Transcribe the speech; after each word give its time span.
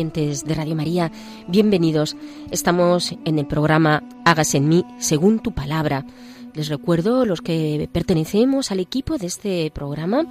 De 0.00 0.54
Radio 0.54 0.74
María, 0.74 1.12
bienvenidos. 1.46 2.16
Estamos 2.50 3.14
en 3.26 3.38
el 3.38 3.46
programa 3.46 4.02
Hágase 4.24 4.56
en 4.56 4.66
mí 4.66 4.82
según 4.98 5.40
tu 5.40 5.52
palabra. 5.52 6.06
Les 6.54 6.68
recuerdo 6.68 7.26
los 7.26 7.42
que 7.42 7.86
pertenecemos 7.92 8.70
al 8.70 8.80
equipo 8.80 9.18
de 9.18 9.26
este 9.26 9.70
programa, 9.74 10.24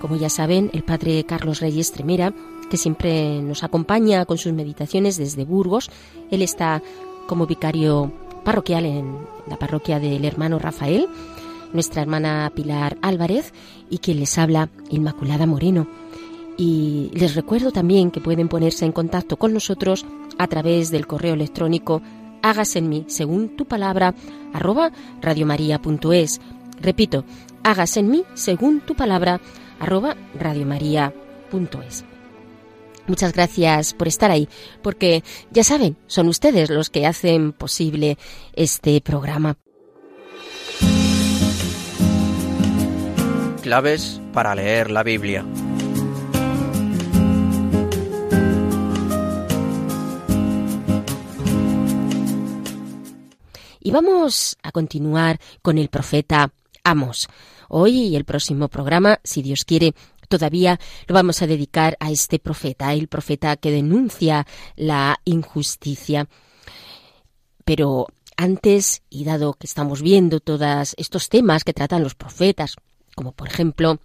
como 0.00 0.14
ya 0.14 0.28
saben, 0.28 0.70
el 0.72 0.84
padre 0.84 1.24
Carlos 1.24 1.58
Reyes 1.58 1.90
Tremera, 1.90 2.32
que 2.70 2.76
siempre 2.76 3.42
nos 3.42 3.64
acompaña 3.64 4.24
con 4.24 4.38
sus 4.38 4.52
meditaciones 4.52 5.16
desde 5.16 5.44
Burgos. 5.44 5.90
Él 6.30 6.40
está 6.40 6.80
como 7.26 7.48
vicario 7.48 8.12
parroquial 8.44 8.86
en 8.86 9.16
la 9.48 9.56
parroquia 9.56 9.98
del 9.98 10.24
hermano 10.24 10.60
Rafael, 10.60 11.08
nuestra 11.72 12.02
hermana 12.02 12.52
Pilar 12.54 12.98
Álvarez 13.02 13.52
y 13.90 13.98
quien 13.98 14.20
les 14.20 14.38
habla, 14.38 14.68
Inmaculada 14.90 15.44
Moreno. 15.44 15.88
Y 16.64 17.10
les 17.12 17.34
recuerdo 17.34 17.72
también 17.72 18.12
que 18.12 18.20
pueden 18.20 18.46
ponerse 18.46 18.84
en 18.84 18.92
contacto 18.92 19.36
con 19.36 19.52
nosotros 19.52 20.06
a 20.38 20.46
través 20.46 20.92
del 20.92 21.08
correo 21.08 21.34
electrónico 21.34 22.02
hágase 22.40 22.78
en 22.78 22.88
mí 22.88 23.04
según 23.08 23.56
tu 23.56 23.66
palabra 23.66 24.14
arroba 24.52 24.92
radiomaria.es. 25.20 26.40
Repito, 26.80 27.24
hágase 27.64 27.98
en 27.98 28.10
mí 28.12 28.24
según 28.34 28.80
tu 28.80 28.94
palabra 28.94 29.40
arroba 29.80 30.16
radiomaria.es. 30.38 32.04
Muchas 33.08 33.32
gracias 33.32 33.92
por 33.92 34.06
estar 34.06 34.30
ahí, 34.30 34.48
porque 34.82 35.24
ya 35.50 35.64
saben, 35.64 35.96
son 36.06 36.28
ustedes 36.28 36.70
los 36.70 36.90
que 36.90 37.06
hacen 37.06 37.52
posible 37.52 38.18
este 38.52 39.00
programa. 39.00 39.56
Claves 43.62 44.20
para 44.32 44.54
leer 44.54 44.92
la 44.92 45.02
Biblia. 45.02 45.44
Y 53.84 53.90
vamos 53.90 54.56
a 54.62 54.70
continuar 54.70 55.40
con 55.60 55.76
el 55.76 55.88
profeta 55.88 56.52
Amos. 56.84 57.28
Hoy 57.68 58.02
y 58.02 58.16
el 58.16 58.24
próximo 58.24 58.68
programa, 58.68 59.18
si 59.24 59.42
Dios 59.42 59.64
quiere, 59.64 59.94
todavía 60.28 60.78
lo 61.08 61.14
vamos 61.14 61.42
a 61.42 61.48
dedicar 61.48 61.96
a 61.98 62.12
este 62.12 62.38
profeta, 62.38 62.92
el 62.92 63.08
profeta 63.08 63.56
que 63.56 63.72
denuncia 63.72 64.46
la 64.76 65.18
injusticia. 65.24 66.28
Pero 67.64 68.06
antes, 68.36 69.02
y 69.10 69.24
dado 69.24 69.54
que 69.54 69.66
estamos 69.66 70.00
viendo 70.00 70.38
todos 70.38 70.94
estos 70.96 71.28
temas 71.28 71.64
que 71.64 71.74
tratan 71.74 72.04
los 72.04 72.14
profetas, 72.14 72.76
como 73.16 73.32
por 73.32 73.48
ejemplo 73.48 73.98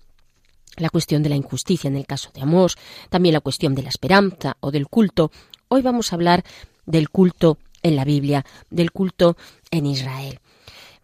la 0.77 0.89
cuestión 0.89 1.21
de 1.21 1.29
la 1.29 1.35
injusticia 1.35 1.87
en 1.87 1.97
el 1.97 2.07
caso 2.07 2.31
de 2.33 2.41
Amós, 2.41 2.77
también 3.09 3.33
la 3.33 3.41
cuestión 3.41 3.75
de 3.75 3.83
la 3.83 3.89
esperanza 3.89 4.57
o 4.59 4.71
del 4.71 4.87
culto, 4.87 5.31
hoy 5.67 5.83
vamos 5.83 6.11
a 6.11 6.15
hablar 6.15 6.43
del 6.87 7.09
culto 7.09 7.59
en 7.83 7.95
la 7.95 8.05
Biblia, 8.05 8.45
del 8.69 8.91
culto 8.91 9.37
en 9.71 9.85
Israel. 9.85 10.39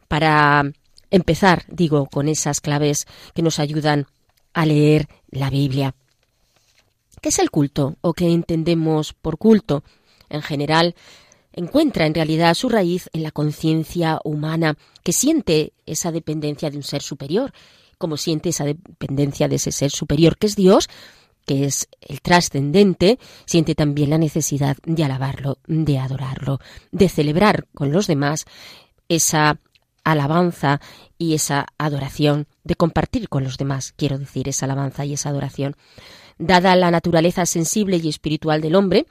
Para 0.08 0.64
empezar, 1.12 1.66
digo, 1.68 2.08
con 2.08 2.28
esas 2.28 2.62
claves 2.62 3.08
que 3.34 3.42
nos 3.42 3.60
ayudan 3.60 4.08
a 4.54 4.66
leer 4.66 5.08
la 5.30 5.50
Biblia. 5.50 5.96
¿Qué 7.22 7.30
es 7.30 7.40
el 7.40 7.52
culto 7.52 7.96
o 8.02 8.14
qué 8.14 8.32
entendemos 8.32 9.14
por 9.14 9.38
culto? 9.38 9.84
En 10.30 10.42
general, 10.42 10.96
encuentra 11.54 12.06
en 12.06 12.14
realidad 12.14 12.54
su 12.56 12.70
raíz 12.70 13.10
en 13.14 13.24
la 13.24 13.32
conciencia 13.32 14.20
humana 14.24 14.76
que 15.04 15.14
siente 15.14 15.74
esa 15.86 16.12
dependencia 16.12 16.70
de 16.70 16.78
un 16.78 16.84
ser 16.84 17.02
superior, 17.02 17.54
como 17.98 18.18
siente 18.18 18.50
esa 18.50 18.66
dependencia 18.66 19.48
de 19.48 19.56
ese 19.56 19.72
ser 19.72 19.92
superior 19.92 20.38
que 20.38 20.48
es 20.48 20.56
Dios, 20.56 20.90
que 21.46 21.66
es 21.66 21.88
el 22.02 22.22
trascendente, 22.22 23.20
siente 23.46 23.76
también 23.76 24.10
la 24.10 24.18
necesidad 24.18 24.78
de 24.86 25.04
alabarlo, 25.04 25.58
de 25.68 26.00
adorarlo, 26.00 26.60
de 26.92 27.10
celebrar 27.10 27.68
con 27.74 27.92
los 27.92 28.08
demás 28.08 28.46
esa 29.10 29.60
alabanza 30.04 30.82
y 31.18 31.34
esa 31.34 31.68
adoración, 31.78 32.48
de 32.64 32.76
compartir 32.76 33.30
con 33.30 33.44
los 33.44 33.58
demás, 33.58 33.94
quiero 33.96 34.18
decir, 34.18 34.50
esa 34.50 34.66
alabanza 34.66 35.06
y 35.06 35.14
esa 35.14 35.30
adoración. 35.30 35.76
Dada 36.38 36.76
la 36.76 36.92
naturaleza 36.92 37.46
sensible 37.46 37.98
y 37.98 38.10
espiritual 38.10 38.62
del 38.62 38.76
hombre, 38.76 39.06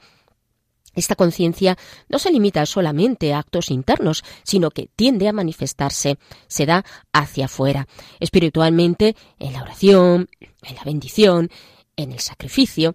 esta 0.95 1.15
conciencia 1.15 1.77
no 2.07 2.19
se 2.19 2.31
limita 2.31 2.65
solamente 2.65 3.33
a 3.33 3.39
actos 3.39 3.71
internos, 3.71 4.23
sino 4.43 4.69
que 4.69 4.89
tiende 4.95 5.27
a 5.27 5.33
manifestarse, 5.33 6.19
se 6.47 6.65
da 6.67 6.85
hacia 7.11 7.45
afuera, 7.45 7.87
espiritualmente 8.19 9.15
en 9.39 9.53
la 9.53 9.63
oración, 9.63 10.29
en 10.61 10.75
la 10.75 10.83
bendición, 10.83 11.49
en 11.95 12.11
el 12.11 12.19
sacrificio. 12.19 12.93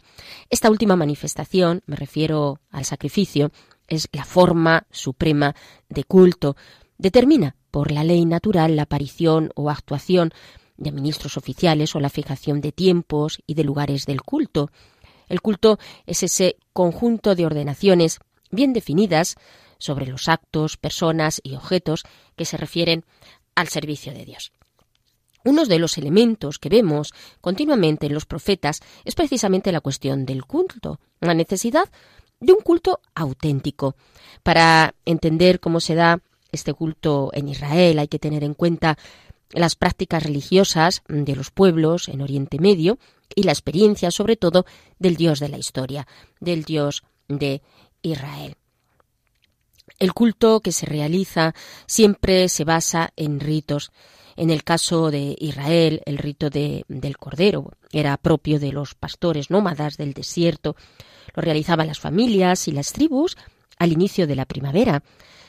Esta 0.50 0.70
última 0.70 0.96
manifestación, 0.96 1.82
me 1.86 1.96
refiero 1.96 2.60
al 2.70 2.84
sacrificio, 2.84 3.50
es 3.86 4.08
la 4.12 4.24
forma 4.24 4.86
suprema 4.90 5.54
de 5.88 6.04
culto. 6.04 6.56
Determina 6.98 7.56
por 7.70 7.90
la 7.90 8.04
ley 8.04 8.24
natural 8.24 8.76
la 8.76 8.82
aparición 8.82 9.50
o 9.54 9.70
actuación 9.70 10.32
de 10.76 10.92
ministros 10.92 11.36
oficiales 11.36 11.94
o 11.94 12.00
la 12.00 12.10
fijación 12.10 12.60
de 12.60 12.72
tiempos 12.72 13.42
y 13.46 13.54
de 13.54 13.64
lugares 13.64 14.06
del 14.06 14.22
culto. 14.22 14.70
El 15.28 15.40
culto 15.40 15.78
es 16.06 16.22
ese 16.22 16.56
conjunto 16.72 17.34
de 17.34 17.46
ordenaciones 17.46 18.20
bien 18.50 18.72
definidas 18.72 19.36
sobre 19.78 20.06
los 20.06 20.28
actos, 20.28 20.76
personas 20.76 21.40
y 21.42 21.54
objetos 21.54 22.04
que 22.36 22.44
se 22.44 22.56
refieren 22.56 23.04
al 23.54 23.68
servicio 23.68 24.12
de 24.12 24.24
Dios. 24.24 24.52
Uno 25.44 25.64
de 25.64 25.78
los 25.78 25.98
elementos 25.98 26.58
que 26.58 26.68
vemos 26.68 27.12
continuamente 27.40 28.06
en 28.06 28.14
los 28.14 28.26
profetas 28.26 28.80
es 29.04 29.14
precisamente 29.14 29.72
la 29.72 29.80
cuestión 29.80 30.26
del 30.26 30.44
culto, 30.44 31.00
la 31.20 31.34
necesidad 31.34 31.88
de 32.40 32.52
un 32.52 32.60
culto 32.60 33.00
auténtico. 33.14 33.94
Para 34.42 34.94
entender 35.04 35.60
cómo 35.60 35.80
se 35.80 35.94
da 35.94 36.20
este 36.52 36.72
culto 36.74 37.30
en 37.34 37.48
Israel 37.48 37.98
hay 37.98 38.08
que 38.08 38.18
tener 38.18 38.42
en 38.44 38.54
cuenta 38.54 38.98
las 39.50 39.76
prácticas 39.76 40.22
religiosas 40.22 41.02
de 41.08 41.34
los 41.34 41.50
pueblos 41.50 42.08
en 42.08 42.20
Oriente 42.20 42.58
Medio 42.58 42.98
y 43.34 43.44
la 43.44 43.52
experiencia 43.52 44.10
sobre 44.10 44.36
todo 44.36 44.66
del 44.98 45.16
Dios 45.16 45.40
de 45.40 45.48
la 45.48 45.58
historia, 45.58 46.06
del 46.40 46.64
Dios 46.64 47.02
de 47.28 47.62
Israel. 48.02 48.56
El 49.98 50.12
culto 50.12 50.60
que 50.60 50.72
se 50.72 50.86
realiza 50.86 51.54
siempre 51.86 52.48
se 52.48 52.64
basa 52.64 53.10
en 53.16 53.40
ritos. 53.40 53.90
En 54.38 54.50
el 54.50 54.62
caso 54.62 55.10
de 55.10 55.34
Israel, 55.40 56.00
el 56.06 56.16
rito 56.16 56.48
de, 56.48 56.84
del 56.86 57.18
Cordero 57.18 57.72
era 57.90 58.16
propio 58.16 58.60
de 58.60 58.70
los 58.70 58.94
pastores 58.94 59.50
nómadas 59.50 59.96
del 59.96 60.14
desierto. 60.14 60.76
Lo 61.34 61.42
realizaban 61.42 61.88
las 61.88 61.98
familias 61.98 62.68
y 62.68 62.70
las 62.70 62.92
tribus 62.92 63.36
al 63.80 63.90
inicio 63.90 64.28
de 64.28 64.36
la 64.36 64.46
primavera. 64.46 65.02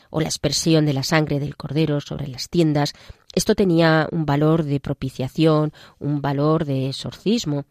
o 0.10 0.22
la 0.22 0.28
expresión 0.28 0.88
de 0.88 0.94
la 0.94 1.04
sangre 1.04 1.40
del 1.40 1.56
cordero 1.56 2.02
sobre 2.02 2.28
las 2.28 2.50
tiendas, 2.50 2.94
esto 3.36 3.54
tenía 3.54 4.08
un 4.12 4.26
valor 4.26 4.64
de 4.64 4.80
propiciación, 4.80 5.72
un 6.00 6.20
valor 6.20 6.66
de 6.66 6.90
exorcismo. 6.90 7.66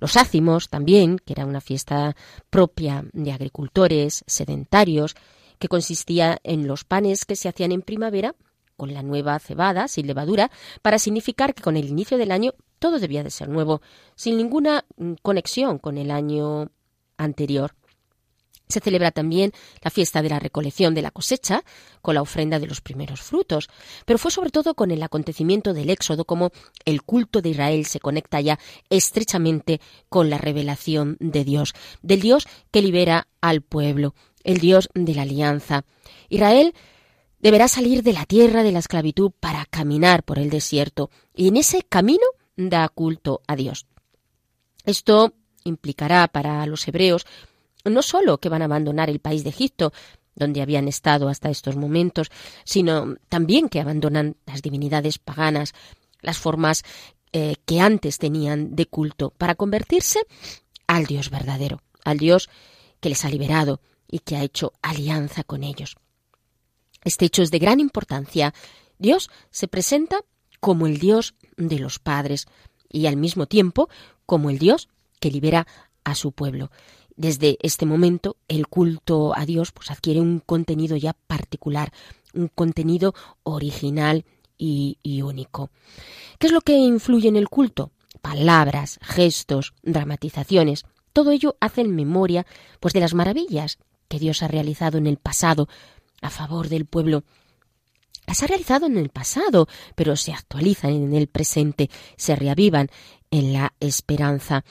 Los 0.00 0.16
ácimos 0.16 0.70
también, 0.70 1.18
que 1.18 1.34
era 1.34 1.44
una 1.44 1.60
fiesta 1.60 2.16
propia 2.48 3.04
de 3.12 3.30
agricultores 3.30 4.24
sedentarios, 4.26 5.16
que 5.58 5.68
consistía 5.68 6.38
en 6.44 6.66
los 6.66 6.84
panes 6.84 7.26
que 7.26 7.36
se 7.36 7.50
hacían 7.50 7.72
en 7.72 7.82
primavera 7.82 8.34
con 8.76 8.94
la 8.94 9.02
nueva 9.02 9.38
cebada, 9.38 9.88
sin 9.88 10.06
levadura, 10.06 10.50
para 10.82 10.98
significar 10.98 11.54
que 11.54 11.62
con 11.62 11.76
el 11.76 11.88
inicio 11.88 12.18
del 12.18 12.30
año 12.30 12.54
todo 12.78 12.98
debía 12.98 13.24
de 13.24 13.30
ser 13.30 13.48
nuevo, 13.48 13.80
sin 14.14 14.36
ninguna 14.36 14.84
mm, 14.96 15.14
conexión 15.22 15.78
con 15.78 15.98
el 15.98 16.10
año 16.10 16.70
anterior. 17.16 17.74
Se 18.68 18.80
celebra 18.80 19.12
también 19.12 19.52
la 19.82 19.92
fiesta 19.92 20.22
de 20.22 20.28
la 20.28 20.40
recolección 20.40 20.92
de 20.92 21.02
la 21.02 21.12
cosecha, 21.12 21.62
con 22.02 22.16
la 22.16 22.22
ofrenda 22.22 22.58
de 22.58 22.66
los 22.66 22.80
primeros 22.80 23.20
frutos, 23.20 23.68
pero 24.04 24.18
fue 24.18 24.32
sobre 24.32 24.50
todo 24.50 24.74
con 24.74 24.90
el 24.90 25.02
acontecimiento 25.04 25.72
del 25.72 25.90
Éxodo 25.90 26.24
como 26.24 26.50
el 26.84 27.02
culto 27.02 27.42
de 27.42 27.50
Israel 27.50 27.86
se 27.86 28.00
conecta 28.00 28.40
ya 28.40 28.58
estrechamente 28.90 29.80
con 30.08 30.30
la 30.30 30.38
revelación 30.38 31.16
de 31.20 31.44
Dios, 31.44 31.74
del 32.02 32.20
Dios 32.20 32.48
que 32.72 32.82
libera 32.82 33.28
al 33.40 33.62
pueblo, 33.62 34.14
el 34.42 34.58
Dios 34.58 34.88
de 34.94 35.14
la 35.14 35.22
alianza. 35.22 35.84
Israel 36.28 36.74
deberá 37.46 37.68
salir 37.68 38.02
de 38.02 38.12
la 38.12 38.24
tierra 38.24 38.64
de 38.64 38.72
la 38.72 38.80
esclavitud 38.80 39.30
para 39.38 39.66
caminar 39.66 40.24
por 40.24 40.40
el 40.40 40.50
desierto, 40.50 41.10
y 41.32 41.46
en 41.46 41.56
ese 41.56 41.84
camino 41.84 42.26
da 42.56 42.88
culto 42.88 43.40
a 43.46 43.54
Dios. 43.54 43.86
Esto 44.84 45.32
implicará 45.62 46.26
para 46.26 46.66
los 46.66 46.88
hebreos 46.88 47.24
no 47.84 48.02
solo 48.02 48.38
que 48.38 48.48
van 48.48 48.62
a 48.62 48.64
abandonar 48.64 49.10
el 49.10 49.20
país 49.20 49.44
de 49.44 49.50
Egipto, 49.50 49.92
donde 50.34 50.60
habían 50.60 50.88
estado 50.88 51.28
hasta 51.28 51.48
estos 51.48 51.76
momentos, 51.76 52.32
sino 52.64 53.14
también 53.28 53.68
que 53.68 53.78
abandonan 53.78 54.34
las 54.44 54.60
divinidades 54.60 55.20
paganas, 55.20 55.72
las 56.22 56.38
formas 56.38 56.82
eh, 57.32 57.54
que 57.64 57.80
antes 57.80 58.18
tenían 58.18 58.74
de 58.74 58.86
culto, 58.86 59.30
para 59.30 59.54
convertirse 59.54 60.18
al 60.88 61.06
Dios 61.06 61.30
verdadero, 61.30 61.80
al 62.04 62.18
Dios 62.18 62.50
que 62.98 63.08
les 63.08 63.24
ha 63.24 63.30
liberado 63.30 63.80
y 64.10 64.18
que 64.18 64.34
ha 64.34 64.42
hecho 64.42 64.72
alianza 64.82 65.44
con 65.44 65.62
ellos. 65.62 65.96
Este 67.06 67.24
hecho 67.24 67.42
es 67.42 67.52
de 67.52 67.60
gran 67.60 67.78
importancia. 67.78 68.52
Dios 68.98 69.30
se 69.52 69.68
presenta 69.68 70.22
como 70.58 70.88
el 70.88 70.98
Dios 70.98 71.36
de 71.56 71.78
los 71.78 72.00
padres 72.00 72.46
y 72.90 73.06
al 73.06 73.16
mismo 73.16 73.46
tiempo 73.46 73.88
como 74.26 74.50
el 74.50 74.58
Dios 74.58 74.88
que 75.20 75.30
libera 75.30 75.68
a 76.02 76.16
su 76.16 76.32
pueblo. 76.32 76.72
Desde 77.14 77.58
este 77.62 77.86
momento, 77.86 78.36
el 78.48 78.66
culto 78.66 79.32
a 79.36 79.46
Dios 79.46 79.70
pues, 79.70 79.92
adquiere 79.92 80.20
un 80.20 80.40
contenido 80.40 80.96
ya 80.96 81.12
particular, 81.12 81.92
un 82.34 82.48
contenido 82.48 83.14
original 83.44 84.24
y, 84.58 84.98
único. 85.22 85.70
¿Qué 86.40 86.48
es 86.48 86.52
lo 86.52 86.60
que 86.60 86.72
influye 86.72 87.28
en 87.28 87.36
el 87.36 87.48
culto? 87.48 87.92
Palabras, 88.20 88.98
gestos, 89.00 89.74
dramatizaciones. 89.84 90.84
Todo 91.12 91.30
ello 91.30 91.56
hace 91.60 91.82
en 91.82 91.94
memoria 91.94 92.46
pues, 92.80 92.92
de 92.94 93.00
las 93.00 93.14
maravillas 93.14 93.78
que 94.08 94.18
Dios 94.18 94.42
ha 94.42 94.48
realizado 94.48 94.98
en 94.98 95.06
el 95.06 95.18
pasado 95.18 95.68
a 96.22 96.30
favor 96.30 96.68
del 96.68 96.86
pueblo 96.86 97.24
las 98.26 98.42
ha 98.42 98.46
realizado 98.46 98.86
en 98.86 98.98
el 98.98 99.08
pasado, 99.08 99.68
pero 99.94 100.16
se 100.16 100.32
actualizan 100.32 100.92
en 100.92 101.14
el 101.14 101.28
presente, 101.28 101.90
se 102.16 102.34
reavivan 102.34 102.88
en 103.30 103.52
la 103.52 103.72
esperanza, 103.78 104.64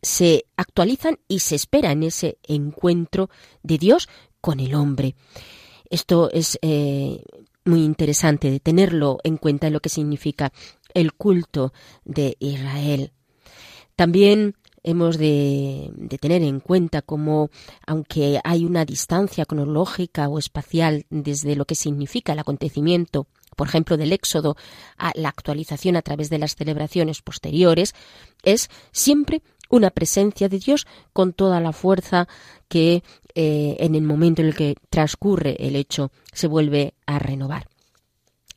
se 0.00 0.46
actualizan 0.56 1.18
y 1.28 1.40
se 1.40 1.56
espera 1.56 1.92
en 1.92 2.04
ese 2.04 2.38
encuentro 2.44 3.28
de 3.62 3.78
Dios 3.78 4.08
con 4.40 4.60
el 4.60 4.74
hombre. 4.74 5.16
Esto 5.90 6.30
es 6.30 6.58
eh, 6.62 7.22
muy 7.64 7.82
interesante 7.82 8.50
de 8.50 8.60
tenerlo 8.60 9.18
en 9.24 9.36
cuenta 9.36 9.66
en 9.66 9.72
lo 9.72 9.80
que 9.80 9.88
significa 9.88 10.52
el 10.94 11.12
culto 11.12 11.72
de 12.04 12.36
Israel. 12.38 13.12
También 13.96 14.54
hemos 14.82 15.18
de, 15.18 15.90
tener 16.20 16.42
en 16.42 16.60
cuenta 16.60 17.02
como, 17.02 17.50
aunque 17.86 18.40
hay 18.44 18.64
una 18.64 18.84
distancia 18.84 19.44
cronológica 19.44 20.28
o 20.28 20.38
espacial 20.38 21.06
desde 21.10 21.56
lo 21.56 21.64
que 21.64 21.74
significa 21.74 22.32
el 22.32 22.38
acontecimiento, 22.38 23.26
por 23.56 23.68
ejemplo, 23.68 23.96
del 23.96 24.12
éxodo 24.12 24.56
a 24.96 25.12
la 25.14 25.28
actualización 25.28 25.96
a 25.96 26.02
través 26.02 26.30
de 26.30 26.38
las 26.38 26.54
celebraciones 26.54 27.22
posteriores, 27.22 27.94
es 28.42 28.70
siempre 28.92 29.42
una 29.68 29.90
presencia 29.90 30.48
de 30.48 30.58
Dios 30.58 30.86
con 31.12 31.32
toda 31.32 31.60
la 31.60 31.72
fuerza 31.72 32.28
que 32.68 33.02
eh, 33.34 33.76
en 33.80 33.94
el 33.94 34.02
momento 34.02 34.42
en 34.42 34.48
el 34.48 34.54
que 34.54 34.76
transcurre 34.88 35.56
el 35.66 35.76
hecho 35.76 36.10
se 36.32 36.48
vuelve 36.48 36.94
a 37.06 37.18
renovar. 37.18 37.68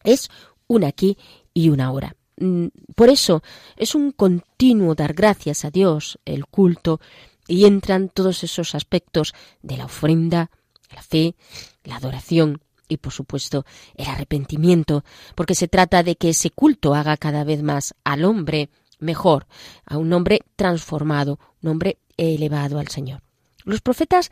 Es 0.03 0.29
un 0.67 0.83
aquí 0.83 1.17
y 1.53 1.69
una 1.69 1.85
ahora. 1.85 2.15
Mm, 2.37 2.67
por 2.95 3.09
eso 3.09 3.43
es 3.77 3.95
un 3.95 4.11
continuo 4.11 4.95
dar 4.95 5.13
gracias 5.13 5.65
a 5.65 5.71
Dios, 5.71 6.19
el 6.25 6.45
culto, 6.45 6.99
y 7.47 7.65
entran 7.65 8.09
todos 8.09 8.43
esos 8.43 8.75
aspectos 8.75 9.33
de 9.61 9.77
la 9.77 9.85
ofrenda, 9.85 10.49
la 10.93 11.01
fe, 11.01 11.35
la 11.83 11.97
adoración 11.97 12.61
y 12.87 12.97
por 12.97 13.11
supuesto 13.11 13.65
el 13.95 14.07
arrepentimiento, 14.07 15.03
porque 15.35 15.55
se 15.55 15.67
trata 15.67 16.03
de 16.03 16.15
que 16.15 16.29
ese 16.29 16.49
culto 16.49 16.95
haga 16.95 17.17
cada 17.17 17.43
vez 17.43 17.63
más 17.63 17.95
al 18.03 18.23
hombre 18.25 18.69
mejor, 18.99 19.47
a 19.85 19.97
un 19.97 20.13
hombre 20.13 20.41
transformado, 20.55 21.39
un 21.61 21.71
hombre 21.71 21.97
elevado 22.17 22.79
al 22.79 22.87
Señor. 22.87 23.21
Los 23.65 23.81
profetas 23.81 24.31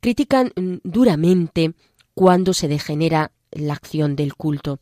critican 0.00 0.52
mm, 0.56 0.76
duramente 0.84 1.74
cuando 2.14 2.54
se 2.54 2.68
degenera 2.68 3.32
la 3.50 3.74
acción 3.74 4.16
del 4.16 4.34
culto 4.34 4.80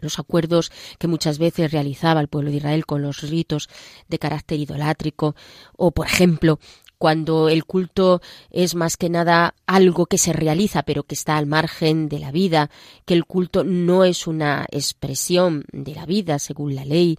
los 0.00 0.18
acuerdos 0.18 0.72
que 0.98 1.08
muchas 1.08 1.38
veces 1.38 1.72
realizaba 1.72 2.20
el 2.20 2.28
pueblo 2.28 2.50
de 2.50 2.58
Israel 2.58 2.86
con 2.86 3.02
los 3.02 3.22
ritos 3.22 3.68
de 4.08 4.18
carácter 4.18 4.58
idolátrico, 4.58 5.34
o 5.76 5.90
por 5.92 6.06
ejemplo, 6.06 6.58
cuando 7.00 7.48
el 7.48 7.64
culto 7.64 8.20
es 8.50 8.74
más 8.74 8.98
que 8.98 9.08
nada 9.08 9.54
algo 9.66 10.04
que 10.04 10.18
se 10.18 10.34
realiza 10.34 10.82
pero 10.82 11.04
que 11.04 11.14
está 11.14 11.38
al 11.38 11.46
margen 11.46 12.10
de 12.10 12.18
la 12.18 12.30
vida, 12.30 12.68
que 13.06 13.14
el 13.14 13.24
culto 13.24 13.64
no 13.64 14.04
es 14.04 14.26
una 14.26 14.66
expresión 14.70 15.64
de 15.72 15.94
la 15.94 16.04
vida 16.04 16.38
según 16.38 16.74
la 16.74 16.84
ley, 16.84 17.16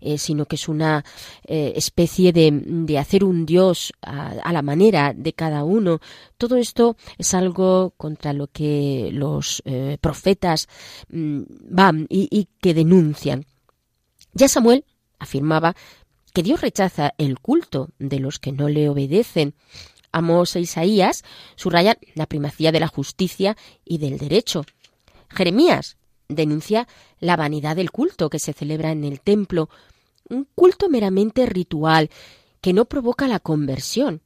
eh, 0.00 0.18
sino 0.18 0.46
que 0.46 0.54
es 0.54 0.68
una 0.68 1.04
eh, 1.48 1.72
especie 1.74 2.32
de, 2.32 2.96
hacer 2.96 3.24
un 3.24 3.44
Dios 3.44 3.92
a, 4.02 4.52
la 4.52 4.62
manera 4.62 5.12
de 5.12 5.32
cada 5.32 5.64
uno. 5.64 5.98
Todo 6.38 6.54
esto 6.54 6.96
es 7.18 7.34
algo 7.34 7.92
contra 7.96 8.32
lo 8.32 8.46
que 8.46 9.10
los 9.12 9.62
eh, 9.64 9.98
profetas 10.00 10.68
mm, 11.08 11.42
van 11.70 12.06
y, 12.08 12.28
y 12.30 12.46
que 12.60 12.72
denuncian. 12.72 13.46
Ya 14.32 14.46
Samuel 14.46 14.84
afirmaba 15.18 15.74
que 16.34 16.42
Dios 16.42 16.60
rechaza 16.60 17.14
el 17.16 17.38
culto 17.38 17.90
de 17.98 18.18
los 18.18 18.38
que 18.38 18.52
no 18.52 18.68
le 18.68 18.88
obedecen. 18.90 19.54
Amos 20.12 20.56
e 20.56 20.60
Isaías 20.60 21.22
subrayan 21.54 21.96
la 22.14 22.26
primacía 22.26 22.72
de 22.72 22.80
la 22.80 22.88
justicia 22.88 23.56
y 23.84 23.98
del 23.98 24.18
derecho. 24.18 24.66
Jeremías 25.30 25.96
denuncia 26.28 26.88
la 27.20 27.36
vanidad 27.36 27.76
del 27.76 27.92
culto 27.92 28.28
que 28.30 28.40
se 28.40 28.52
celebra 28.52 28.90
en 28.90 29.04
el 29.04 29.20
templo, 29.20 29.70
un 30.28 30.48
culto 30.56 30.88
meramente 30.88 31.46
ritual 31.46 32.10
que 32.60 32.72
no 32.72 32.86
provoca 32.86 33.28
la 33.28 33.38
conversión. 33.38 34.20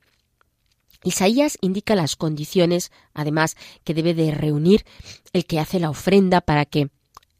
Isaías 1.04 1.58
indica 1.60 1.94
las 1.94 2.16
condiciones, 2.16 2.90
además, 3.12 3.56
que 3.84 3.94
debe 3.94 4.14
de 4.14 4.30
reunir 4.30 4.86
el 5.34 5.44
que 5.44 5.60
hace 5.60 5.78
la 5.78 5.90
ofrenda 5.90 6.40
para 6.40 6.64
que 6.64 6.88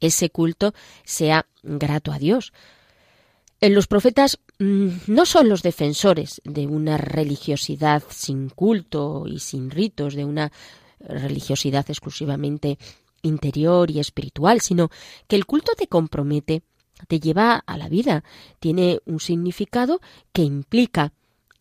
ese 0.01 0.29
culto 0.29 0.75
sea 1.05 1.47
grato 1.63 2.13
a 2.13 2.19
Dios. 2.19 2.53
Los 3.61 3.89
profetas 3.89 4.39
mm, 4.61 4.89
no 5.09 5.27
son 5.27 5.49
los 5.49 5.63
defensores 5.63 6.41
de 6.45 6.67
una 6.67 6.97
religiosidad 6.97 8.05
sin 8.09 8.51
culto 8.51 9.25
y 9.27 9.41
sin 9.41 9.71
ritos, 9.71 10.15
de 10.15 10.25
una 10.25 10.53
religiosidad 11.01 11.85
exclusivamente 11.89 12.79
interior 13.23 13.91
y 13.91 13.99
espiritual, 13.99 14.61
sino 14.61 14.91
que 15.27 15.35
el 15.35 15.45
culto 15.45 15.73
te 15.77 15.89
compromete, 15.89 16.63
te 17.09 17.19
lleva 17.19 17.63
a 17.67 17.77
la 17.77 17.89
vida, 17.89 18.23
tiene 18.61 19.01
un 19.07 19.19
significado 19.19 20.01
que 20.33 20.43
implica 20.43 21.13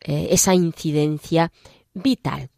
eh, 0.01 0.27
esa 0.31 0.53
incidencia 0.53 1.51
vital. 1.95 2.49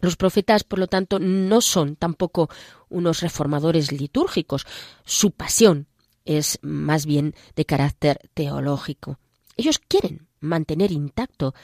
Los 0.00 0.16
profetas, 0.16 0.62
por 0.62 0.78
lo 0.78 0.86
tanto, 0.86 1.18
no 1.18 1.60
son 1.60 1.96
tampoco 1.96 2.48
unos 2.90 3.22
reformadores 3.22 3.90
litúrgicos. 3.90 4.66
Su 5.04 5.30
pasión 5.30 5.88
es 6.24 6.58
más 6.62 7.06
bien 7.06 7.34
de 7.56 7.64
carácter 7.64 8.30
teológico. 8.34 9.18
Ellos 9.56 9.78
quieren 9.78 10.26
mantener 10.40 10.92
intacto 10.92 11.54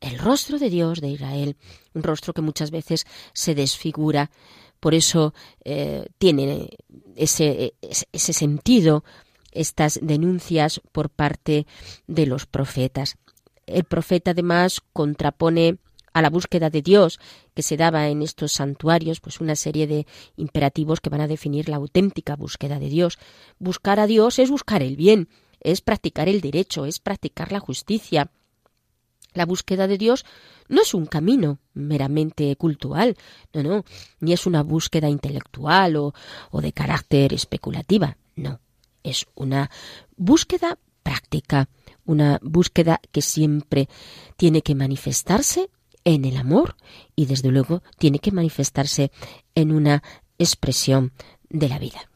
el 0.00 0.18
rostro 0.18 0.58
de 0.58 0.68
Dios 0.68 1.00
de 1.00 1.08
Israel, 1.10 1.56
un 1.94 2.02
rostro 2.02 2.34
que 2.34 2.42
muchas 2.42 2.70
veces 2.70 3.06
se 3.32 3.54
desfigura. 3.54 4.30
Por 4.80 4.94
eso 4.94 5.32
eh, 5.64 6.06
tiene 6.18 6.70
ese, 7.14 7.74
ese 7.80 8.32
sentido 8.32 9.04
estas 9.52 10.00
denuncias 10.02 10.80
por 10.90 11.08
parte 11.08 11.66
de 12.06 12.26
los 12.26 12.46
profetas. 12.46 13.16
El 13.66 13.84
profeta 13.84 14.32
además 14.32 14.80
contrapone 14.92 15.78
a 16.12 16.22
la 16.22 16.30
búsqueda 16.30 16.70
de 16.70 16.82
Dios 16.82 17.18
que 17.54 17.62
se 17.62 17.76
daba 17.76 18.08
en 18.08 18.22
estos 18.22 18.52
santuarios, 18.52 19.20
pues 19.20 19.40
una 19.40 19.56
serie 19.56 19.86
de 19.86 20.06
imperativos 20.36 21.00
que 21.00 21.10
van 21.10 21.20
a 21.20 21.28
definir 21.28 21.68
la 21.68 21.76
auténtica 21.76 22.36
búsqueda 22.36 22.78
de 22.78 22.88
Dios. 22.88 23.18
Buscar 23.58 24.00
a 24.00 24.06
Dios 24.06 24.38
es 24.38 24.50
buscar 24.50 24.82
el 24.82 24.96
bien, 24.96 25.28
es 25.60 25.80
practicar 25.80 26.28
el 26.28 26.40
derecho, 26.40 26.86
es 26.86 26.98
practicar 26.98 27.52
la 27.52 27.60
justicia. 27.60 28.30
La 29.34 29.46
búsqueda 29.46 29.86
de 29.86 29.96
Dios 29.96 30.26
no 30.68 30.82
es 30.82 30.92
un 30.92 31.06
camino 31.06 31.58
meramente 31.72 32.54
cultural, 32.56 33.16
no, 33.54 33.62
no, 33.62 33.84
ni 34.20 34.34
es 34.34 34.46
una 34.46 34.62
búsqueda 34.62 35.08
intelectual 35.08 35.96
o, 35.96 36.14
o 36.50 36.60
de 36.60 36.72
carácter 36.72 37.32
especulativa, 37.32 38.18
no, 38.36 38.60
es 39.02 39.26
una 39.34 39.70
búsqueda 40.16 40.78
práctica, 41.02 41.68
una 42.04 42.38
búsqueda 42.42 43.00
que 43.10 43.22
siempre 43.22 43.88
tiene 44.36 44.62
que 44.62 44.74
manifestarse 44.74 45.70
en 46.04 46.24
el 46.24 46.36
amor 46.36 46.76
y 47.16 47.26
desde 47.26 47.50
luego 47.50 47.82
tiene 47.98 48.18
que 48.18 48.32
manifestarse 48.32 49.10
en 49.54 49.72
una 49.72 50.02
expresión 50.38 51.12
de 51.48 51.68
la 51.68 51.78
vida. 51.78 52.11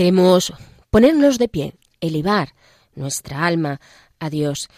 Queremos 0.00 0.54
ponernos 0.88 1.36
de 1.36 1.46
pie, 1.46 1.74
elevar 2.00 2.54
nuestra 2.94 3.44
alma 3.44 3.82
a 4.18 4.30
Dios 4.30 4.70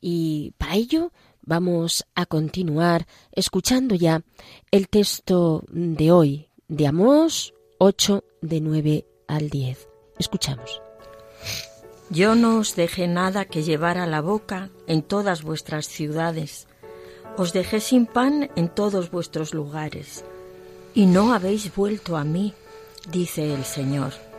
y 0.00 0.54
para 0.56 0.74
ello 0.74 1.12
vamos 1.42 2.06
a 2.14 2.24
continuar 2.24 3.06
escuchando 3.30 3.94
ya 3.94 4.22
el 4.70 4.88
texto 4.88 5.64
de 5.68 6.10
hoy 6.12 6.48
de 6.68 6.86
Amós 6.86 7.52
8 7.76 8.24
de 8.40 8.62
9 8.62 9.06
al 9.28 9.50
10. 9.50 9.86
Escuchamos. 10.18 10.80
Yo 12.08 12.34
no 12.34 12.56
os 12.56 12.74
dejé 12.74 13.06
nada 13.06 13.44
que 13.44 13.62
llevar 13.62 13.98
a 13.98 14.06
la 14.06 14.22
boca 14.22 14.70
en 14.86 15.02
todas 15.02 15.42
vuestras 15.42 15.88
ciudades. 15.88 16.68
Os 17.36 17.52
dejé 17.52 17.80
sin 17.80 18.06
pan 18.06 18.48
en 18.56 18.70
todos 18.70 19.10
vuestros 19.10 19.52
lugares. 19.52 20.24
Y 20.94 21.04
no 21.04 21.34
habéis 21.34 21.76
vuelto 21.76 22.16
a 22.16 22.24
mí, 22.24 22.54
dice 23.12 23.52
el 23.52 23.66
Señor. 23.66 24.29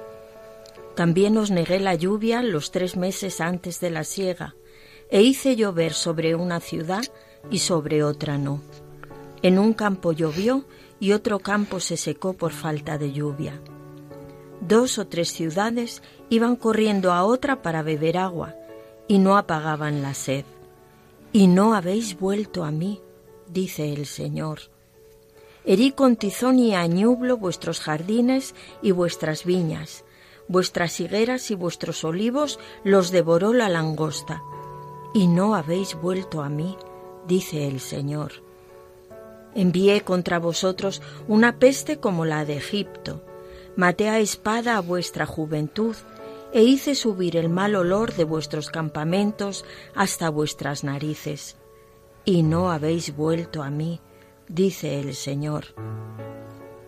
También 0.95 1.38
os 1.38 1.51
negué 1.51 1.79
la 1.79 1.95
lluvia 1.95 2.43
los 2.43 2.71
tres 2.71 2.98
meses 2.98 3.41
antes 3.41 3.79
de 3.79 3.89
la 3.89 4.03
siega, 4.03 4.55
e 5.10 5.21
hice 5.21 5.55
llover 5.55 5.93
sobre 5.93 6.36
una 6.36 6.60
ciudad 6.60 7.03
y 7.50 7.60
sobre 7.60 8.03
otra 8.03 8.38
no. 8.38 8.62
En 9.41 9.57
un 9.57 9.74
campo 9.74 10.12
llovió 10.12 10.65
y 11.00 11.13
otro 11.13 11.39
campo 11.39 11.79
se 11.79 11.98
secó 11.98 12.33
por 12.33 12.51
falta 12.51 12.98
de 12.98 13.12
lluvia. 13.12 13.60
Dos 14.62 15.00
o 15.00 15.07
tres 15.07 15.33
ciudades 15.33 16.03
iban 16.29 16.55
corriendo 16.55 17.12
a 17.12 17.24
otra 17.24 17.62
para 17.62 17.81
beber 17.81 18.17
agua, 18.17 18.55
y 19.07 19.17
no 19.17 19.36
apagaban 19.36 20.01
la 20.01 20.13
sed. 20.13 20.45
Y 21.33 21.48
no 21.48 21.74
habéis 21.74 22.19
vuelto 22.19 22.63
a 22.63 22.71
mí, 22.71 23.01
dice 23.48 23.91
el 23.91 24.05
Señor. 24.05 24.60
Herí 25.65 25.91
con 25.91 26.15
tizón 26.15 26.60
y 26.60 26.75
añublo 26.75 27.38
vuestros 27.38 27.79
jardines 27.79 28.53
y 28.81 28.91
vuestras 28.91 29.45
viñas, 29.45 30.05
vuestras 30.51 31.00
higueras 31.00 31.50
y 31.50 31.55
vuestros 31.55 32.03
olivos 32.03 32.60
los 32.84 33.12
devoró 33.12 33.53
la 33.53 33.70
langosta, 33.70 34.43
y 35.13 35.27
no 35.27 35.55
habéis 35.55 35.96
vuelto 35.96 36.41
a 36.41 36.50
mí, 36.50 36.77
dice 37.27 37.67
el 37.67 37.79
Señor. 37.79 38.34
Envié 39.55 40.01
contra 40.01 40.39
vosotros 40.39 41.01
una 41.27 41.58
peste 41.58 42.00
como 42.00 42.25
la 42.25 42.46
de 42.46 42.58
Egipto, 42.58 43.24
maté 43.75 44.10
a 44.10 44.20
espada 44.20 44.77
a 44.77 44.81
vuestra 44.81 45.25
juventud, 45.25 45.96
e 46.53 46.63
hice 46.63 46.96
subir 46.96 47.38
el 47.38 47.48
mal 47.48 47.75
olor 47.75 48.13
de 48.13 48.25
vuestros 48.25 48.70
campamentos 48.70 49.63
hasta 49.96 50.29
vuestras 50.29 50.84
narices, 50.84 51.55
y 52.25 52.43
no 52.43 52.72
habéis 52.72 53.15
vuelto 53.15 53.63
a 53.63 53.70
mí, 53.70 54.01
dice 54.50 55.00
el 55.00 55.15
Señor. 55.15 55.67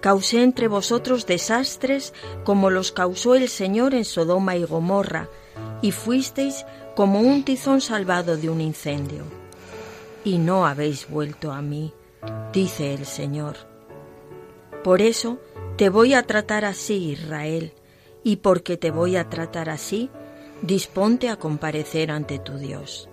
Causé 0.03 0.43
entre 0.43 0.67
vosotros 0.67 1.25
desastres 1.25 2.13
como 2.43 2.69
los 2.69 2.91
causó 2.91 3.35
el 3.35 3.47
Señor 3.47 3.93
en 3.93 4.03
Sodoma 4.03 4.57
y 4.57 4.65
Gomorra, 4.65 5.29
y 5.81 5.93
fuisteis 5.93 6.65
como 6.93 7.21
un 7.21 7.45
tizón 7.45 7.79
salvado 7.79 8.35
de 8.35 8.49
un 8.49 8.59
incendio. 8.59 9.23
Y 10.25 10.39
no 10.39 10.67
habéis 10.67 11.09
vuelto 11.09 11.53
a 11.53 11.61
mí, 11.61 11.93
dice 12.51 12.93
el 12.93 13.05
Señor. 13.05 13.55
Por 14.83 15.01
eso 15.01 15.39
te 15.77 15.87
voy 15.87 16.15
a 16.15 16.23
tratar 16.23 16.65
así, 16.65 17.11
Israel, 17.11 17.71
y 18.25 18.35
porque 18.35 18.75
te 18.75 18.91
voy 18.91 19.15
a 19.15 19.29
tratar 19.29 19.69
así, 19.69 20.09
disponte 20.61 21.29
a 21.29 21.37
comparecer 21.37 22.11
ante 22.11 22.39
tu 22.39 22.57
Dios. 22.57 23.07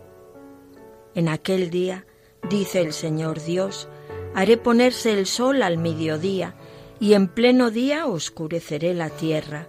En 1.14 1.28
aquel 1.28 1.70
día, 1.70 2.04
dice 2.48 2.80
el 2.80 2.92
Señor 2.92 3.40
Dios, 3.40 3.86
haré 4.34 4.56
ponerse 4.56 5.12
el 5.12 5.26
sol 5.26 5.62
al 5.62 5.78
mediodía, 5.78 6.56
y 7.00 7.14
en 7.14 7.28
pleno 7.28 7.70
día 7.70 8.06
oscureceré 8.06 8.94
la 8.94 9.08
tierra. 9.08 9.66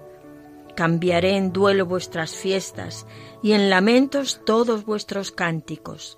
Cambiaré 0.76 1.38
en 1.38 1.54
duelo 1.54 1.86
vuestras 1.86 2.36
fiestas 2.36 3.08
y 3.42 3.54
en 3.54 3.70
lamentos 3.70 4.42
todos 4.46 4.86
vuestros 4.86 5.32
cánticos. 5.32 6.18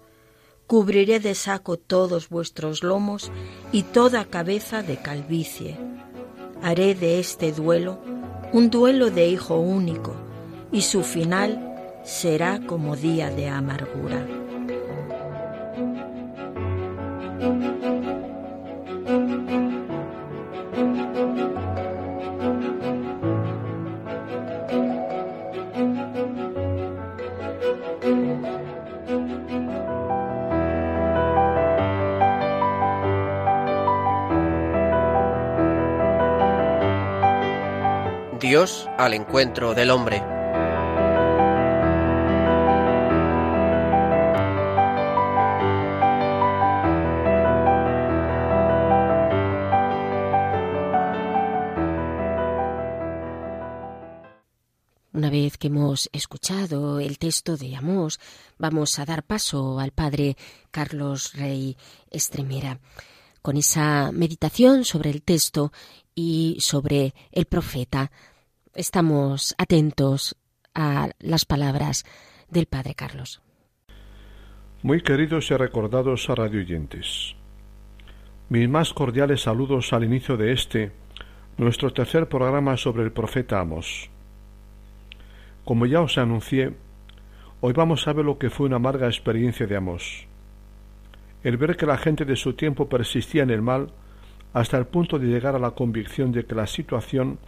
Cubriré 0.67 1.19
de 1.19 1.35
saco 1.35 1.77
todos 1.77 2.29
vuestros 2.29 2.83
lomos 2.83 3.31
y 3.71 3.83
toda 3.83 4.25
cabeza 4.25 4.81
de 4.81 4.97
calvicie. 4.97 5.77
Haré 6.61 6.95
de 6.95 7.19
este 7.19 7.51
duelo 7.51 7.99
un 8.51 8.69
duelo 8.69 9.09
de 9.09 9.27
hijo 9.27 9.59
único 9.59 10.15
y 10.71 10.81
su 10.81 11.03
final 11.03 12.01
será 12.03 12.59
como 12.65 12.95
día 12.95 13.29
de 13.31 13.47
amargura. 13.49 14.27
Dios 38.43 38.89
al 38.97 39.13
encuentro 39.13 39.73
del 39.73 39.89
hombre. 39.89 40.21
Una 55.13 55.29
vez 55.29 55.57
que 55.57 55.67
hemos 55.67 56.09
escuchado 56.11 56.99
el 56.99 57.17
texto 57.17 57.55
de 57.55 57.77
Amós, 57.77 58.19
vamos 58.57 58.99
a 58.99 59.05
dar 59.05 59.23
paso 59.23 59.79
al 59.79 59.91
padre 59.91 60.35
Carlos 60.69 61.31
Rey 61.35 61.77
Estremera 62.11 62.81
con 63.41 63.55
esa 63.55 64.11
meditación 64.11 64.83
sobre 64.83 65.11
el 65.11 65.21
texto 65.21 65.71
y 66.13 66.57
sobre 66.59 67.13
el 67.31 67.45
profeta 67.45 68.11
estamos 68.75 69.53
atentos 69.57 70.35
a 70.73 71.09
las 71.19 71.45
palabras 71.45 72.05
del 72.49 72.65
Padre 72.65 72.95
Carlos. 72.95 73.41
Muy 74.81 75.01
queridos 75.01 75.49
y 75.51 75.55
recordados 75.55 76.29
a 76.29 76.35
radioyentes, 76.35 77.35
mis 78.49 78.67
más 78.67 78.93
cordiales 78.93 79.41
saludos 79.41 79.93
al 79.93 80.03
inicio 80.03 80.37
de 80.37 80.51
este, 80.51 80.91
nuestro 81.57 81.93
tercer 81.93 82.27
programa 82.27 82.75
sobre 82.77 83.03
el 83.03 83.11
profeta 83.11 83.59
Amos. 83.59 84.09
Como 85.63 85.85
ya 85.85 86.01
os 86.01 86.17
anuncié, 86.17 86.73
hoy 87.61 87.73
vamos 87.73 88.07
a 88.07 88.13
ver 88.13 88.25
lo 88.25 88.37
que 88.37 88.49
fue 88.49 88.65
una 88.65 88.75
amarga 88.75 89.07
experiencia 89.07 89.65
de 89.65 89.77
Amós. 89.77 90.27
El 91.43 91.57
ver 91.57 91.77
que 91.77 91.85
la 91.85 91.97
gente 91.97 92.25
de 92.25 92.35
su 92.35 92.53
tiempo 92.53 92.89
persistía 92.89 93.43
en 93.43 93.49
el 93.49 93.61
mal 93.61 93.91
hasta 94.53 94.77
el 94.77 94.85
punto 94.85 95.19
de 95.19 95.27
llegar 95.27 95.55
a 95.55 95.59
la 95.59 95.71
convicción 95.71 96.31
de 96.31 96.45
que 96.45 96.55
la 96.55 96.67
situación 96.67 97.39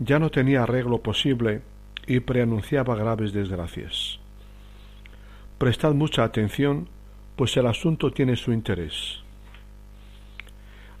ya 0.00 0.18
no 0.18 0.30
tenía 0.30 0.64
arreglo 0.64 0.98
posible 0.98 1.60
y 2.06 2.20
preanunciaba 2.20 2.96
graves 2.96 3.32
desgracias. 3.32 4.18
Prestad 5.58 5.92
mucha 5.92 6.24
atención, 6.24 6.88
pues 7.36 7.56
el 7.56 7.66
asunto 7.66 8.10
tiene 8.10 8.34
su 8.34 8.52
interés. 8.52 9.20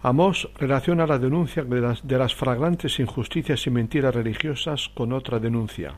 Amós 0.02 0.48
relaciona 0.56 1.06
la 1.06 1.18
denuncia 1.18 1.64
de 1.64 1.80
las, 1.80 2.06
de 2.06 2.18
las 2.18 2.34
fragrantes 2.34 3.00
injusticias 3.00 3.66
y 3.66 3.70
mentiras 3.70 4.14
religiosas 4.14 4.88
con 4.94 5.12
otra 5.12 5.38
denuncia, 5.38 5.94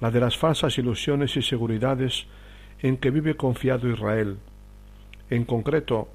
la 0.00 0.10
de 0.10 0.20
las 0.20 0.36
falsas 0.36 0.78
ilusiones 0.78 1.36
y 1.36 1.42
seguridades 1.42 2.26
en 2.80 2.98
que 2.98 3.10
vive 3.10 3.36
confiado 3.36 3.88
Israel, 3.88 4.38
en 5.30 5.44
concreto, 5.44 6.08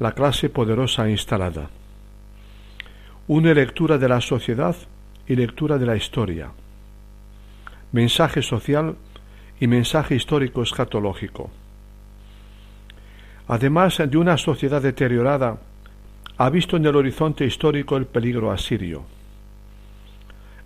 la 0.00 0.12
clase 0.12 0.48
poderosa 0.48 1.08
instalada. 1.08 1.70
Une 3.32 3.54
lectura 3.54 3.96
de 3.96 4.08
la 4.08 4.20
sociedad 4.20 4.74
y 5.28 5.36
lectura 5.36 5.78
de 5.78 5.86
la 5.86 5.94
historia. 5.94 6.50
Mensaje 7.92 8.42
social 8.42 8.96
y 9.60 9.68
mensaje 9.68 10.16
histórico 10.16 10.64
escatológico. 10.64 11.48
Además 13.46 14.02
de 14.04 14.18
una 14.18 14.36
sociedad 14.36 14.82
deteriorada, 14.82 15.60
ha 16.38 16.50
visto 16.50 16.76
en 16.76 16.86
el 16.86 16.96
horizonte 16.96 17.44
histórico 17.46 17.96
el 17.96 18.06
peligro 18.06 18.50
asirio. 18.50 19.04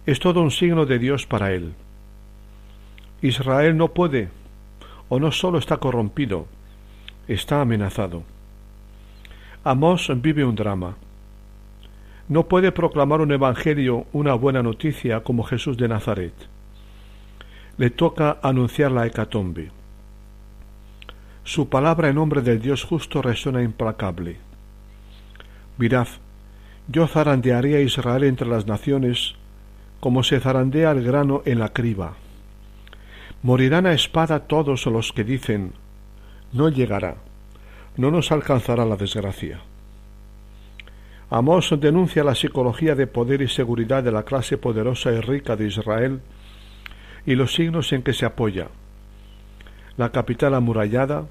Es 0.06 0.18
todo 0.18 0.40
un 0.40 0.50
signo 0.50 0.86
de 0.86 0.98
Dios 0.98 1.26
para 1.26 1.52
él. 1.52 1.74
Israel 3.20 3.76
no 3.76 3.88
puede, 3.88 4.30
o 5.10 5.20
no 5.20 5.32
solo 5.32 5.58
está 5.58 5.76
corrompido, 5.76 6.46
está 7.28 7.60
amenazado. 7.60 8.22
Amós 9.64 10.10
vive 10.22 10.46
un 10.46 10.54
drama. 10.54 10.96
No 12.28 12.48
puede 12.48 12.72
proclamar 12.72 13.20
un 13.20 13.32
evangelio, 13.32 14.06
una 14.12 14.34
buena 14.34 14.62
noticia 14.62 15.20
como 15.20 15.42
Jesús 15.42 15.76
de 15.76 15.88
Nazaret. 15.88 16.32
Le 17.76 17.90
toca 17.90 18.38
anunciar 18.42 18.92
la 18.92 19.06
hecatombe. 19.06 19.70
Su 21.42 21.68
palabra 21.68 22.08
en 22.08 22.14
nombre 22.14 22.40
del 22.40 22.62
Dios 22.62 22.84
justo 22.84 23.20
resuena 23.20 23.62
implacable. 23.62 24.38
Mirad, 25.76 26.08
yo 26.88 27.06
zarandearé 27.06 27.76
a 27.76 27.80
Israel 27.80 28.24
entre 28.24 28.48
las 28.48 28.66
naciones, 28.66 29.34
como 30.00 30.22
se 30.22 30.40
zarandea 30.40 30.92
el 30.92 31.04
grano 31.04 31.42
en 31.44 31.58
la 31.58 31.74
criba. 31.74 32.14
Morirán 33.42 33.84
a 33.84 33.92
espada 33.92 34.46
todos 34.46 34.86
los 34.86 35.12
que 35.12 35.24
dicen, 35.24 35.72
no 36.52 36.70
llegará, 36.70 37.16
no 37.98 38.10
nos 38.10 38.32
alcanzará 38.32 38.86
la 38.86 38.96
desgracia. 38.96 39.60
Amós 41.34 41.74
denuncia 41.80 42.22
la 42.22 42.36
psicología 42.36 42.94
de 42.94 43.08
poder 43.08 43.42
y 43.42 43.48
seguridad 43.48 44.04
de 44.04 44.12
la 44.12 44.22
clase 44.22 44.56
poderosa 44.56 45.10
y 45.10 45.18
rica 45.18 45.56
de 45.56 45.66
Israel 45.66 46.20
y 47.26 47.34
los 47.34 47.54
signos 47.54 47.92
en 47.92 48.04
que 48.04 48.12
se 48.12 48.24
apoya. 48.24 48.68
La 49.96 50.12
capital 50.12 50.54
amurallada, 50.54 51.26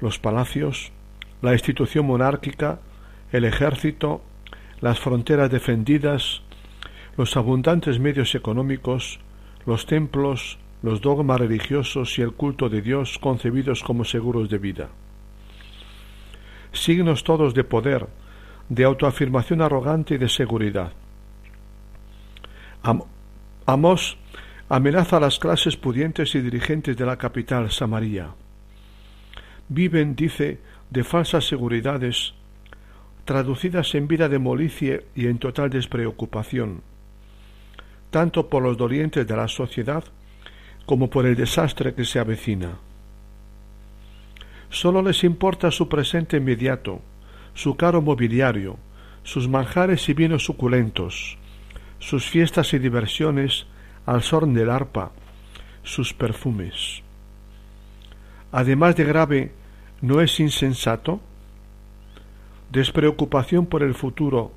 los 0.00 0.20
palacios, 0.20 0.92
la 1.42 1.52
institución 1.52 2.06
monárquica, 2.06 2.78
el 3.32 3.44
ejército, 3.44 4.22
las 4.80 5.00
fronteras 5.00 5.50
defendidas, 5.50 6.42
los 7.16 7.36
abundantes 7.36 7.98
medios 7.98 8.36
económicos, 8.36 9.18
los 9.66 9.84
templos, 9.84 10.60
los 10.84 11.00
dogmas 11.00 11.40
religiosos 11.40 12.16
y 12.20 12.22
el 12.22 12.34
culto 12.34 12.68
de 12.68 12.82
Dios 12.82 13.18
concebidos 13.18 13.82
como 13.82 14.04
seguros 14.04 14.48
de 14.48 14.58
vida. 14.58 14.90
Signos 16.70 17.24
todos 17.24 17.52
de 17.52 17.64
poder, 17.64 18.06
de 18.70 18.84
autoafirmación 18.84 19.60
arrogante 19.60 20.14
y 20.14 20.18
de 20.18 20.28
seguridad. 20.28 20.92
Amós 23.66 24.16
amenaza 24.68 25.16
a 25.16 25.20
las 25.20 25.38
clases 25.38 25.76
pudientes 25.76 26.34
y 26.36 26.40
dirigentes 26.40 26.96
de 26.96 27.04
la 27.04 27.18
capital, 27.18 27.70
Samaria. 27.70 28.30
Viven, 29.68 30.14
dice, 30.14 30.60
de 30.88 31.04
falsas 31.04 31.46
seguridades, 31.46 32.34
traducidas 33.24 33.94
en 33.96 34.06
vida 34.06 34.28
de 34.28 34.38
molicie 34.38 35.06
y 35.16 35.26
en 35.26 35.38
total 35.38 35.70
despreocupación, 35.70 36.82
tanto 38.10 38.48
por 38.48 38.62
los 38.62 38.76
dolientes 38.76 39.26
de 39.26 39.36
la 39.36 39.48
sociedad 39.48 40.04
como 40.86 41.10
por 41.10 41.26
el 41.26 41.34
desastre 41.34 41.94
que 41.94 42.04
se 42.04 42.20
avecina. 42.20 42.78
Solo 44.70 45.02
les 45.02 45.24
importa 45.24 45.72
su 45.72 45.88
presente 45.88 46.36
inmediato, 46.36 47.02
su 47.54 47.76
caro 47.76 48.02
mobiliario, 48.02 48.76
sus 49.22 49.48
manjares 49.48 50.08
y 50.08 50.14
vinos 50.14 50.44
suculentos, 50.44 51.38
sus 51.98 52.26
fiestas 52.26 52.72
y 52.72 52.78
diversiones 52.78 53.66
al 54.06 54.22
son 54.22 54.54
del 54.54 54.70
arpa, 54.70 55.12
sus 55.82 56.14
perfumes. 56.14 57.02
Además 58.52 58.96
de 58.96 59.04
grave, 59.04 59.52
¿no 60.00 60.20
es 60.20 60.40
insensato? 60.40 61.20
Despreocupación 62.72 63.66
por 63.66 63.82
el 63.82 63.94
futuro, 63.94 64.52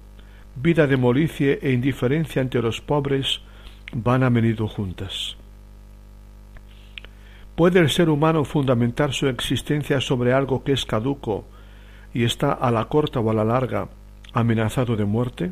vida 0.56 0.88
de 0.88 0.98
molicie 0.98 1.60
e 1.62 1.72
indiferencia 1.72 2.42
ante 2.42 2.62
los 2.62 2.82
pobres 2.82 3.42
van 3.92 4.24
a 4.24 4.30
menudo 4.30 4.68
juntas. 4.68 5.38
¿Puede 7.56 7.80
el 7.80 7.90
ser 7.90 8.10
humano 8.10 8.46
fundamentar 8.46 9.14
su 9.14 9.28
existencia 9.28 10.02
sobre 10.02 10.34
algo 10.34 10.64
que 10.64 10.72
es 10.72 10.86
caduco 10.86 11.46
y 12.14 12.24
está 12.24 12.52
a 12.52 12.72
la 12.72 12.86
corta 12.86 13.20
o 13.20 13.30
a 13.30 13.34
la 13.34 13.44
larga 13.44 13.88
amenazado 14.34 14.96
de 14.96 15.06
muerte? 15.06 15.52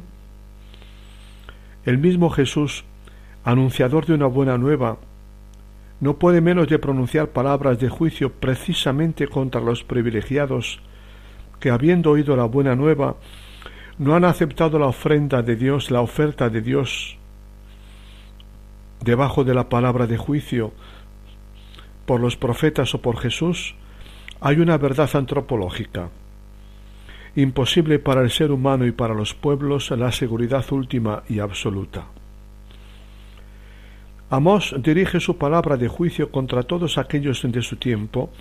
El 1.86 1.98
mismo 1.98 2.30
Jesús, 2.30 2.84
anunciador 3.44 4.06
de 4.06 4.14
una 4.14 4.28
buena 4.28 4.58
nueva, 4.58 4.98
no 6.00 6.18
puede 6.18 6.42
menos 6.42 6.68
de 6.68 6.80
pronunciar 6.80 7.30
palabras 7.30 7.80
de 7.80 7.90
juicio 7.90 8.32
precisamente 8.32 9.28
contra 9.28 9.62
los 9.62 9.84
privilegiados 9.84 10.82
que, 11.60 11.70
habiendo 11.70 12.12
oído 12.12 12.36
la 12.36 12.46
buena 12.46 12.76
nueva, 12.76 13.16
no 14.00 14.16
han 14.16 14.26
aceptado 14.26 14.80
la 14.80 14.88
ofrenda 14.88 15.44
de 15.44 15.56
Dios, 15.56 15.92
la 15.92 16.02
oferta 16.02 16.50
de 16.50 16.62
Dios, 16.62 17.18
debajo 19.04 19.44
de 19.44 19.54
la 19.54 19.70
palabra 19.70 20.08
de 20.08 20.18
juicio, 20.18 20.74
por 22.06 22.20
los 22.20 22.36
profetas 22.36 22.94
o 22.96 23.02
por 23.02 23.18
Jesús, 23.20 23.76
hay 24.40 24.58
una 24.58 24.78
verdad 24.78 25.10
antropológica. 25.14 26.10
Imposible 27.36 27.98
para 28.00 28.22
el 28.22 28.30
ser 28.30 28.52
humano 28.52 28.86
y 28.86 28.92
para 28.92 29.14
los 29.14 29.34
pueblos 29.34 29.90
la 29.92 30.12
seguridad 30.12 30.66
última 30.72 31.24
y 31.30 31.40
absoluta. 31.40 32.08
Amós 34.30 34.76
dirige 34.80 35.20
su 35.20 35.38
palabra 35.38 35.78
de 35.78 35.88
juicio 35.88 36.32
contra 36.32 36.64
todos 36.64 36.98
aquellos 36.98 37.42
de 37.44 37.62
su 37.62 37.78
tiempo 37.78 38.32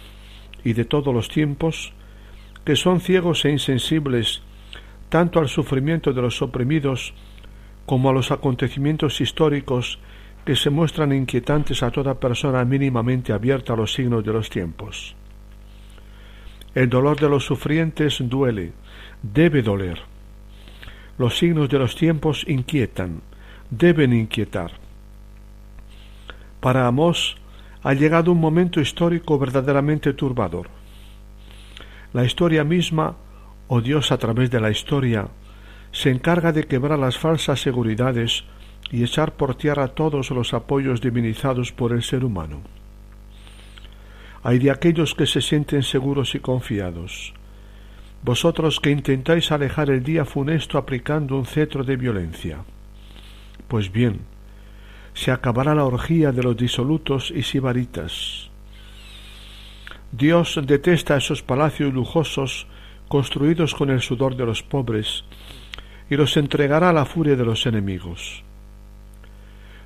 y 0.65 0.73
de 0.73 0.85
todos 0.85 1.15
los 1.15 1.29
tiempos 1.29 1.93
que 2.65 2.77
son 2.77 3.01
ciegos 3.01 3.45
e 3.45 3.51
insensibles 3.51 4.43
tanto 5.09 5.41
al 5.41 5.49
sufrimiento 5.49 6.13
de 6.13 6.23
los 6.23 6.41
oprimidos 6.43 7.15
como 7.87 8.11
a 8.11 8.13
los 8.13 8.31
acontecimientos 8.31 9.21
históricos 9.21 9.99
que 10.45 10.57
se 10.57 10.71
muestran 10.71 11.13
inquietantes 11.13 11.83
a 11.83 11.91
toda 11.91 12.19
persona 12.19 12.65
mínimamente 12.65 13.33
abierta 13.33 13.73
a 13.73 13.77
los 13.77 13.93
signos 13.93 14.25
de 14.25 14.33
los 14.33 14.49
tiempos. 14.49 15.17
El 16.75 16.89
dolor 16.89 17.19
de 17.19 17.29
los 17.29 17.45
sufrientes 17.45 18.19
duele, 18.21 18.73
debe 19.23 19.63
doler. 19.63 19.99
Los 21.19 21.37
signos 21.37 21.69
de 21.69 21.79
los 21.81 21.97
tiempos 21.97 22.45
inquietan, 22.47 23.23
deben 23.71 24.13
inquietar. 24.13 24.73
Para 26.61 26.87
Amós 26.87 27.37
ha 27.83 27.93
llegado 27.95 28.31
un 28.31 28.41
momento 28.41 28.81
histórico 28.81 29.39
verdaderamente 29.39 30.13
turbador. 30.13 30.69
La 32.13 32.25
historia 32.25 32.63
misma, 32.63 33.17
o 33.67 33.81
Dios 33.81 34.13
a 34.13 34.19
través 34.19 34.51
de 34.51 34.61
la 34.61 34.71
historia, 34.71 35.29
se 35.91 36.11
encarga 36.11 36.53
de 36.53 36.69
quebrar 36.69 36.99
las 36.99 37.19
falsas 37.19 37.61
seguridades 37.61 38.45
y 38.93 39.03
echar 39.03 39.33
por 39.33 39.57
tierra 39.57 39.89
todos 39.89 40.31
los 40.31 40.55
apoyos 40.55 41.01
divinizados 41.01 41.73
por 41.73 41.93
el 41.93 42.03
ser 42.03 42.25
humano. 42.25 42.61
Hay 44.43 44.59
de 44.59 44.71
aquellos 44.71 45.15
que 45.15 45.27
se 45.27 45.43
sienten 45.43 45.83
seguros 45.83 46.35
y 46.35 46.41
confiados. 46.41 47.35
Vosotros 48.23 48.81
que 48.81 48.91
intentáis 48.91 49.53
alejar 49.53 49.91
el 49.91 50.03
día 50.03 50.25
funesto 50.25 50.79
aplicando 50.79 51.37
un 51.37 51.47
cetro 51.47 51.85
de 51.85 51.97
violencia. 51.97 52.65
Pues 53.69 53.93
bien, 53.93 54.21
se 55.15 55.31
acabará 55.31 55.75
la 55.75 55.85
orgía 55.85 56.33
de 56.33 56.43
los 56.43 56.57
disolutos 56.57 57.31
y 57.31 57.43
sibaritas. 57.43 58.51
Dios 60.13 60.59
detesta 60.65 61.17
esos 61.17 61.43
palacios 61.43 61.93
lujosos 61.93 62.67
construidos 63.09 63.75
con 63.75 63.91
el 63.91 64.01
sudor 64.01 64.37
de 64.37 64.47
los 64.47 64.63
pobres 64.63 65.25
y 66.09 66.17
los 66.17 66.37
entregará 66.37 66.91
a 66.91 66.93
la 66.93 67.05
furia 67.05 67.37
de 67.37 67.45
los 67.45 67.67
enemigos 67.67 68.43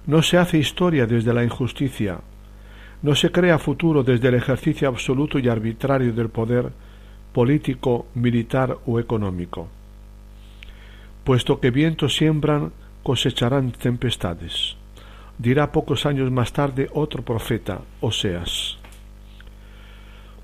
No 0.06 0.22
se 0.22 0.38
hace 0.38 0.58
historia 0.58 1.06
desde 1.06 1.34
la 1.34 1.44
injusticia, 1.44 2.20
no 3.04 3.14
se 3.14 3.30
crea 3.30 3.58
futuro 3.58 4.02
desde 4.02 4.28
el 4.28 4.34
ejercicio 4.34 4.88
absoluto 4.88 5.38
y 5.38 5.46
arbitrario 5.46 6.14
del 6.14 6.30
poder 6.30 6.72
político, 7.34 8.06
militar 8.14 8.78
o 8.86 8.98
económico. 8.98 9.68
Puesto 11.22 11.60
que 11.60 11.70
vientos 11.70 12.16
siembran, 12.16 12.72
cosecharán 13.02 13.72
tempestades. 13.72 14.76
Dirá 15.36 15.70
pocos 15.70 16.06
años 16.06 16.30
más 16.30 16.54
tarde 16.54 16.88
otro 16.94 17.22
profeta, 17.22 17.82
Oseas. 18.00 18.78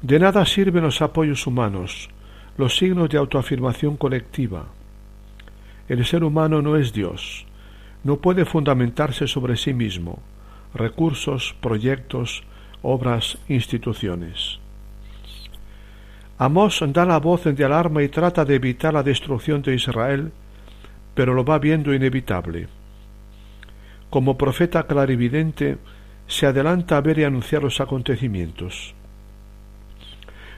De 0.03 0.18
nada 0.18 0.44
sirven 0.44 0.85
los 0.85 1.01
apoyos 1.01 1.46
humanos, 1.46 2.11
los 2.59 2.77
signos 2.77 3.09
de 3.09 3.16
autoafirmación 3.16 3.96
colectiva. 3.96 4.66
El 5.88 6.05
ser 6.05 6.25
humano 6.25 6.61
no 6.61 6.77
es 6.77 6.92
Dios, 6.92 7.46
no 8.05 8.16
puede 8.16 8.44
fundamentarse 8.44 9.27
sobre 9.27 9.57
sí 9.57 9.73
mismo, 9.73 10.18
recursos, 10.74 11.54
proyectos, 11.61 12.42
obras, 12.83 13.38
instituciones. 13.48 14.59
Amós 16.38 16.80
da 16.88 17.04
la 17.04 17.18
voz 17.18 17.44
de 17.44 17.64
alarma 17.64 18.02
y 18.02 18.09
trata 18.09 18.44
de 18.44 18.54
evitar 18.54 18.94
la 18.94 19.02
destrucción 19.02 19.61
de 19.61 19.74
Israel, 19.74 20.33
pero 21.14 21.35
lo 21.35 21.44
va 21.44 21.59
viendo 21.59 21.92
inevitable. 21.92 22.68
Como 24.09 24.38
profeta 24.38 24.85
clarividente, 24.87 25.76
se 26.26 26.46
adelanta 26.46 26.96
a 26.96 27.02
ver 27.02 27.18
y 27.18 27.24
anunciar 27.24 27.62
los 27.62 27.80
acontecimientos. 27.80 28.94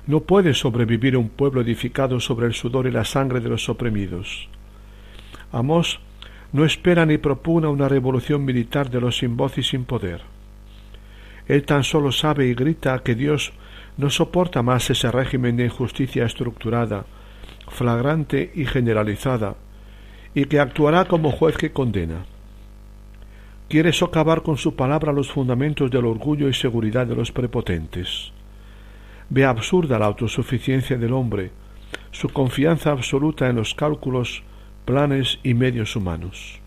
No 0.06 0.20
puede 0.20 0.54
sobrevivir 0.54 1.16
un 1.16 1.28
pueblo 1.28 1.62
edificado 1.62 2.20
sobre 2.20 2.46
el 2.46 2.54
sudor 2.54 2.86
y 2.86 2.92
la 2.92 3.04
sangre 3.04 3.40
de 3.40 3.48
los 3.48 3.68
oprimidos. 3.68 4.48
Amós 5.50 5.98
no 6.52 6.64
espera 6.64 7.06
ni 7.06 7.18
propugna 7.18 7.68
una 7.68 7.88
revolución 7.88 8.44
militar 8.44 8.90
de 8.90 9.00
los 9.00 9.18
sin 9.18 9.36
voz 9.36 9.58
y 9.58 9.62
sin 9.62 9.84
poder. 9.84 10.22
Él 11.48 11.64
tan 11.64 11.84
solo 11.84 12.12
sabe 12.12 12.46
y 12.46 12.54
grita 12.54 12.98
que 13.02 13.14
Dios 13.14 13.52
no 13.96 14.10
soporta 14.10 14.62
más 14.62 14.88
ese 14.90 15.10
régimen 15.10 15.56
de 15.56 15.64
injusticia 15.64 16.24
estructurada, 16.24 17.04
flagrante 17.68 18.52
y 18.54 18.66
generalizada, 18.66 19.56
y 20.34 20.44
que 20.44 20.60
actuará 20.60 21.06
como 21.06 21.30
juez 21.30 21.56
que 21.56 21.72
condena. 21.72 22.24
Quiere 23.68 23.92
socavar 23.92 24.42
con 24.42 24.56
su 24.56 24.76
palabra 24.76 25.12
los 25.12 25.30
fundamentos 25.30 25.90
del 25.90 26.04
orgullo 26.04 26.48
y 26.48 26.54
seguridad 26.54 27.06
de 27.06 27.16
los 27.16 27.32
prepotentes 27.32 28.32
ve 29.32 29.46
absurda 29.46 29.98
la 29.98 30.06
autosuficiencia 30.06 30.98
del 30.98 31.14
hombre, 31.14 31.50
su 32.10 32.28
confianza 32.28 32.90
absoluta 32.90 33.48
en 33.48 33.56
los 33.56 33.74
cálculos, 33.74 34.42
planes 34.84 35.38
y 35.42 35.54
medios 35.54 35.96
humanos. 35.96 36.60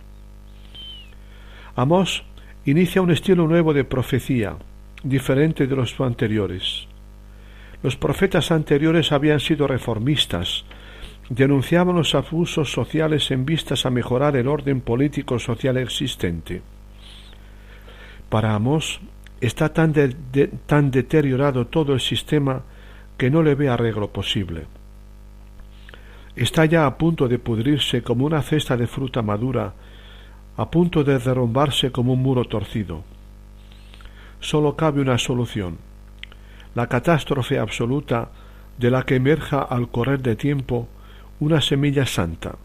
Amós 1.75 2.23
inicia 2.65 3.01
un 3.01 3.11
estilo 3.11 3.47
nuevo 3.47 3.73
de 3.73 3.83
profecía, 3.83 4.57
diferente 5.03 5.67
de 5.67 5.75
los 5.75 5.99
anteriores. 5.99 6.87
Los 7.83 7.95
profetas 7.95 8.51
anteriores 8.51 9.11
habían 9.11 9.39
sido 9.39 9.67
reformistas, 9.67 10.65
denunciaban 11.29 11.95
los 11.95 12.15
abusos 12.15 12.71
sociales 12.71 13.29
en 13.31 13.45
vistas 13.45 13.85
a 13.85 13.89
mejorar 13.89 14.35
el 14.35 14.47
orden 14.47 14.81
político 14.81 15.37
social 15.39 15.77
existente. 15.77 16.61
Para 18.29 18.55
Amós, 18.55 18.99
Está 19.41 19.73
tan, 19.73 19.93
tan 20.65 20.91
deteriorado 20.91 21.67
todo 21.67 21.93
el 21.93 21.99
sistema 21.99 22.63
que 23.17 23.29
no 23.29 23.43
le 23.43 23.55
ve 23.55 23.69
arreglo 23.69 24.11
posible. 24.11 24.65
Está 26.35 26.65
ya 26.65 26.85
a 26.85 26.97
punto 26.97 27.27
de 27.27 27.39
pudrirse 27.39 28.01
como 28.01 28.25
una 28.25 28.41
cesta 28.41 28.75
de 28.75 28.87
fruta 28.87 29.21
madura, 29.21 29.73
a 30.57 30.69
punto 30.69 31.03
de 31.03 31.17
derrumbarse 31.19 31.91
como 31.91 32.13
un 32.13 32.21
muro 32.21 32.45
torcido. 32.45 33.03
Solo 34.39 34.75
cabe 34.75 35.01
una 35.01 35.17
solución, 35.17 35.77
la 36.75 36.87
catástrofe 36.87 37.57
absoluta 37.57 38.29
de 38.77 38.91
la 38.91 39.03
que 39.03 39.15
emerja 39.15 39.61
al 39.61 39.89
correr 39.89 40.21
de 40.21 40.35
tiempo 40.35 40.87
una 41.39 41.61
semilla 41.61 42.05
santa. 42.05 42.55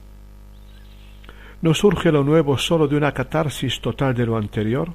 ¿No 1.63 1.75
surge 1.75 2.11
lo 2.11 2.25
nuevo 2.25 2.59
sólo 2.59 2.89
de 2.89 2.97
una 2.97 3.13
catarsis 3.13 3.81
total 3.81 4.15
de 4.15 4.27
lo 4.27 4.37
anterior? 4.37 4.93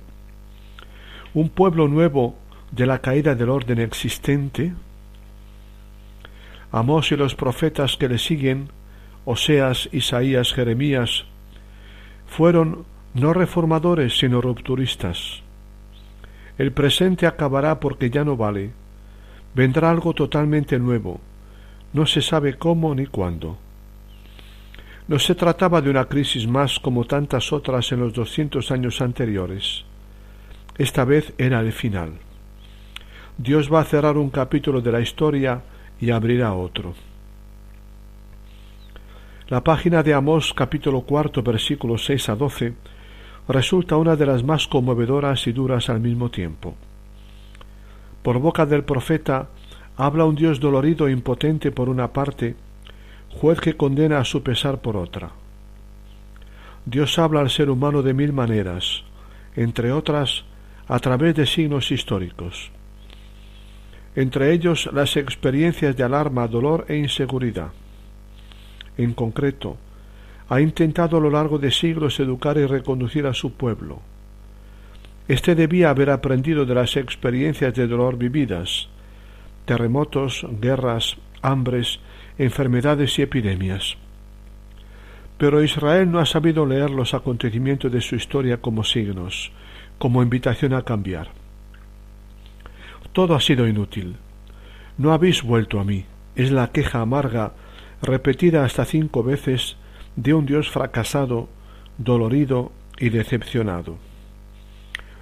un 1.36 1.50
pueblo 1.50 1.90
nuevo 1.90 2.38
de 2.72 2.86
la 2.86 3.00
caída 3.00 3.36
del 3.36 3.50
orden 3.50 3.80
existente? 3.80 4.74
Amós 6.76 7.14
y 7.14 7.16
los 7.16 7.36
profetas 7.36 7.96
que 7.96 8.10
le 8.10 8.18
siguen, 8.18 8.68
Oseas, 9.24 9.88
Isaías, 9.94 10.52
Jeremías, 10.52 11.24
fueron 12.28 12.84
no 13.14 13.32
reformadores 13.32 14.18
sino 14.18 14.42
rupturistas. 14.42 15.42
El 16.58 16.74
presente 16.74 17.28
acabará 17.28 17.80
porque 17.80 18.10
ya 18.10 18.26
no 18.26 18.36
vale. 18.36 18.74
Vendrá 19.54 19.90
algo 19.90 20.14
totalmente 20.14 20.78
nuevo. 20.78 21.22
No 21.94 22.06
se 22.06 22.22
sabe 22.22 22.58
cómo 22.58 22.94
ni 22.94 23.06
cuándo. 23.06 23.58
No 25.08 25.18
se 25.18 25.34
trataba 25.34 25.82
de 25.82 25.90
una 25.90 26.10
crisis 26.10 26.46
más 26.46 26.78
como 26.78 27.06
tantas 27.06 27.54
otras 27.54 27.90
en 27.94 28.02
los 28.02 28.12
doscientos 28.12 28.70
años 28.70 29.00
anteriores. 29.00 29.86
Esta 30.78 31.06
vez 31.06 31.34
era 31.38 31.62
el 31.62 31.72
final. 31.72 32.16
Dios 33.38 33.72
va 33.74 33.80
a 33.80 33.86
cerrar 33.86 34.18
un 34.18 34.30
capítulo 34.30 34.82
de 34.82 34.92
la 34.92 35.00
historia 35.00 35.62
y 36.00 36.12
abrirá 36.12 36.54
otro. 36.54 36.94
La 39.48 39.64
página 39.64 40.02
de 40.02 40.14
Amós 40.14 40.54
capítulo 40.54 41.02
cuarto 41.02 41.44
versículos 41.44 42.06
seis 42.06 42.30
a 42.30 42.36
doce 42.36 42.74
resulta 43.48 43.96
una 43.98 44.16
de 44.16 44.26
las 44.26 44.44
más 44.44 44.68
conmovedoras 44.68 45.46
y 45.46 45.52
duras 45.52 45.90
al 45.90 46.00
mismo 46.00 46.32
tiempo. 46.32 46.76
Por 48.24 48.40
boca 48.40 48.66
del 48.66 48.84
profeta 48.84 49.50
habla 49.98 50.26
un 50.26 50.36
Dios 50.36 50.60
dolorido 50.60 51.08
e 51.08 51.12
impotente 51.12 51.72
por 51.72 51.90
una 51.90 52.12
parte, 52.12 52.56
juez 53.30 53.60
que 53.60 53.78
condena 53.78 54.20
a 54.20 54.26
su 54.26 54.42
pesar 54.42 54.82
por 54.82 54.98
otra. 54.98 55.30
Dios 56.86 57.20
habla 57.20 57.42
al 57.42 57.50
ser 57.50 57.70
humano 57.70 58.02
de 58.02 58.14
mil 58.14 58.34
maneras, 58.34 59.04
entre 59.56 59.92
otras 59.92 60.44
a 60.88 61.00
través 61.00 61.36
de 61.36 61.46
signos 61.46 61.92
históricos, 61.92 62.72
entre 64.16 64.54
ellos 64.54 64.90
las 64.94 65.18
experiencias 65.18 65.96
de 65.96 66.04
alarma, 66.04 66.48
dolor 66.48 66.86
e 66.88 66.96
inseguridad. 66.96 67.72
En 68.98 69.14
concreto, 69.14 69.78
ha 70.48 70.62
intentado 70.62 71.18
a 71.18 71.20
lo 71.20 71.30
largo 71.30 71.58
de 71.58 71.72
siglos 71.72 72.20
educar 72.20 72.58
y 72.58 72.66
reconducir 72.66 73.26
a 73.26 73.34
su 73.34 73.54
pueblo. 73.54 74.00
Este 75.28 75.56
debía 75.56 75.90
haber 75.90 76.12
aprendido 76.12 76.66
de 76.66 76.76
las 76.76 76.96
experiencias 76.98 77.74
de 77.74 77.88
dolor 77.88 78.18
vividas, 78.18 78.88
terremotos, 79.66 80.46
guerras, 80.62 81.18
hambres, 81.42 82.00
enfermedades 82.38 83.18
y 83.18 83.24
epidemias. 83.24 83.98
Pero 85.38 85.64
Israel 85.64 86.10
no 86.10 86.20
ha 86.20 86.26
sabido 86.26 86.66
leer 86.66 86.92
los 86.92 87.14
acontecimientos 87.14 87.92
de 87.92 88.02
su 88.02 88.16
historia 88.16 88.58
como 88.58 88.84
signos, 88.84 89.52
como 89.98 90.22
invitación 90.22 90.74
a 90.74 90.84
cambiar. 90.84 91.45
Todo 93.16 93.34
ha 93.34 93.40
sido 93.40 93.66
inútil. 93.66 94.18
No 94.98 95.14
habéis 95.14 95.42
vuelto 95.42 95.80
a 95.80 95.86
mí. 95.86 96.04
Es 96.36 96.52
la 96.52 96.74
queja 96.74 97.00
amarga, 97.00 97.54
repetida 98.02 98.66
hasta 98.66 98.84
cinco 98.84 99.24
veces, 99.24 99.78
de 100.18 100.34
un 100.34 100.46
Dios 100.46 100.70
fracasado, 100.70 101.48
dolorido 101.98 102.74
y 103.00 103.08
decepcionado. 103.08 103.98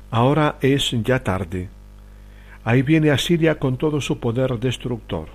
Ahora 0.10 0.56
es 0.62 0.90
ya 1.04 1.24
tarde. 1.24 1.70
Ahí 2.64 2.82
viene 2.82 3.12
Asiria 3.12 3.60
con 3.60 3.78
todo 3.78 4.02
su 4.02 4.20
poder 4.20 4.60
destructor. 4.60 5.28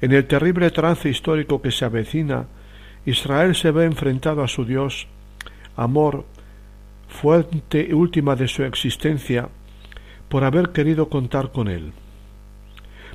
En 0.00 0.10
el 0.10 0.26
terrible 0.26 0.72
trance 0.72 1.08
histórico 1.08 1.62
que 1.62 1.70
se 1.70 1.84
avecina, 1.84 2.46
Israel 3.06 3.54
se 3.54 3.70
ve 3.70 3.84
enfrentado 3.84 4.42
a 4.42 4.48
su 4.48 4.64
Dios, 4.64 5.06
amor, 5.76 6.24
fuente 7.06 7.94
última 7.94 8.34
de 8.34 8.48
su 8.48 8.64
existencia, 8.64 9.50
por 10.28 10.44
haber 10.44 10.70
querido 10.70 11.08
contar 11.08 11.52
con 11.52 11.68
él. 11.68 11.92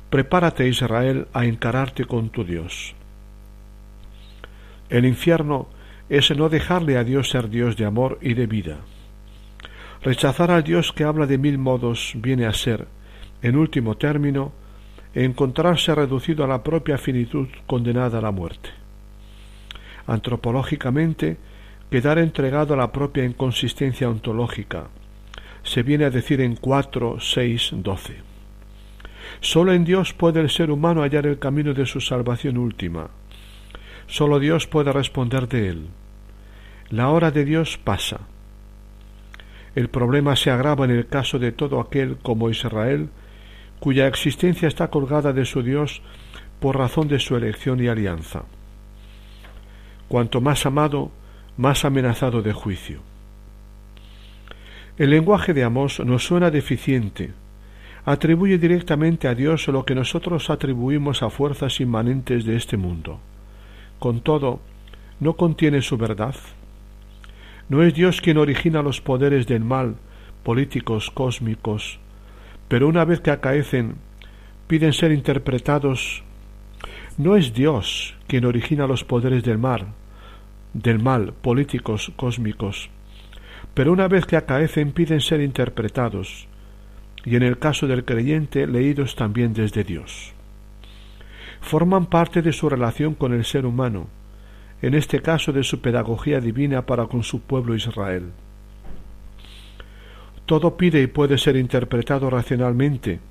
Prepárate, 0.10 0.68
Israel, 0.68 1.28
a 1.34 1.46
encararte 1.46 2.06
con 2.06 2.30
tu 2.30 2.44
Dios. 2.44 2.96
El 4.90 5.06
infierno 5.06 5.68
es 6.10 6.30
no 6.36 6.50
dejarle 6.50 6.98
a 6.98 7.04
Dios 7.04 7.30
ser 7.30 7.50
Dios 7.50 7.78
de 7.78 7.86
amor 7.86 8.20
y 8.22 8.34
de 8.34 8.46
vida. 8.46 8.78
Rechazar 10.04 10.52
al 10.52 10.64
Dios 10.64 10.92
que 10.92 11.04
habla 11.04 11.26
de 11.26 11.38
mil 11.38 11.58
modos 11.58 12.14
viene 12.16 12.46
a 12.46 12.54
ser, 12.54 12.88
en 13.42 13.56
último 13.56 13.96
término, 13.96 14.52
encontrarse 15.16 15.96
reducido 15.96 16.44
a 16.44 16.48
la 16.48 16.64
propia 16.64 16.98
finitud 16.98 17.48
condenada 17.66 18.20
a 18.20 18.22
la 18.22 18.32
muerte. 18.32 18.70
Antropológicamente, 20.06 21.38
quedar 21.90 22.18
entregado 22.18 22.74
a 22.74 22.78
la 22.78 22.92
propia 22.92 23.24
inconsistencia 23.24 24.10
ontológica. 24.10 24.88
Se 25.64 25.82
viene 25.82 26.06
a 26.06 26.10
decir 26.10 26.42
en 26.42 26.56
cuatro, 26.56 27.18
seis, 27.20 27.72
doce. 27.74 28.18
Solo 29.40 29.74
en 29.74 29.86
Dios 29.86 30.14
puede 30.14 30.40
el 30.40 30.50
ser 30.50 30.72
humano 30.72 31.02
hallar 31.02 31.26
el 31.26 31.40
camino 31.40 31.74
de 31.74 31.86
su 31.86 32.02
salvación 32.02 32.58
última. 32.58 33.10
Solo 34.08 34.40
Dios 34.40 34.68
puede 34.68 34.92
responder 34.92 35.48
de 35.48 35.70
él. 35.70 35.88
La 36.90 37.10
hora 37.10 37.32
de 37.32 37.46
Dios 37.46 37.80
pasa. 37.82 38.22
El 39.76 39.90
problema 39.90 40.36
se 40.36 40.52
agrava 40.52 40.86
en 40.86 40.92
el 40.92 41.08
caso 41.08 41.40
de 41.40 41.52
todo 41.52 41.80
aquel 41.80 42.18
como 42.18 42.50
Israel, 42.50 43.10
cuya 43.80 44.08
existencia 44.08 44.68
está 44.68 44.90
colgada 44.90 45.34
de 45.34 45.46
su 45.46 45.64
Dios 45.64 46.02
por 46.60 46.78
razón 46.78 47.08
de 47.08 47.20
su 47.20 47.36
elección 47.36 47.84
y 47.84 47.88
alianza. 47.88 48.44
Cuanto 50.08 50.42
más 50.42 50.66
amado, 50.66 51.12
más 51.58 51.84
amenazado 51.86 52.42
de 52.42 52.54
juicio. 52.54 53.13
El 54.96 55.10
lenguaje 55.10 55.56
de 55.56 55.64
Amós 55.64 56.00
nos 56.06 56.24
suena 56.24 56.52
deficiente, 56.52 57.32
atribuye 58.06 58.60
directamente 58.60 59.28
a 59.28 59.34
Dios 59.34 59.68
lo 59.68 59.86
que 59.86 59.96
nosotros 59.96 60.52
atribuimos 60.52 61.24
a 61.24 61.32
fuerzas 61.32 61.80
inmanentes 61.80 62.46
de 62.46 62.56
este 62.56 62.78
mundo. 62.78 63.20
Con 63.98 64.22
todo, 64.22 64.60
¿no 65.20 65.34
contiene 65.34 65.82
su 65.82 65.98
verdad? 65.98 66.36
¿No 67.70 67.82
es 67.82 67.96
Dios 67.96 68.22
quien 68.22 68.38
origina 68.38 68.84
los 68.84 69.02
poderes 69.02 69.48
del 69.48 69.64
mal, 69.64 69.96
políticos, 70.44 71.10
cósmicos, 71.10 72.00
pero 72.68 72.88
una 72.88 73.04
vez 73.04 73.20
que 73.20 73.32
acaecen, 73.32 73.96
piden 74.68 74.94
ser 74.94 75.12
interpretados? 75.12 76.24
¿No 77.18 77.36
es 77.36 77.56
Dios 77.56 78.14
quien 78.28 78.46
origina 78.46 78.86
los 78.86 79.04
poderes 79.04 79.44
del 79.44 79.58
mal, 79.58 79.88
del 80.76 81.00
mal, 81.00 81.34
políticos, 81.34 82.12
cósmicos, 82.16 82.92
pero 83.74 83.92
una 83.92 84.08
vez 84.08 84.26
que 84.26 84.38
acaecen 84.38 84.92
piden 84.92 85.22
ser 85.22 85.42
interpretados, 85.42 86.48
y 87.26 87.36
en 87.36 87.44
el 87.44 87.58
caso 87.58 87.88
del 87.88 88.06
creyente 88.06 88.68
leídos 88.68 89.16
también 89.16 89.54
desde 89.54 89.84
Dios. 89.84 90.34
Forman 91.62 92.08
parte 92.08 92.42
de 92.42 92.54
su 92.54 92.70
relación 92.70 93.16
con 93.16 93.34
el 93.34 93.46
ser 93.46 93.66
humano, 93.66 94.08
en 94.82 94.94
este 94.94 95.22
caso 95.22 95.54
de 95.54 95.64
su 95.64 95.80
pedagogía 95.80 96.42
divina 96.42 96.86
para 96.86 97.08
con 97.08 97.24
su 97.24 97.42
pueblo 97.42 97.74
Israel. 97.74 98.32
Todo 100.46 100.76
pide 100.76 101.02
y 101.02 101.08
puede 101.08 101.38
ser 101.38 101.56
interpretado 101.56 102.30
racionalmente, 102.30 103.22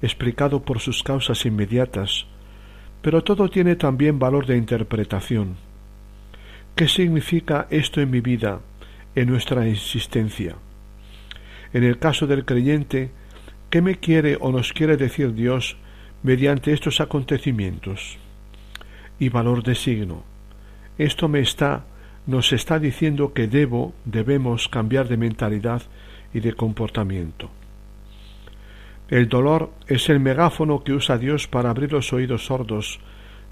explicado 0.00 0.62
por 0.62 0.80
sus 0.80 1.02
causas 1.02 1.44
inmediatas, 1.44 2.26
pero 3.02 3.22
todo 3.22 3.50
tiene 3.50 3.76
también 3.76 4.18
valor 4.18 4.46
de 4.46 4.56
interpretación. 4.56 5.56
¿Qué 6.74 6.88
significa 6.88 7.66
esto 7.68 8.00
en 8.00 8.10
mi 8.10 8.20
vida, 8.20 8.60
en 9.14 9.28
nuestra 9.28 9.66
existencia? 9.66 10.56
En 11.72 11.84
el 11.84 11.98
caso 11.98 12.26
del 12.26 12.44
creyente, 12.44 13.10
¿qué 13.70 13.80
me 13.80 13.98
quiere 13.98 14.36
o 14.40 14.52
nos 14.52 14.72
quiere 14.72 14.96
decir 14.96 15.34
Dios 15.34 15.76
mediante 16.22 16.72
estos 16.72 17.00
acontecimientos? 17.00 18.18
Y 19.18 19.28
valor 19.28 19.62
de 19.62 19.74
signo. 19.74 20.24
Esto 20.98 21.28
me 21.28 21.40
está, 21.40 21.84
nos 22.26 22.52
está 22.52 22.78
diciendo 22.78 23.32
que 23.32 23.46
debo, 23.46 23.94
debemos 24.04 24.68
cambiar 24.68 25.08
de 25.08 25.16
mentalidad 25.16 25.82
y 26.34 26.40
de 26.40 26.52
comportamiento. 26.52 27.50
El 29.08 29.28
dolor 29.28 29.70
es 29.88 30.08
el 30.08 30.20
megáfono 30.20 30.84
que 30.84 30.92
usa 30.92 31.18
Dios 31.18 31.46
para 31.46 31.70
abrir 31.70 31.92
los 31.92 32.12
oídos 32.12 32.46
sordos, 32.46 33.00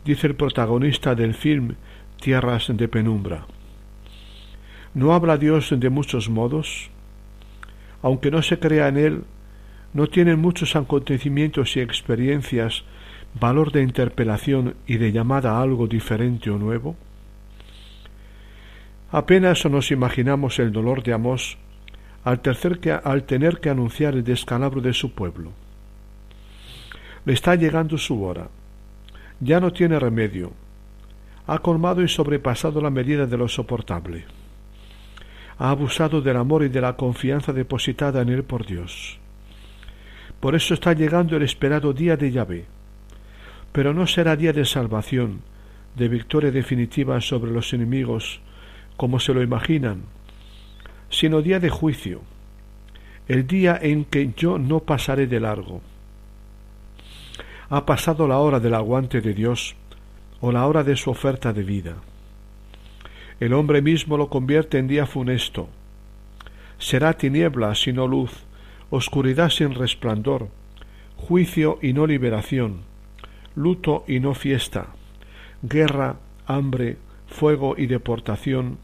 dice 0.05 0.27
el 0.27 0.35
protagonista 0.35 1.15
del 1.15 1.35
film 1.35 1.75
Tierras 2.21 2.69
de 2.69 2.89
Penumbra. 2.89 3.47
¿No 4.95 5.15
habla 5.15 5.37
Dios 5.37 5.73
de 5.77 5.91
muchos 5.91 6.29
modos? 6.29 6.91
aunque 8.03 8.31
no 8.31 8.43
se 8.43 8.59
crea 8.59 8.89
en 8.89 8.97
él, 8.97 9.25
no 9.93 10.07
tienen 10.07 10.39
muchos 10.39 10.77
acontecimientos 10.77 11.77
y 11.77 11.81
experiencias 11.81 12.85
valor 13.39 13.73
de 13.73 13.83
interpelación 13.83 14.75
y 14.87 14.97
de 14.97 15.13
llamada 15.13 15.53
a 15.53 15.63
algo 15.63 15.87
diferente 15.87 16.51
o 16.51 16.59
nuevo? 16.59 16.97
Apenas 19.13 19.65
nos 19.67 19.91
imaginamos 19.91 20.59
el 20.59 20.73
dolor 20.73 21.03
de 21.03 21.13
Amós 21.13 21.59
al, 22.25 22.41
tener 22.43 23.61
que 23.61 23.71
anunciar 23.71 24.15
el 24.15 24.25
descalabro 24.25 24.81
de 24.81 24.93
su 24.93 25.13
pueblo. 25.13 25.53
Le 27.25 27.33
está 27.33 27.55
llegando 27.55 27.99
su 27.99 28.23
hora. 28.23 28.49
Ya 29.41 29.59
no 29.59 29.73
tiene 29.73 29.99
remedio. 29.99 30.53
Ha 31.47 31.59
colmado 31.59 32.03
y 32.03 32.09
sobrepasado 32.09 32.81
la 32.81 32.91
medida 32.91 33.27
de 33.27 33.37
lo 33.37 33.49
soportable 33.49 34.40
ha 35.61 35.69
abusado 35.69 36.23
del 36.23 36.39
amor 36.39 36.65
y 36.65 36.71
de 36.71 36.81
la 36.81 36.97
confianza 36.97 37.53
depositada 37.53 38.23
en 38.23 38.31
él 38.31 38.45
por 38.45 38.65
Dios. 38.65 39.19
Por 40.41 40.55
eso 40.55 40.73
está 40.73 40.95
llegando 40.95 41.37
el 41.37 41.43
esperado 41.43 41.93
día 41.93 42.17
de 42.17 42.33
Yahvé. 42.33 42.65
Pero 43.71 43.93
no 43.93 44.07
será 44.07 44.37
día 44.37 44.55
de 44.55 44.65
salvación, 44.65 45.43
de 45.97 46.09
victoria 46.09 46.51
definitiva 46.51 47.21
sobre 47.21 47.53
los 47.53 47.75
enemigos, 47.75 48.41
como 48.97 49.21
se 49.21 49.35
lo 49.35 49.43
imaginan, 49.43 50.05
sino 51.11 51.43
día 51.43 51.61
de 51.61 51.69
juicio, 51.69 52.23
el 53.29 53.47
día 53.47 53.79
en 53.83 54.07
que 54.07 54.33
yo 54.35 54.59
no 54.59 54.81
pasaré 54.81 55.27
de 55.27 55.41
largo. 55.41 55.83
Ha 57.69 57.85
pasado 57.85 58.27
la 58.27 58.39
hora 58.39 58.61
del 58.61 58.75
aguante 58.75 59.21
de 59.21 59.35
Dios 59.35 59.77
o 60.41 60.53
la 60.53 60.67
hora 60.67 60.85
de 60.85 60.97
su 60.97 61.11
oferta 61.11 61.53
de 61.53 61.63
vida. 61.65 61.97
El 63.41 63.55
hombre 63.55 63.81
mismo 63.81 64.19
lo 64.19 64.29
convierte 64.29 64.79
en 64.79 64.87
día 64.87 65.07
funesto. 65.07 65.69
Será 66.79 67.15
tiniebla 67.15 67.75
sino 67.75 68.07
luz, 68.07 68.31
oscuridad 68.91 69.49
sin 69.49 69.75
resplandor, 69.75 70.49
juicio 71.17 71.79
y 71.81 71.95
no 71.95 72.07
liberación, 72.07 72.83
luto 73.57 74.05
y 74.07 74.21
no 74.21 74.35
fiesta, 74.35 74.89
guerra, 75.63 76.17
hambre, 76.47 76.99
fuego 77.27 77.75
y 77.79 77.87
deportación, 77.87 78.79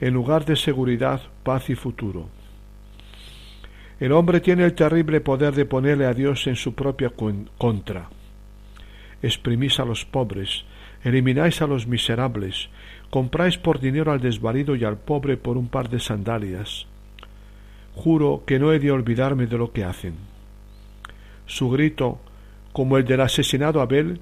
en 0.00 0.14
lugar 0.14 0.46
de 0.46 0.56
seguridad, 0.56 1.20
paz 1.42 1.68
y 1.68 1.74
futuro. 1.74 2.28
El 4.00 4.12
hombre 4.12 4.40
tiene 4.40 4.64
el 4.64 4.74
terrible 4.74 5.20
poder 5.20 5.54
de 5.54 5.66
ponerle 5.66 6.06
a 6.06 6.14
Dios 6.14 6.46
en 6.46 6.56
su 6.56 6.74
propia 6.74 7.12
contra. 7.58 8.08
Exprimís 9.22 9.78
a 9.78 9.84
los 9.84 10.04
pobres, 10.04 10.64
elimináis 11.02 11.62
a 11.62 11.66
los 11.66 11.86
miserables, 11.86 12.68
compráis 13.14 13.58
por 13.58 13.78
dinero 13.78 14.10
al 14.10 14.20
desvalido 14.20 14.74
y 14.74 14.82
al 14.82 14.96
pobre 14.98 15.36
por 15.36 15.56
un 15.56 15.68
par 15.68 15.88
de 15.88 16.00
sandalias. 16.00 16.88
Juro 17.94 18.42
que 18.44 18.58
no 18.58 18.72
he 18.72 18.80
de 18.80 18.90
olvidarme 18.90 19.46
de 19.46 19.56
lo 19.56 19.70
que 19.70 19.84
hacen. 19.84 20.14
Su 21.46 21.70
grito, 21.70 22.18
como 22.72 22.98
el 22.98 23.04
del 23.04 23.20
asesinado 23.20 23.80
Abel, 23.80 24.18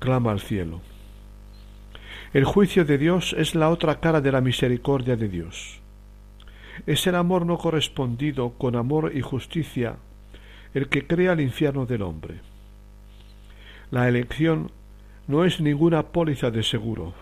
clama 0.00 0.32
al 0.32 0.40
cielo. 0.40 0.80
El 2.32 2.44
juicio 2.44 2.84
de 2.84 2.98
Dios 2.98 3.32
es 3.38 3.54
la 3.54 3.70
otra 3.70 4.00
cara 4.00 4.20
de 4.20 4.32
la 4.32 4.40
misericordia 4.40 5.14
de 5.14 5.28
Dios. 5.28 5.78
Es 6.84 7.06
el 7.06 7.14
amor 7.14 7.46
no 7.46 7.58
correspondido 7.58 8.54
con 8.58 8.74
amor 8.74 9.12
y 9.14 9.20
justicia 9.20 9.98
el 10.74 10.88
que 10.88 11.06
crea 11.06 11.34
el 11.34 11.42
infierno 11.42 11.86
del 11.86 12.02
hombre. 12.02 12.40
La 13.92 14.08
elección 14.08 14.72
no 15.28 15.44
es 15.44 15.60
ninguna 15.60 16.08
póliza 16.08 16.50
de 16.50 16.64
seguro 16.64 17.14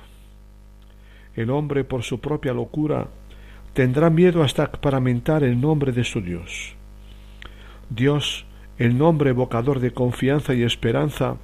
el 1.37 1.51
hombre 1.51 1.85
por 1.85 2.03
su 2.03 2.21
propia 2.21 2.53
locura 2.53 3.09
tendrá 3.73 4.11
miedo 4.11 4.43
hasta 4.43 4.71
para 4.71 5.01
mentar 5.01 5.45
el 5.45 5.61
nombre 5.61 5.93
de 5.93 6.05
su 6.05 6.21
Dios. 6.21 6.75
Dios, 7.89 8.47
el 8.79 8.97
nombre 8.99 9.31
evocador 9.31 9.81
de 9.81 9.93
confianza 9.93 10.55
y 10.55 10.63
esperanza, 10.63 11.37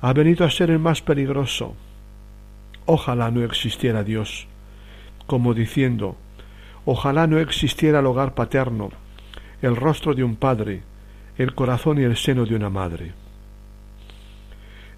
ha 0.00 0.12
venido 0.12 0.44
a 0.44 0.50
ser 0.50 0.70
el 0.70 0.78
más 0.78 1.02
peligroso. 1.02 1.74
Ojalá 2.86 3.30
no 3.30 3.44
existiera 3.44 4.02
Dios, 4.02 4.48
como 5.26 5.54
diciendo, 5.54 6.16
ojalá 6.84 7.26
no 7.26 7.38
existiera 7.38 8.00
el 8.00 8.06
hogar 8.06 8.34
paterno, 8.34 8.90
el 9.60 9.76
rostro 9.76 10.14
de 10.14 10.24
un 10.24 10.34
padre, 10.34 10.82
el 11.38 11.54
corazón 11.54 12.00
y 12.00 12.02
el 12.02 12.16
seno 12.16 12.44
de 12.44 12.56
una 12.56 12.70
madre. 12.70 13.12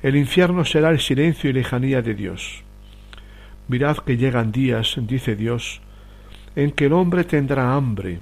El 0.03 0.17
infierno 0.17 0.65
será 0.65 0.91
el 0.91 1.01
silencio 1.01 1.51
y 1.51 1.53
lejanía 1.53 2.03
de 2.03 2.15
Dios. 2.15 2.63
Mirad 3.69 3.99
que 3.99 4.17
llegan 4.17 4.53
días, 4.53 4.97
dice 5.01 5.37
Dios, 5.37 5.81
en 6.55 6.71
que 6.73 6.87
el 6.87 6.93
hombre 6.93 7.25
tendrá 7.25 7.75
hambre, 7.75 8.21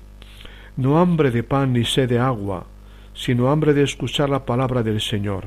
no 0.77 1.01
hambre 1.01 1.31
de 1.31 1.43
pan 1.43 1.73
ni 1.73 1.85
sed 1.85 2.09
de 2.09 2.19
agua, 2.19 2.67
sino 3.15 3.51
hambre 3.51 3.75
de 3.75 3.83
escuchar 3.83 4.31
la 4.31 4.47
palabra 4.47 4.83
del 4.83 5.01
Señor. 5.01 5.47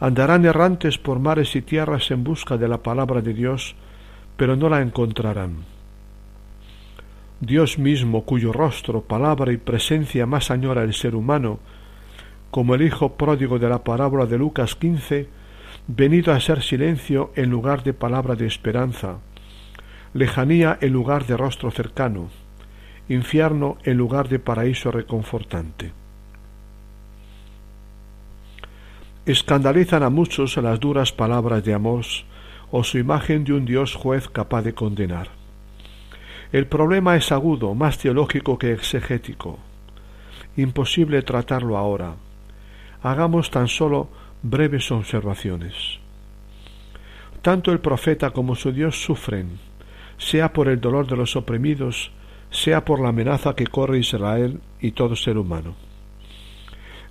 Andarán 0.00 0.44
errantes 0.44 0.98
por 0.98 1.18
mares 1.18 1.56
y 1.56 1.62
tierras 1.62 2.10
en 2.10 2.24
busca 2.24 2.56
de 2.56 2.68
la 2.68 2.78
palabra 2.78 3.22
de 3.22 3.32
Dios, 3.32 3.74
pero 4.36 4.56
no 4.56 4.68
la 4.68 4.82
encontrarán. 4.82 5.64
Dios 7.40 7.78
mismo, 7.78 8.24
cuyo 8.24 8.52
rostro, 8.52 9.02
palabra 9.02 9.52
y 9.52 9.56
presencia 9.56 10.26
más 10.26 10.50
añora 10.50 10.84
el 10.84 10.94
ser 10.94 11.14
humano, 11.14 11.58
como 12.50 12.74
el 12.74 12.82
hijo 12.82 13.14
pródigo 13.14 13.58
de 13.58 13.68
la 13.68 13.82
parábola 13.82 14.26
de 14.26 14.38
Lucas 14.38 14.76
quince, 14.76 15.28
venido 15.86 16.32
a 16.32 16.40
ser 16.40 16.62
silencio 16.62 17.32
en 17.34 17.50
lugar 17.50 17.82
de 17.82 17.92
palabra 17.92 18.36
de 18.36 18.46
esperanza, 18.46 19.18
lejanía 20.14 20.78
en 20.80 20.92
lugar 20.92 21.26
de 21.26 21.36
rostro 21.36 21.70
cercano, 21.70 22.28
infierno 23.08 23.78
en 23.84 23.96
lugar 23.96 24.28
de 24.28 24.38
paraíso 24.38 24.90
reconfortante. 24.90 25.92
Escandalizan 29.26 30.02
a 30.02 30.10
muchos 30.10 30.56
las 30.56 30.80
duras 30.80 31.12
palabras 31.12 31.64
de 31.64 31.74
amor 31.74 32.04
o 32.70 32.82
su 32.82 32.98
imagen 32.98 33.44
de 33.44 33.52
un 33.52 33.64
Dios 33.64 33.94
juez 33.94 34.28
capaz 34.28 34.62
de 34.62 34.74
condenar. 34.74 35.28
El 36.52 36.66
problema 36.66 37.16
es 37.16 37.32
agudo, 37.32 37.74
más 37.74 37.98
teológico 37.98 38.58
que 38.58 38.72
exegético. 38.72 39.58
Imposible 40.56 41.22
tratarlo 41.22 41.78
ahora. 41.78 42.16
Hagamos 43.02 43.50
tan 43.50 43.68
solo 43.68 44.08
breves 44.42 44.90
observaciones. 44.90 45.74
Tanto 47.42 47.72
el 47.72 47.80
profeta 47.80 48.30
como 48.30 48.54
su 48.54 48.72
Dios 48.72 49.02
sufren, 49.02 49.58
sea 50.18 50.52
por 50.52 50.68
el 50.68 50.80
dolor 50.80 51.06
de 51.06 51.16
los 51.16 51.36
oprimidos, 51.36 52.12
sea 52.50 52.84
por 52.84 53.00
la 53.00 53.08
amenaza 53.08 53.54
que 53.54 53.66
corre 53.66 53.98
Israel 53.98 54.60
y 54.80 54.92
todo 54.92 55.16
ser 55.16 55.38
humano. 55.38 55.74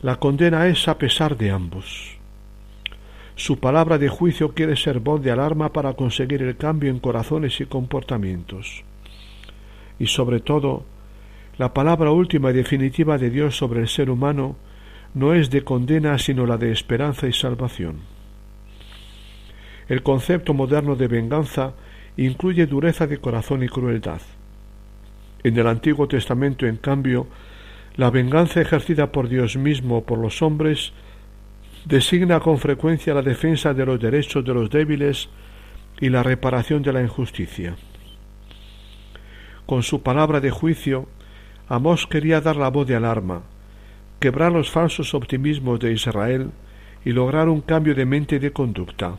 La 0.02 0.18
condena 0.18 0.68
es 0.68 0.88
a 0.88 0.98
pesar 0.98 1.38
de 1.38 1.52
ambos. 1.52 2.18
Su 3.36 3.60
palabra 3.60 3.98
de 3.98 4.10
juicio 4.10 4.54
quiere 4.54 4.76
ser 4.76 5.00
voz 5.00 5.22
de 5.24 5.32
alarma 5.32 5.74
para 5.74 5.94
conseguir 5.94 6.42
el 6.42 6.58
cambio 6.58 6.90
en 6.90 7.00
corazones 7.00 7.60
y 7.62 7.66
comportamientos. 7.66 8.84
Y 10.00 10.08
sobre 10.08 10.40
todo, 10.42 10.86
la 11.58 11.74
palabra 11.74 12.12
última 12.12 12.52
y 12.52 12.54
definitiva 12.54 13.18
de 13.18 13.30
Dios 13.30 13.56
sobre 13.56 13.82
el 13.82 13.88
ser 13.88 14.10
humano 14.10 14.56
no 15.14 15.34
es 15.34 15.50
de 15.50 15.64
condena 15.64 16.18
sino 16.18 16.46
la 16.46 16.58
de 16.58 16.72
esperanza 16.72 17.28
y 17.28 17.34
salvación. 17.34 18.00
El 19.90 20.04
concepto 20.04 20.54
moderno 20.54 20.96
de 20.96 21.08
venganza 21.08 21.74
incluye 22.18 22.66
dureza 22.68 23.08
de 23.08 23.18
corazón 23.18 23.64
y 23.64 23.68
crueldad. 23.68 24.22
En 25.44 25.58
el 25.58 25.68
Antiguo 25.68 26.08
Testamento, 26.08 26.66
en 26.66 26.78
cambio, 26.78 27.28
la 27.96 28.10
venganza 28.10 28.62
ejercida 28.62 29.12
por 29.12 29.28
Dios 29.28 29.58
mismo 29.58 30.06
por 30.06 30.20
los 30.20 30.42
hombres 30.42 30.94
designa 31.86 32.40
con 32.40 32.60
frecuencia 32.60 33.14
la 33.14 33.22
defensa 33.22 33.74
de 33.74 33.86
los 33.86 34.00
derechos 34.00 34.46
de 34.46 34.54
los 34.54 34.70
débiles 34.70 35.30
y 36.00 36.10
la 36.10 36.24
reparación 36.24 36.84
de 36.84 36.94
la 36.94 37.02
injusticia. 37.02 37.76
Con 39.66 39.84
su 39.84 40.02
palabra 40.02 40.40
de 40.40 40.52
juicio, 40.52 41.08
Amós 41.68 42.06
quería 42.06 42.42
dar 42.42 42.58
la 42.58 42.70
voz 42.70 42.86
de 42.88 42.96
alarma, 42.96 43.44
quebrar 44.22 44.52
los 44.52 44.70
falsos 44.70 45.16
optimismos 45.16 45.80
de 45.80 45.94
Israel 45.94 46.52
y 47.04 47.12
lograr 47.12 47.50
un 47.50 47.60
cambio 47.60 47.96
de 47.96 48.06
mente 48.06 48.36
y 48.36 48.40
de 48.40 48.54
conducta. 48.54 49.18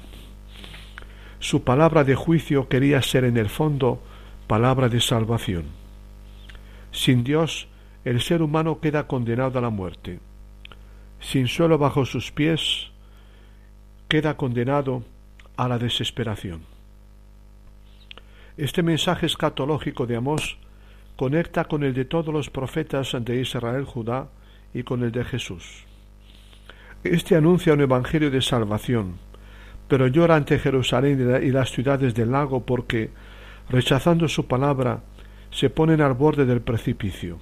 Su 1.40 1.64
palabra 1.64 2.04
de 2.04 2.14
juicio 2.14 2.68
quería 2.68 3.02
ser 3.02 3.24
en 3.24 3.36
el 3.36 3.48
fondo 3.48 4.00
palabra 4.46 4.88
de 4.88 5.00
salvación. 5.00 5.64
Sin 6.92 7.24
Dios, 7.24 7.66
el 8.04 8.20
ser 8.20 8.42
humano 8.42 8.78
queda 8.80 9.08
condenado 9.08 9.58
a 9.58 9.62
la 9.62 9.70
muerte. 9.70 10.20
Sin 11.18 11.48
suelo 11.48 11.78
bajo 11.78 12.04
sus 12.04 12.30
pies, 12.30 12.92
queda 14.06 14.36
condenado 14.36 15.02
a 15.56 15.66
la 15.66 15.78
desesperación. 15.78 16.60
Este 18.56 18.84
mensaje 18.84 19.26
escatológico 19.26 20.06
de 20.06 20.14
Amós 20.14 20.58
conecta 21.16 21.64
con 21.64 21.82
el 21.82 21.92
de 21.92 22.04
todos 22.04 22.32
los 22.32 22.50
profetas 22.50 23.16
de 23.18 23.40
Israel, 23.40 23.84
Judá 23.84 24.28
y 24.74 24.82
con 24.82 25.02
el 25.02 25.12
de 25.12 25.24
Jesús. 25.24 25.85
Este 27.04 27.37
anuncia 27.37 27.72
un 27.72 27.80
evangelio 27.80 28.30
de 28.30 28.42
salvación, 28.42 29.16
pero 29.88 30.06
llora 30.06 30.37
ante 30.37 30.58
Jerusalén 30.58 31.40
y 31.42 31.50
las 31.50 31.70
ciudades 31.70 32.14
del 32.14 32.32
lago 32.32 32.64
porque, 32.64 33.11
rechazando 33.68 34.28
su 34.28 34.46
palabra, 34.46 35.00
se 35.50 35.68
ponen 35.68 36.00
al 36.00 36.14
borde 36.14 36.46
del 36.46 36.62
precipicio. 36.62 37.38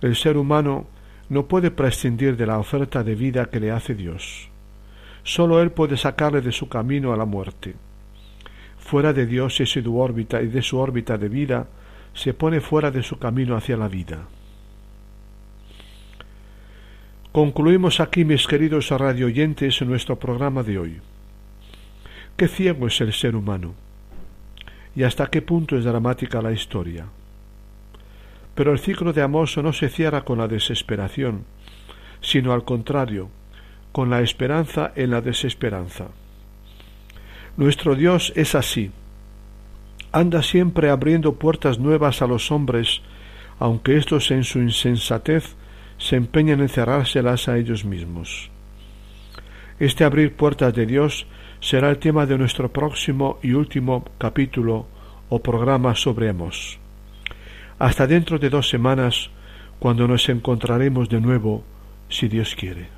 El 0.00 0.16
ser 0.16 0.36
humano 0.36 0.86
no 1.28 1.46
puede 1.46 1.70
prescindir 1.70 2.36
de 2.36 2.46
la 2.46 2.58
oferta 2.58 3.04
de 3.04 3.14
vida 3.14 3.46
que 3.46 3.60
le 3.60 3.70
hace 3.70 3.94
Dios. 3.94 4.48
Sólo 5.22 5.60
Él 5.60 5.70
puede 5.70 5.96
sacarle 5.96 6.40
de 6.40 6.52
su 6.52 6.68
camino 6.68 7.12
a 7.12 7.16
la 7.16 7.26
muerte. 7.26 7.76
Fuera 8.78 9.12
de 9.12 9.26
Dios 9.26 9.60
y 9.60 9.64
de 9.64 9.66
su 9.66 9.98
órbita 9.98 10.42
y 10.42 10.48
de 10.48 10.62
su 10.62 10.78
órbita 10.78 11.18
de 11.18 11.28
vida, 11.28 11.68
se 12.14 12.34
pone 12.34 12.60
fuera 12.60 12.90
de 12.90 13.02
su 13.02 13.18
camino 13.18 13.56
hacia 13.56 13.76
la 13.76 13.88
vida. 13.88 14.26
Concluimos 17.32 18.00
aquí, 18.00 18.24
mis 18.24 18.48
queridos 18.48 18.90
radioyentes, 18.90 19.80
nuestro 19.82 20.18
programa 20.18 20.64
de 20.64 20.78
hoy. 20.80 21.00
Qué 22.36 22.48
ciego 22.48 22.88
es 22.88 23.00
el 23.00 23.12
ser 23.12 23.36
humano 23.36 23.74
y 24.96 25.04
hasta 25.04 25.28
qué 25.28 25.40
punto 25.40 25.76
es 25.76 25.84
dramática 25.84 26.42
la 26.42 26.50
historia. 26.50 27.06
Pero 28.56 28.72
el 28.72 28.80
ciclo 28.80 29.12
de 29.12 29.22
Amós 29.22 29.56
no 29.58 29.72
se 29.72 29.88
cierra 29.90 30.24
con 30.24 30.38
la 30.38 30.48
desesperación, 30.48 31.44
sino 32.20 32.52
al 32.52 32.64
contrario, 32.64 33.28
con 33.92 34.10
la 34.10 34.22
esperanza 34.22 34.90
en 34.96 35.12
la 35.12 35.20
desesperanza. 35.20 36.08
Nuestro 37.56 37.94
Dios 37.94 38.32
es 38.34 38.56
así. 38.56 38.90
Anda 40.10 40.42
siempre 40.42 40.90
abriendo 40.90 41.34
puertas 41.34 41.78
nuevas 41.78 42.22
a 42.22 42.26
los 42.26 42.50
hombres, 42.50 43.02
aunque 43.60 43.96
éstos 43.96 44.32
en 44.32 44.42
su 44.42 44.58
insensatez 44.58 45.54
se 46.00 46.16
empeñan 46.16 46.60
en 46.60 46.68
cerrárselas 46.68 47.46
a 47.48 47.58
ellos 47.58 47.84
mismos. 47.84 48.50
Este 49.78 50.02
abrir 50.02 50.34
puertas 50.34 50.74
de 50.74 50.86
Dios 50.86 51.26
será 51.60 51.90
el 51.90 51.98
tema 51.98 52.26
de 52.26 52.38
nuestro 52.38 52.72
próximo 52.72 53.38
y 53.42 53.52
último 53.52 54.04
capítulo 54.18 54.86
o 55.28 55.38
programa 55.40 55.94
sobre 55.94 56.30
Amos. 56.30 56.78
Hasta 57.78 58.06
dentro 58.06 58.38
de 58.38 58.50
dos 58.50 58.68
semanas, 58.68 59.30
cuando 59.78 60.08
nos 60.08 60.28
encontraremos 60.28 61.08
de 61.08 61.20
nuevo, 61.20 61.64
si 62.08 62.28
Dios 62.28 62.56
quiere. 62.56 62.88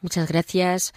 Muchas 0.00 0.28
gracias. 0.28 0.92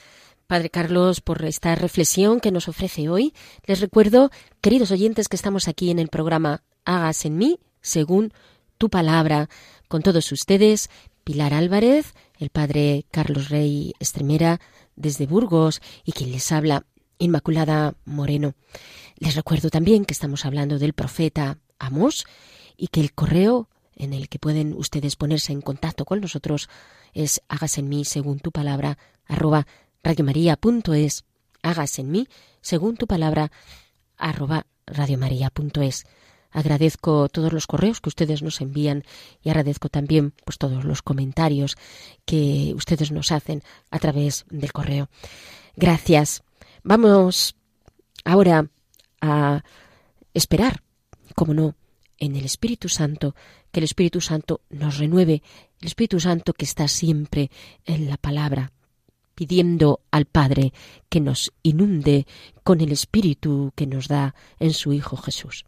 Padre 0.47 0.69
Carlos, 0.69 1.21
por 1.21 1.43
esta 1.43 1.73
reflexión 1.73 2.39
que 2.39 2.51
nos 2.51 2.67
ofrece 2.67 3.09
hoy. 3.09 3.33
Les 3.65 3.81
recuerdo, 3.81 4.29
queridos 4.61 4.91
oyentes, 4.91 5.27
que 5.27 5.35
estamos 5.35 5.67
aquí 5.67 5.89
en 5.89 5.97
el 5.97 6.09
programa 6.09 6.61
Hagas 6.85 7.25
en 7.25 7.37
mí 7.37 7.59
según 7.81 8.31
tu 8.77 8.89
palabra. 8.89 9.49
Con 9.87 10.01
todos 10.01 10.31
ustedes, 10.31 10.89
Pilar 11.23 11.53
Álvarez, 11.53 12.13
el 12.37 12.49
Padre 12.49 13.05
Carlos 13.11 13.49
Rey 13.49 13.93
Estremera, 13.99 14.59
desde 14.95 15.27
Burgos, 15.27 15.81
y 16.03 16.11
quien 16.11 16.31
les 16.31 16.51
habla, 16.51 16.85
Inmaculada 17.17 17.95
Moreno. 18.05 18.55
Les 19.17 19.35
recuerdo 19.35 19.69
también 19.69 20.05
que 20.05 20.13
estamos 20.13 20.45
hablando 20.45 20.79
del 20.79 20.93
profeta 20.93 21.57
Amós 21.79 22.25
y 22.75 22.87
que 22.87 22.99
el 22.99 23.13
correo 23.13 23.69
en 23.95 24.13
el 24.13 24.27
que 24.27 24.39
pueden 24.39 24.73
ustedes 24.73 25.15
ponerse 25.15 25.53
en 25.53 25.61
contacto 25.61 26.05
con 26.05 26.19
nosotros 26.19 26.69
es 27.13 27.41
hágase 27.47 27.79
en 27.79 27.89
mí 27.89 28.03
según 28.03 28.39
tu 28.39 28.51
palabra 28.51 28.97
arroba 29.25 29.65
radiomaria.es 30.03 31.23
hágase 31.61 32.01
en 32.01 32.11
mí 32.11 32.27
según 32.61 32.97
tu 32.97 33.07
palabra 33.07 33.51
arroba 34.17 34.65
radiomaria.es 34.85 36.05
Agradezco 36.55 37.27
todos 37.27 37.51
los 37.51 37.67
correos 37.67 37.99
que 37.99 38.07
ustedes 38.07 38.41
nos 38.41 38.61
envían 38.61 39.03
y 39.43 39.49
agradezco 39.49 39.89
también 39.89 40.33
pues 40.45 40.57
todos 40.57 40.85
los 40.85 41.01
comentarios 41.01 41.75
que 42.23 42.71
ustedes 42.77 43.11
nos 43.11 43.33
hacen 43.33 43.61
a 43.91 43.99
través 43.99 44.45
del 44.49 44.71
correo. 44.71 45.09
Gracias. 45.75 46.43
Vamos 46.81 47.57
ahora 48.23 48.69
a 49.19 49.65
esperar, 50.33 50.81
como 51.35 51.53
no, 51.53 51.75
en 52.19 52.37
el 52.37 52.45
Espíritu 52.45 52.87
Santo, 52.87 53.35
que 53.73 53.81
el 53.81 53.83
Espíritu 53.83 54.21
Santo 54.21 54.61
nos 54.69 54.97
renueve, 54.97 55.43
el 55.81 55.87
Espíritu 55.87 56.21
Santo 56.21 56.53
que 56.53 56.63
está 56.63 56.87
siempre 56.87 57.51
en 57.83 58.07
la 58.07 58.15
palabra, 58.15 58.71
pidiendo 59.35 59.99
al 60.09 60.23
Padre 60.23 60.71
que 61.09 61.19
nos 61.19 61.51
inunde 61.63 62.27
con 62.63 62.79
el 62.79 62.93
Espíritu 62.93 63.73
que 63.75 63.87
nos 63.87 64.07
da 64.07 64.35
en 64.57 64.71
su 64.71 64.93
Hijo 64.93 65.17
Jesús. 65.17 65.65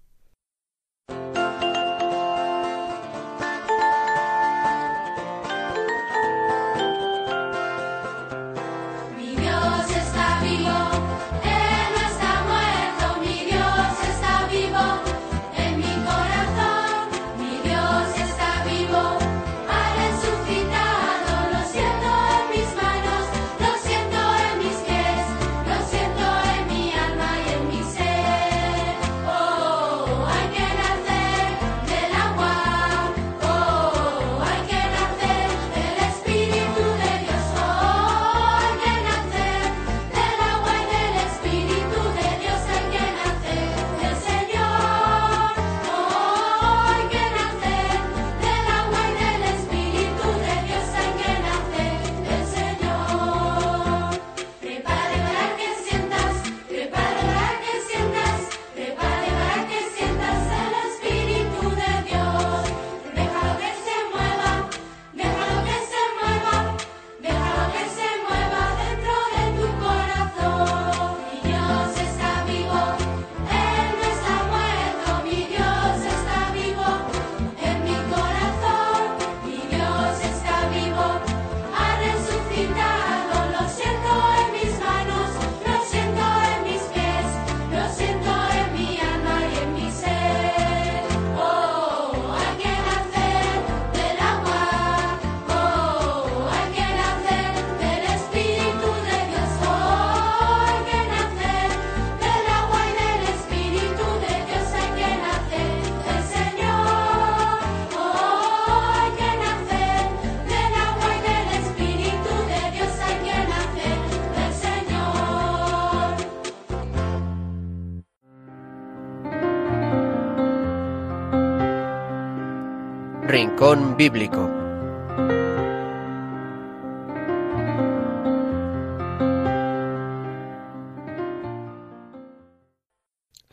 Rincón 123.67 123.97
Bíblico. 123.97 124.49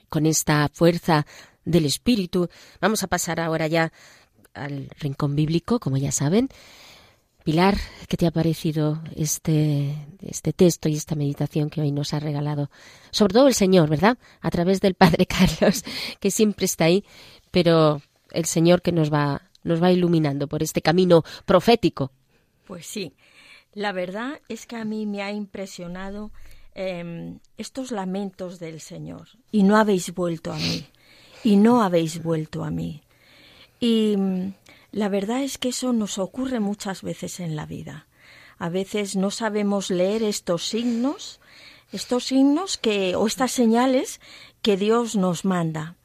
Con 0.08 0.26
esta 0.26 0.68
fuerza 0.72 1.26
del 1.64 1.86
Espíritu, 1.86 2.48
vamos 2.80 3.02
a 3.02 3.08
pasar 3.08 3.40
ahora 3.40 3.66
ya 3.66 3.92
al 4.54 4.88
Rincón 5.00 5.34
Bíblico, 5.34 5.80
como 5.80 5.96
ya 5.96 6.12
saben. 6.12 6.48
Pilar, 7.42 7.76
¿qué 8.06 8.16
te 8.16 8.28
ha 8.28 8.30
parecido 8.30 9.02
este, 9.16 9.96
este 10.20 10.52
texto 10.52 10.88
y 10.88 10.94
esta 10.94 11.16
meditación 11.16 11.70
que 11.70 11.80
hoy 11.80 11.90
nos 11.90 12.14
ha 12.14 12.20
regalado? 12.20 12.70
Sobre 13.10 13.34
todo 13.34 13.48
el 13.48 13.54
Señor, 13.54 13.88
¿verdad? 13.88 14.16
A 14.40 14.50
través 14.50 14.80
del 14.80 14.94
Padre 14.94 15.26
Carlos, 15.60 15.82
que 16.20 16.30
siempre 16.30 16.66
está 16.66 16.84
ahí, 16.84 17.04
pero 17.50 18.00
el 18.30 18.44
Señor 18.44 18.80
que 18.80 18.92
nos 18.92 19.12
va, 19.12 19.42
nos 19.64 19.82
va 19.82 19.90
iluminando 19.90 20.46
por 20.46 20.62
este 20.62 20.82
camino 20.82 21.24
profético. 21.44 22.12
Pues 22.66 22.86
sí, 22.86 23.14
la 23.74 23.92
verdad 23.92 24.40
es 24.48 24.66
que 24.66 24.76
a 24.76 24.84
mí 24.84 25.06
me 25.06 25.22
ha 25.22 25.32
impresionado 25.32 26.30
em, 26.74 27.40
estos 27.58 27.90
lamentos 27.90 28.58
del 28.60 28.80
Señor. 28.80 29.28
Y 29.50 29.64
no 29.64 29.76
habéis 29.76 30.14
vuelto 30.14 30.52
a 30.52 30.56
mí, 30.56 30.86
y 31.42 31.56
no 31.56 31.82
habéis 31.82 32.22
vuelto 32.22 32.64
a 32.64 32.70
mí. 32.70 33.02
Y 33.80 34.16
la 34.92 35.08
verdad 35.08 35.42
es 35.42 35.58
que 35.58 35.70
eso 35.70 35.92
nos 35.92 36.18
ocurre 36.18 36.60
muchas 36.60 37.02
veces 37.02 37.40
en 37.40 37.56
la 37.56 37.66
vida. 37.66 38.06
A 38.58 38.68
veces 38.68 39.16
no 39.16 39.30
sabemos 39.30 39.90
leer 39.90 40.22
estos 40.22 40.68
signos, 40.68 41.40
estos 41.92 42.26
signos 42.26 42.78
que 42.78 43.16
o 43.16 43.26
estas 43.26 43.52
señales 43.52 44.20
que 44.62 44.76
Dios 44.76 45.16
nos 45.16 45.44
manda. 45.44 45.96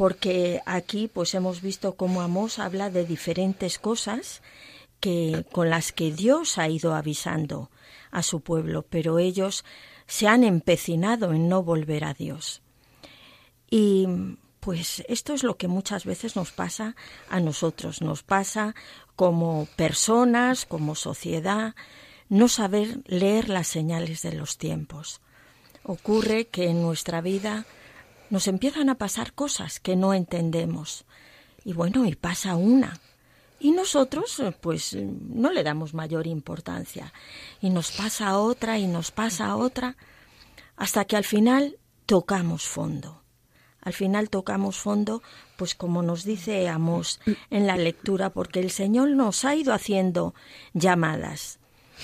Porque 0.00 0.62
aquí 0.64 1.08
pues 1.08 1.34
hemos 1.34 1.60
visto 1.60 1.94
cómo 1.94 2.22
Amós 2.22 2.58
habla 2.58 2.88
de 2.88 3.04
diferentes 3.04 3.78
cosas 3.78 4.40
que 4.98 5.44
con 5.52 5.68
las 5.68 5.92
que 5.92 6.10
Dios 6.10 6.56
ha 6.56 6.70
ido 6.70 6.94
avisando 6.94 7.70
a 8.10 8.22
su 8.22 8.40
pueblo, 8.40 8.80
pero 8.88 9.18
ellos 9.18 9.62
se 10.06 10.26
han 10.26 10.42
empecinado 10.42 11.34
en 11.34 11.50
no 11.50 11.62
volver 11.62 12.04
a 12.04 12.14
Dios. 12.14 12.62
Y 13.68 14.06
pues 14.60 15.04
esto 15.06 15.34
es 15.34 15.42
lo 15.42 15.58
que 15.58 15.68
muchas 15.68 16.06
veces 16.06 16.34
nos 16.34 16.50
pasa 16.50 16.96
a 17.28 17.38
nosotros, 17.40 18.00
nos 18.00 18.22
pasa 18.22 18.74
como 19.16 19.68
personas, 19.76 20.64
como 20.64 20.94
sociedad, 20.94 21.74
no 22.30 22.48
saber 22.48 23.02
leer 23.04 23.50
las 23.50 23.66
señales 23.66 24.22
de 24.22 24.32
los 24.32 24.56
tiempos. 24.56 25.20
Ocurre 25.82 26.46
que 26.46 26.70
en 26.70 26.80
nuestra 26.80 27.20
vida 27.20 27.66
nos 28.30 28.48
empiezan 28.48 28.88
a 28.88 28.96
pasar 28.96 29.32
cosas 29.32 29.80
que 29.80 29.96
no 29.96 30.14
entendemos. 30.14 31.04
Y 31.64 31.72
bueno, 31.72 32.06
y 32.06 32.14
pasa 32.14 32.56
una. 32.56 32.98
Y 33.58 33.72
nosotros, 33.72 34.42
pues, 34.60 34.94
no 34.94 35.50
le 35.50 35.62
damos 35.62 35.92
mayor 35.92 36.26
importancia. 36.26 37.12
Y 37.60 37.68
nos 37.70 37.92
pasa 37.92 38.38
otra 38.38 38.78
y 38.78 38.86
nos 38.86 39.10
pasa 39.10 39.54
otra, 39.56 39.96
hasta 40.76 41.04
que 41.04 41.16
al 41.16 41.24
final 41.24 41.78
tocamos 42.06 42.62
fondo 42.62 43.20
al 43.82 43.92
final 43.92 44.28
tocamos 44.28 44.78
fondo, 44.78 45.22
pues 45.56 45.74
como 45.74 46.02
nos 46.02 46.24
dice 46.24 46.68
Amos 46.68 47.20
en 47.50 47.66
la 47.66 47.76
lectura, 47.76 48.30
porque 48.30 48.60
el 48.60 48.70
Señor 48.70 49.10
nos 49.10 49.44
ha 49.44 49.54
ido 49.54 49.72
haciendo 49.72 50.34
llamadas. 50.74 51.58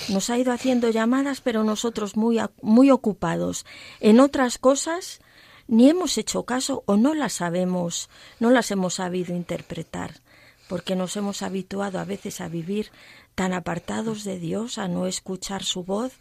Nos 0.08 0.30
ha 0.30 0.38
ido 0.38 0.52
haciendo 0.52 0.90
llamadas, 0.90 1.40
pero 1.40 1.64
nosotros 1.64 2.16
muy, 2.16 2.38
muy 2.62 2.90
ocupados 2.90 3.64
en 4.00 4.20
otras 4.20 4.58
cosas, 4.58 5.20
ni 5.68 5.88
hemos 5.88 6.16
hecho 6.18 6.44
caso 6.44 6.82
o 6.86 6.96
no 6.96 7.14
las 7.14 7.34
sabemos, 7.34 8.08
no 8.40 8.50
las 8.50 8.70
hemos 8.70 8.94
sabido 8.94 9.34
interpretar, 9.34 10.20
porque 10.68 10.96
nos 10.96 11.16
hemos 11.16 11.42
habituado 11.42 11.98
a 11.98 12.04
veces 12.04 12.40
a 12.40 12.48
vivir 12.48 12.90
tan 13.34 13.52
apartados 13.52 14.24
de 14.24 14.38
Dios, 14.38 14.78
a 14.78 14.88
no 14.88 15.06
escuchar 15.06 15.62
su 15.64 15.84
voz, 15.84 16.12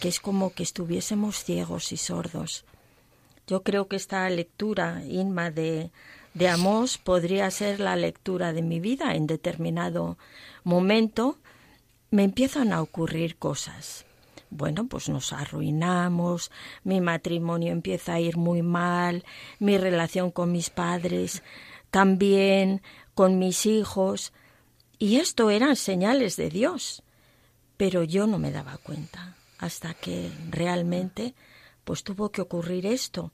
que 0.00 0.08
es 0.08 0.20
como 0.20 0.52
que 0.52 0.62
estuviésemos 0.62 1.44
ciegos 1.44 1.92
y 1.92 1.96
sordos. 1.96 2.64
Yo 3.46 3.62
creo 3.62 3.86
que 3.86 3.96
esta 3.96 4.28
lectura, 4.28 5.02
Inma, 5.06 5.50
de, 5.50 5.90
de 6.34 6.48
Amós 6.48 6.98
podría 6.98 7.50
ser 7.50 7.78
la 7.80 7.94
lectura 7.94 8.52
de 8.52 8.62
mi 8.62 8.80
vida. 8.80 9.14
En 9.14 9.26
determinado 9.26 10.18
momento 10.64 11.38
me 12.10 12.24
empiezan 12.24 12.72
a 12.72 12.82
ocurrir 12.82 13.36
cosas. 13.36 14.05
Bueno, 14.50 14.86
pues 14.86 15.08
nos 15.08 15.32
arruinamos, 15.32 16.50
mi 16.84 17.00
matrimonio 17.00 17.72
empieza 17.72 18.14
a 18.14 18.20
ir 18.20 18.36
muy 18.36 18.62
mal, 18.62 19.24
mi 19.58 19.76
relación 19.76 20.30
con 20.30 20.52
mis 20.52 20.70
padres 20.70 21.42
también, 21.90 22.82
con 23.14 23.38
mis 23.38 23.66
hijos. 23.66 24.32
Y 24.98 25.16
esto 25.16 25.50
eran 25.50 25.76
señales 25.76 26.36
de 26.36 26.50
Dios. 26.50 27.02
Pero 27.76 28.04
yo 28.04 28.26
no 28.26 28.38
me 28.38 28.52
daba 28.52 28.78
cuenta 28.78 29.36
hasta 29.58 29.94
que 29.94 30.30
realmente 30.50 31.34
pues 31.84 32.02
tuvo 32.02 32.30
que 32.30 32.40
ocurrir 32.40 32.84
esto, 32.86 33.32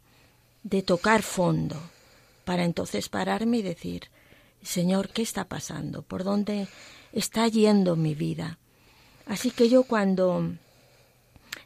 de 0.62 0.82
tocar 0.82 1.22
fondo, 1.22 1.76
para 2.44 2.64
entonces 2.64 3.08
pararme 3.08 3.58
y 3.58 3.62
decir, 3.62 4.10
Señor, 4.62 5.08
¿qué 5.08 5.22
está 5.22 5.48
pasando? 5.48 6.02
¿Por 6.02 6.22
dónde 6.22 6.68
está 7.12 7.48
yendo 7.48 7.96
mi 7.96 8.14
vida? 8.14 8.58
Así 9.26 9.50
que 9.50 9.68
yo 9.68 9.84
cuando 9.84 10.52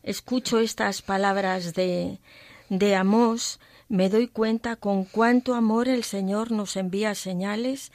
escucho 0.06 0.60
estas 0.60 1.02
palabras 1.02 1.74
de, 1.74 2.20
de 2.70 2.94
Amós, 2.94 3.60
me 3.88 4.08
doy 4.08 4.28
cuenta 4.28 4.76
con 4.76 5.04
cuánto 5.04 5.54
amor 5.54 5.88
el 5.88 6.04
Señor 6.04 6.52
nos 6.52 6.76
envía 6.76 7.14
señales 7.14 7.92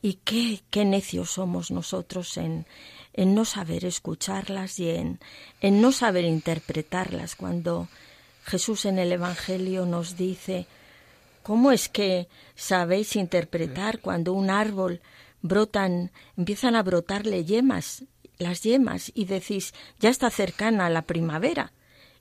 y 0.00 0.14
qué, 0.24 0.62
qué 0.70 0.84
necios 0.84 1.30
somos 1.30 1.70
nosotros 1.70 2.36
en, 2.36 2.66
en 3.12 3.34
no 3.34 3.44
saber 3.44 3.84
escucharlas 3.84 4.78
y 4.78 4.90
en, 4.90 5.18
en 5.60 5.80
no 5.80 5.92
saber 5.92 6.24
interpretarlas. 6.24 7.34
Cuando 7.34 7.88
Jesús 8.44 8.84
en 8.84 8.98
el 8.98 9.12
Evangelio 9.12 9.86
nos 9.86 10.16
dice, 10.16 10.66
¿cómo 11.42 11.72
es 11.72 11.88
que 11.88 12.28
sabéis 12.54 13.16
interpretar 13.16 14.00
cuando 14.00 14.32
un 14.32 14.50
árbol 14.50 15.00
brotan, 15.42 16.12
empiezan 16.36 16.76
a 16.76 16.82
brotarle 16.82 17.44
yemas, 17.44 18.04
las 18.40 18.62
yemas, 18.62 19.12
y 19.14 19.26
decís, 19.26 19.72
ya 19.98 20.10
está 20.10 20.30
cercana 20.30 20.90
la 20.90 21.02
primavera? 21.02 21.72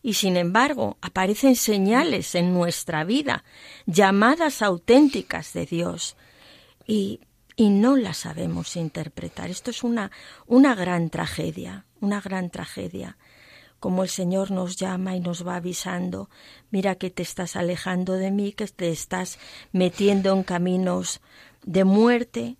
Y 0.02 0.14
sin 0.14 0.38
embargo, 0.38 0.98
aparecen 1.02 1.56
señales 1.56 2.36
en 2.36 2.54
nuestra 2.54 3.04
vida, 3.04 3.44
llamadas 3.86 4.62
auténticas 4.62 5.54
de 5.54 5.66
Dios, 5.66 6.16
y, 6.86 7.22
y 7.56 7.70
no 7.70 7.96
las 7.96 8.18
sabemos 8.18 8.76
interpretar. 8.76 9.50
Esto 9.50 9.72
es 9.72 9.84
una, 9.84 10.12
una 10.46 10.76
gran 10.76 11.10
tragedia, 11.10 11.86
una 12.00 12.22
gran 12.22 12.50
tragedia 12.50 13.18
como 13.80 14.04
el 14.04 14.10
Señor 14.10 14.52
nos 14.52 14.76
llama 14.76 15.16
y 15.16 15.20
nos 15.20 15.48
va 15.48 15.56
avisando, 15.56 16.30
mira 16.70 16.96
que 16.96 17.10
te 17.10 17.24
estás 17.24 17.56
alejando 17.56 18.14
de 18.14 18.32
mí, 18.32 18.52
que 18.52 18.68
te 18.68 18.90
estás 18.90 19.40
metiendo 19.72 20.34
en 20.34 20.44
caminos 20.44 21.22
de 21.64 21.84
muerte, 21.86 22.58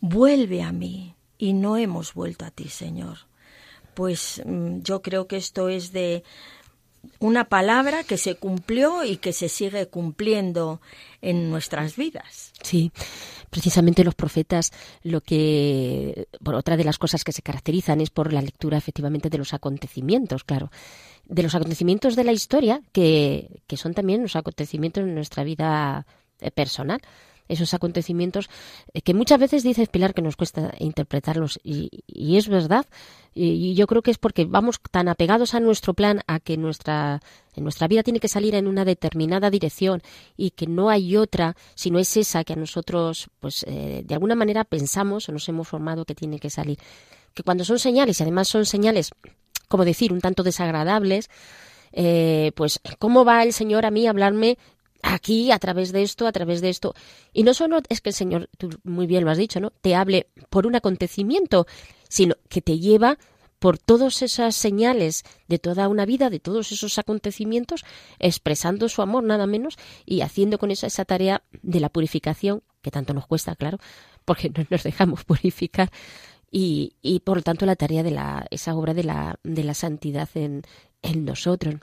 vuelve 0.00 0.62
a 0.62 0.72
mí. 0.72 1.16
Y 1.40 1.54
no 1.54 1.78
hemos 1.78 2.12
vuelto 2.12 2.44
a 2.44 2.50
ti, 2.50 2.68
Señor. 2.68 3.16
Pues 3.94 4.42
mm, 4.44 4.82
yo 4.82 5.00
creo 5.00 5.26
que 5.26 5.38
esto 5.38 5.70
es 5.70 5.90
de 5.90 6.22
una 7.18 7.48
palabra 7.48 8.04
que 8.04 8.18
se 8.18 8.34
cumplió 8.34 9.04
y 9.04 9.16
que 9.16 9.32
se 9.32 9.48
sigue 9.48 9.86
cumpliendo 9.88 10.82
en 11.22 11.48
nuestras 11.48 11.96
vidas. 11.96 12.52
Sí, 12.62 12.92
precisamente 13.48 14.04
los 14.04 14.14
profetas 14.14 14.70
lo 15.02 15.22
que 15.22 16.28
por 16.44 16.56
otra 16.56 16.76
de 16.76 16.84
las 16.84 16.98
cosas 16.98 17.24
que 17.24 17.32
se 17.32 17.40
caracterizan 17.40 18.02
es 18.02 18.10
por 18.10 18.34
la 18.34 18.42
lectura 18.42 18.76
efectivamente 18.76 19.30
de 19.30 19.38
los 19.38 19.54
acontecimientos, 19.54 20.44
claro, 20.44 20.70
de 21.24 21.42
los 21.42 21.54
acontecimientos 21.54 22.16
de 22.16 22.24
la 22.24 22.32
historia 22.32 22.82
que, 22.92 23.62
que 23.66 23.78
son 23.78 23.94
también 23.94 24.20
los 24.20 24.36
acontecimientos 24.36 25.04
en 25.04 25.14
nuestra 25.14 25.42
vida 25.42 26.06
eh, 26.40 26.50
personal 26.50 27.00
esos 27.50 27.74
acontecimientos 27.74 28.48
eh, 28.94 29.02
que 29.02 29.14
muchas 29.14 29.38
veces 29.38 29.62
dices 29.62 29.88
Pilar 29.88 30.14
que 30.14 30.22
nos 30.22 30.36
cuesta 30.36 30.72
interpretarlos 30.78 31.60
y, 31.62 31.90
es 32.36 32.48
verdad. 32.48 32.86
Y, 33.34 33.74
yo 33.74 33.86
creo 33.86 34.02
que 34.02 34.10
es 34.10 34.18
porque 34.18 34.44
vamos 34.44 34.80
tan 34.90 35.08
apegados 35.08 35.54
a 35.54 35.60
nuestro 35.60 35.94
plan 35.94 36.22
a 36.26 36.40
que 36.40 36.56
nuestra 36.56 37.20
en 37.54 37.64
nuestra 37.64 37.88
vida 37.88 38.02
tiene 38.02 38.20
que 38.20 38.28
salir 38.28 38.54
en 38.54 38.68
una 38.68 38.84
determinada 38.84 39.50
dirección 39.50 40.02
y 40.36 40.50
que 40.50 40.66
no 40.66 40.88
hay 40.88 41.16
otra 41.16 41.56
si 41.74 41.90
no 41.90 41.98
es 41.98 42.16
esa 42.16 42.44
que 42.44 42.52
a 42.52 42.56
nosotros 42.56 43.28
pues 43.40 43.64
eh, 43.66 44.02
de 44.04 44.14
alguna 44.14 44.36
manera 44.36 44.64
pensamos 44.64 45.28
o 45.28 45.32
nos 45.32 45.48
hemos 45.48 45.66
formado 45.66 46.04
que 46.04 46.14
tiene 46.14 46.38
que 46.38 46.50
salir. 46.50 46.78
Que 47.34 47.42
cuando 47.42 47.64
son 47.64 47.78
señales 47.78 48.20
y 48.20 48.22
además 48.22 48.48
son 48.48 48.66
señales 48.66 49.10
como 49.68 49.84
decir 49.84 50.12
un 50.12 50.20
tanto 50.20 50.42
desagradables 50.42 51.28
eh, 51.92 52.52
pues 52.54 52.80
cómo 52.98 53.24
va 53.24 53.42
el 53.42 53.52
Señor 53.52 53.84
a 53.84 53.90
mí 53.90 54.06
a 54.06 54.10
hablarme 54.10 54.58
aquí 55.02 55.50
a 55.50 55.58
través 55.58 55.92
de 55.92 56.02
esto, 56.02 56.26
a 56.26 56.32
través 56.32 56.60
de 56.60 56.68
esto. 56.68 56.94
Y 57.32 57.42
no 57.42 57.54
solo 57.54 57.80
es 57.88 58.00
que 58.00 58.10
el 58.10 58.14
Señor, 58.14 58.48
tú 58.58 58.70
muy 58.84 59.06
bien 59.06 59.24
lo 59.24 59.30
has 59.30 59.38
dicho, 59.38 59.60
¿no? 59.60 59.70
Te 59.70 59.94
hable 59.94 60.28
por 60.48 60.66
un 60.66 60.76
acontecimiento, 60.76 61.66
sino 62.08 62.36
que 62.48 62.62
te 62.62 62.78
lleva 62.78 63.18
por 63.58 63.78
todas 63.78 64.22
esas 64.22 64.56
señales 64.56 65.22
de 65.46 65.58
toda 65.58 65.88
una 65.88 66.06
vida, 66.06 66.30
de 66.30 66.40
todos 66.40 66.72
esos 66.72 66.98
acontecimientos, 66.98 67.84
expresando 68.18 68.88
su 68.88 69.02
amor 69.02 69.22
nada 69.22 69.46
menos 69.46 69.76
y 70.06 70.22
haciendo 70.22 70.58
con 70.58 70.70
eso 70.70 70.86
esa 70.86 71.04
tarea 71.04 71.42
de 71.62 71.80
la 71.80 71.90
purificación 71.90 72.62
que 72.80 72.90
tanto 72.90 73.12
nos 73.12 73.26
cuesta, 73.26 73.54
claro, 73.56 73.78
porque 74.24 74.48
no 74.48 74.64
nos 74.70 74.82
dejamos 74.82 75.24
purificar. 75.26 75.90
Y, 76.50 76.96
y 77.00 77.20
por 77.20 77.36
lo 77.36 77.42
tanto 77.42 77.64
la 77.64 77.76
tarea 77.76 78.02
de 78.02 78.10
la, 78.10 78.46
esa 78.50 78.74
obra 78.74 78.94
de 78.94 79.04
la, 79.04 79.38
de 79.44 79.62
la 79.62 79.74
santidad 79.74 80.28
en, 80.34 80.62
en 81.02 81.24
nosotros 81.24 81.76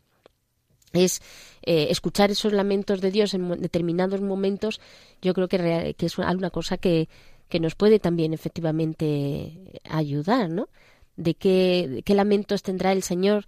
es 0.94 1.22
eh, 1.64 1.88
escuchar 1.90 2.32
esos 2.32 2.54
lamentos 2.54 3.02
de 3.02 3.12
Dios 3.12 3.34
en 3.34 3.62
determinados 3.62 4.22
momentos, 4.22 4.80
yo 5.22 5.34
creo 5.34 5.48
que, 5.48 5.96
es 5.98 6.18
una 6.18 6.50
cosa 6.50 6.78
que, 6.78 7.10
que, 7.50 7.60
nos 7.60 7.76
puede 7.76 8.00
también 8.00 8.34
efectivamente 8.34 9.82
ayudar, 9.90 10.50
¿no? 10.50 10.70
De 11.16 11.34
qué, 11.34 12.04
qué 12.06 12.14
lamentos 12.14 12.62
tendrá 12.62 12.92
el 12.92 13.04
Señor 13.04 13.46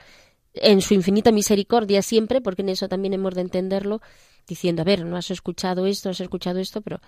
en 0.53 0.81
su 0.81 0.93
infinita 0.93 1.31
misericordia 1.31 2.01
siempre, 2.01 2.41
porque 2.41 2.61
en 2.61 2.69
eso 2.69 2.87
también 2.87 3.13
hemos 3.13 3.35
de 3.35 3.41
entenderlo, 3.41 4.01
diciendo, 4.47 4.81
a 4.81 4.85
ver, 4.85 5.05
no 5.05 5.15
has 5.15 5.31
escuchado 5.31 5.85
esto, 5.85 6.09
has 6.09 6.19
escuchado 6.19 6.59
esto, 6.59 6.81
pero 6.81 6.99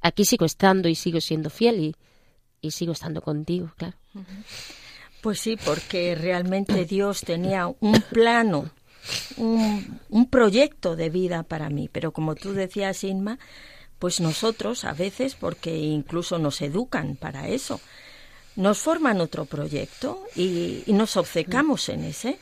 aquí 0.00 0.24
sigo 0.24 0.44
estando 0.44 0.88
y 0.88 0.94
sigo 0.94 1.20
siendo 1.20 1.50
fiel 1.50 1.80
y, 1.80 1.94
y 2.60 2.72
sigo 2.72 2.92
estando 2.92 3.22
contigo, 3.22 3.72
claro. 3.76 3.96
Pues 5.20 5.40
sí, 5.40 5.56
porque 5.56 6.14
realmente 6.14 6.84
Dios 6.84 7.22
tenía 7.22 7.68
un 7.68 8.00
plano, 8.10 8.70
un, 9.36 10.28
proyecto 10.30 10.96
de 10.96 11.10
vida 11.10 11.42
para 11.42 11.70
mí, 11.70 11.88
pero 11.90 12.12
como 12.12 12.34
tú 12.34 12.52
decías, 12.52 13.04
Inma, 13.04 13.38
pues 13.98 14.20
nosotros 14.20 14.84
a 14.84 14.92
veces, 14.92 15.34
porque 15.34 15.76
incluso 15.76 16.38
nos 16.38 16.60
educan 16.60 17.16
para 17.16 17.48
eso, 17.48 17.80
nos 18.56 18.78
forman 18.78 19.20
otro 19.20 19.44
proyecto 19.44 20.22
y, 20.34 20.82
y 20.86 20.92
nos 20.92 21.16
obcecamos 21.16 21.88
en 21.88 22.04
ese. 22.04 22.38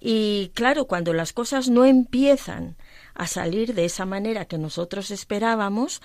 Y 0.00 0.50
claro, 0.54 0.86
cuando 0.86 1.12
las 1.12 1.32
cosas 1.32 1.68
no 1.68 1.84
empiezan 1.84 2.76
a 3.14 3.26
salir 3.26 3.74
de 3.74 3.84
esa 3.84 4.04
manera 4.04 4.44
que 4.44 4.58
nosotros 4.58 5.10
esperábamos, 5.10 6.02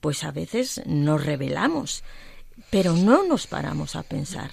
pues 0.00 0.24
a 0.24 0.30
veces 0.30 0.82
nos 0.86 1.24
rebelamos, 1.24 2.02
pero 2.70 2.94
no 2.94 3.24
nos 3.24 3.46
paramos 3.46 3.96
a 3.96 4.02
pensar 4.02 4.50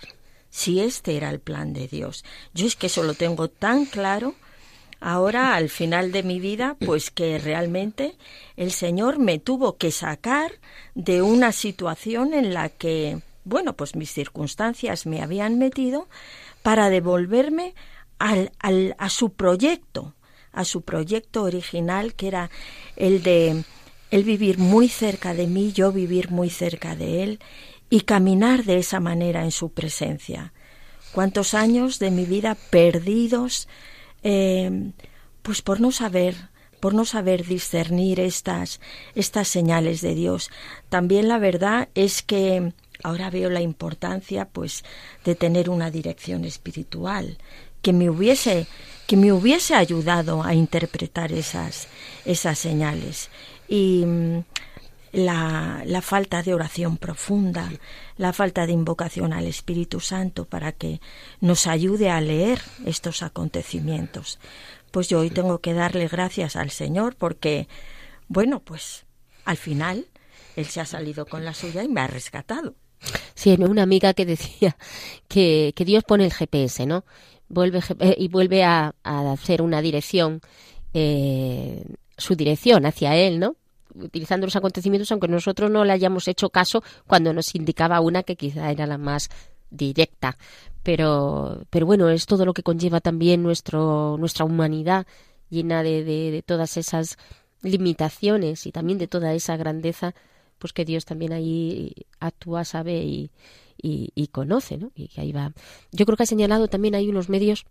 si 0.50 0.80
este 0.80 1.18
era 1.18 1.30
el 1.30 1.40
plan 1.40 1.74
de 1.74 1.88
Dios. 1.88 2.24
Yo 2.54 2.66
es 2.68 2.76
que 2.76 2.88
eso 2.88 3.04
lo 3.04 3.14
tengo 3.14 3.48
tan 3.48 3.86
claro 3.86 4.36
ahora 5.00 5.56
al 5.56 5.70
final 5.70 6.12
de 6.12 6.24
mi 6.24 6.40
vida, 6.40 6.76
pues 6.86 7.12
que 7.12 7.38
realmente 7.40 8.16
el 8.58 8.72
Señor 8.72 9.20
me 9.20 9.40
tuvo 9.40 9.78
que 9.78 9.92
sacar 9.92 10.52
de 10.96 11.22
una 11.22 11.52
situación 11.52 12.34
en 12.34 12.54
la 12.54 12.70
que, 12.70 13.22
bueno, 13.44 13.74
pues 13.74 13.96
mis 13.96 14.12
circunstancias 14.12 15.06
me 15.06 15.22
habían 15.22 15.58
metido 15.58 16.08
para 16.64 16.90
devolverme 16.90 17.76
al, 18.18 18.52
al, 18.60 18.96
a 18.98 19.10
su 19.10 19.34
proyecto, 19.34 20.16
a 20.52 20.66
su 20.66 20.82
proyecto 20.82 21.44
original, 21.44 22.14
que 22.14 22.28
era 22.28 22.50
el 22.96 23.24
de 23.24 23.64
el 24.12 24.24
vivir 24.24 24.58
muy 24.58 24.90
cerca 24.90 25.34
de 25.34 25.48
mí, 25.48 25.72
yo 25.72 25.92
vivir 25.92 26.32
muy 26.32 26.50
cerca 26.50 26.96
de 26.96 27.24
él 27.24 27.40
y 27.90 28.02
caminar 28.02 28.64
de 28.64 28.78
esa 28.78 29.00
manera 29.00 29.44
en 29.44 29.52
su 29.52 29.70
presencia. 29.72 30.54
Cuántos 31.12 31.54
años 31.54 32.00
de 32.00 32.12
mi 32.12 32.26
vida 32.26 32.56
perdidos, 32.70 33.68
eh, 34.24 34.92
pues 35.42 35.62
por 35.62 35.82
no 35.82 35.92
saber, 35.92 36.36
por 36.80 36.94
no 36.94 37.06
saber 37.06 37.46
discernir 37.46 38.20
estas, 38.20 38.80
estas 39.16 39.48
señales 39.48 40.02
de 40.02 40.16
Dios. 40.16 40.50
También 40.90 41.28
la 41.28 41.40
verdad 41.40 41.90
es 41.96 42.22
que 42.22 42.74
ahora 43.04 43.30
veo 43.30 43.50
la 43.50 43.62
importancia, 43.62 44.46
pues, 44.46 44.84
de 45.24 45.36
tener 45.36 45.70
una 45.70 45.92
dirección 45.92 46.46
espiritual 46.46 47.38
que 47.82 47.94
me 47.94 48.10
hubiese 48.10 48.68
que 49.08 49.18
me 49.18 49.34
hubiese 49.34 49.74
ayudado 49.74 50.44
a 50.44 50.54
interpretar 50.54 51.32
esas 51.32 51.88
esas 52.26 52.60
señales 52.60 53.30
y 53.68 54.06
la, 55.12 55.84
la, 55.86 56.02
falta 56.02 56.44
de 56.44 56.54
oración 56.54 56.98
profunda, 56.98 57.72
la 58.18 58.34
falta 58.34 58.66
de 58.66 58.74
invocación 58.74 59.34
al 59.34 59.46
Espíritu 59.46 60.00
Santo 60.00 60.46
para 60.46 60.72
que 60.72 61.02
nos 61.42 61.68
ayude 61.68 62.10
a 62.10 62.22
leer 62.22 62.62
estos 62.86 63.24
acontecimientos. 63.24 64.40
Pues 64.92 65.08
yo 65.08 65.20
hoy 65.20 65.30
tengo 65.30 65.60
que 65.60 65.74
darle 65.74 66.08
gracias 66.08 66.56
al 66.56 66.72
Señor 66.72 67.16
porque, 67.16 67.68
bueno, 68.28 68.60
pues 68.60 69.06
al 69.46 69.58
final 69.58 70.08
Él 70.56 70.66
se 70.66 70.82
ha 70.82 70.86
salido 70.86 71.26
con 71.26 71.46
la 71.46 71.54
suya 71.54 71.84
y 71.84 71.88
me 71.88 72.02
ha 72.02 72.08
rescatado. 72.08 72.76
Sí, 73.34 73.56
una 73.60 73.84
amiga 73.84 74.14
que 74.14 74.26
decía 74.26 74.76
que, 75.28 75.74
que 75.76 75.86
Dios 75.86 76.04
pone 76.04 76.26
el 76.26 76.34
GPS, 76.34 76.86
¿no? 76.86 77.06
vuelve 77.50 77.82
eh, 78.00 78.16
y 78.18 78.28
vuelve 78.30 78.64
a, 78.64 78.94
hacer 79.04 79.62
una 79.62 79.82
dirección, 79.82 80.42
eh, 80.94 81.84
su 82.18 82.36
dirección 82.36 82.86
hacia 82.86 83.16
él, 83.16 83.40
¿no? 83.40 83.56
Utilizando 84.02 84.48
los 84.48 84.56
acontecimientos, 84.56 85.12
aunque 85.12 85.28
nosotros 85.28 85.70
no 85.70 85.86
le 85.86 85.94
hayamos 85.94 86.28
hecho 86.28 86.50
caso 86.50 86.84
cuando 87.08 87.34
nos 87.34 87.54
indicaba 87.56 88.02
una 88.02 88.24
que 88.24 88.36
quizá 88.36 88.72
era 88.72 88.86
la 88.86 88.98
más 88.98 89.30
directa. 89.70 90.38
Pero, 90.84 91.64
pero 91.70 91.86
bueno, 91.86 92.10
es 92.10 92.26
todo 92.26 92.46
lo 92.46 92.54
que 92.54 92.64
conlleva 92.64 93.02
también 93.02 93.44
nuestro, 93.44 94.18
nuestra 94.18 94.46
humanidad 94.46 95.06
llena 95.50 95.84
de, 95.84 96.04
de, 96.04 96.32
de 96.32 96.42
todas 96.42 96.78
esas 96.78 97.18
limitaciones 97.62 98.66
y 98.66 98.72
también 98.72 98.98
de 98.98 99.08
toda 99.08 99.34
esa 99.34 99.58
grandeza, 99.58 100.16
pues 100.58 100.74
que 100.74 100.86
Dios 100.86 101.06
también 101.06 101.34
ahí 101.34 101.94
actúa, 102.20 102.64
sabe 102.64 103.04
y, 103.04 103.32
y, 103.82 104.28
conoce, 104.28 104.78
¿no? 104.78 104.92
Y 104.96 105.10
ahí 105.18 105.32
va. 105.32 105.54
Yo 105.92 106.06
creo 106.06 106.18
que 106.18 106.24
ha 106.24 106.28
señalado 106.28 106.68
también 106.68 106.96
hay 106.96 107.08
unos 107.08 107.30
medios 107.30 107.66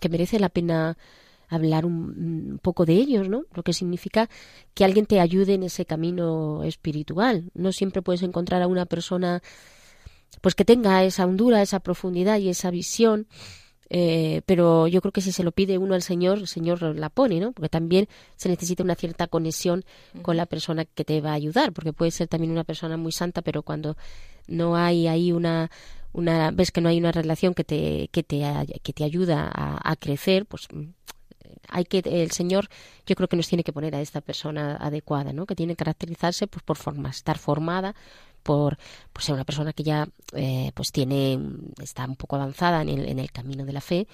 que 0.00 0.08
merece 0.08 0.38
la 0.38 0.48
pena 0.48 0.96
hablar 1.48 1.86
un, 1.86 2.58
poco 2.62 2.84
de 2.84 2.94
ellos, 2.94 3.28
¿no? 3.28 3.44
Lo 3.54 3.62
que 3.62 3.72
significa 3.72 4.28
que 4.74 4.84
alguien 4.84 5.06
te 5.06 5.20
ayude 5.20 5.54
en 5.54 5.62
ese 5.62 5.84
camino 5.84 6.62
espiritual. 6.64 7.50
No 7.54 7.72
siempre 7.72 8.02
puedes 8.02 8.22
encontrar 8.22 8.62
a 8.62 8.66
una 8.66 8.86
persona 8.86 9.42
pues 10.40 10.54
que 10.54 10.64
tenga 10.64 11.04
esa 11.04 11.26
hondura, 11.26 11.62
esa 11.62 11.80
profundidad 11.80 12.38
y 12.38 12.48
esa 12.48 12.70
visión 12.70 13.26
eh, 13.90 14.42
pero 14.46 14.88
yo 14.88 15.00
creo 15.00 15.12
que 15.12 15.20
si 15.20 15.32
se 15.32 15.44
lo 15.44 15.52
pide 15.52 15.78
uno 15.78 15.94
al 15.94 16.02
Señor, 16.02 16.38
el 16.38 16.48
Señor 16.48 16.82
la 16.82 17.10
pone, 17.10 17.40
¿no? 17.40 17.52
Porque 17.52 17.68
también 17.68 18.08
se 18.36 18.48
necesita 18.48 18.82
una 18.82 18.94
cierta 18.94 19.26
conexión 19.26 19.84
con 20.22 20.36
la 20.36 20.46
persona 20.46 20.84
que 20.84 21.04
te 21.04 21.20
va 21.20 21.30
a 21.30 21.34
ayudar, 21.34 21.72
porque 21.72 21.92
puede 21.92 22.10
ser 22.10 22.28
también 22.28 22.52
una 22.52 22.64
persona 22.64 22.96
muy 22.96 23.12
santa, 23.12 23.42
pero 23.42 23.62
cuando 23.62 23.96
no 24.46 24.76
hay 24.76 25.06
ahí 25.06 25.32
una, 25.32 25.70
una 26.12 26.50
ves 26.50 26.70
que 26.70 26.80
no 26.80 26.88
hay 26.88 26.98
una 26.98 27.12
relación 27.12 27.54
que 27.54 27.64
te, 27.64 28.08
que 28.10 28.22
te, 28.22 28.42
que 28.82 28.92
te 28.92 29.04
ayuda 29.04 29.50
a, 29.54 29.90
a 29.90 29.96
crecer, 29.96 30.46
pues 30.46 30.66
hay 31.68 31.84
que 31.84 32.02
el 32.04 32.30
Señor 32.30 32.68
yo 33.06 33.14
creo 33.14 33.28
que 33.28 33.36
nos 33.36 33.48
tiene 33.48 33.64
que 33.64 33.72
poner 33.72 33.94
a 33.94 34.00
esta 34.00 34.20
persona 34.20 34.76
adecuada, 34.76 35.32
¿no? 35.32 35.46
Que 35.46 35.54
tiene 35.54 35.74
que 35.74 35.84
caracterizarse 35.84 36.46
pues 36.46 36.62
por 36.62 36.76
forma, 36.76 37.10
estar 37.10 37.38
formada 37.38 37.94
por, 38.44 38.78
ser 39.18 39.34
una 39.34 39.44
persona 39.44 39.72
que 39.72 39.82
ya 39.82 40.06
eh, 40.34 40.70
pues 40.74 40.92
tiene 40.92 41.40
está 41.82 42.04
un 42.04 42.14
poco 42.14 42.36
avanzada 42.36 42.82
en 42.82 42.90
el, 42.90 43.08
en 43.08 43.18
el 43.18 43.32
camino 43.32 43.64
de 43.64 43.72
la 43.72 43.80
fe 43.80 44.06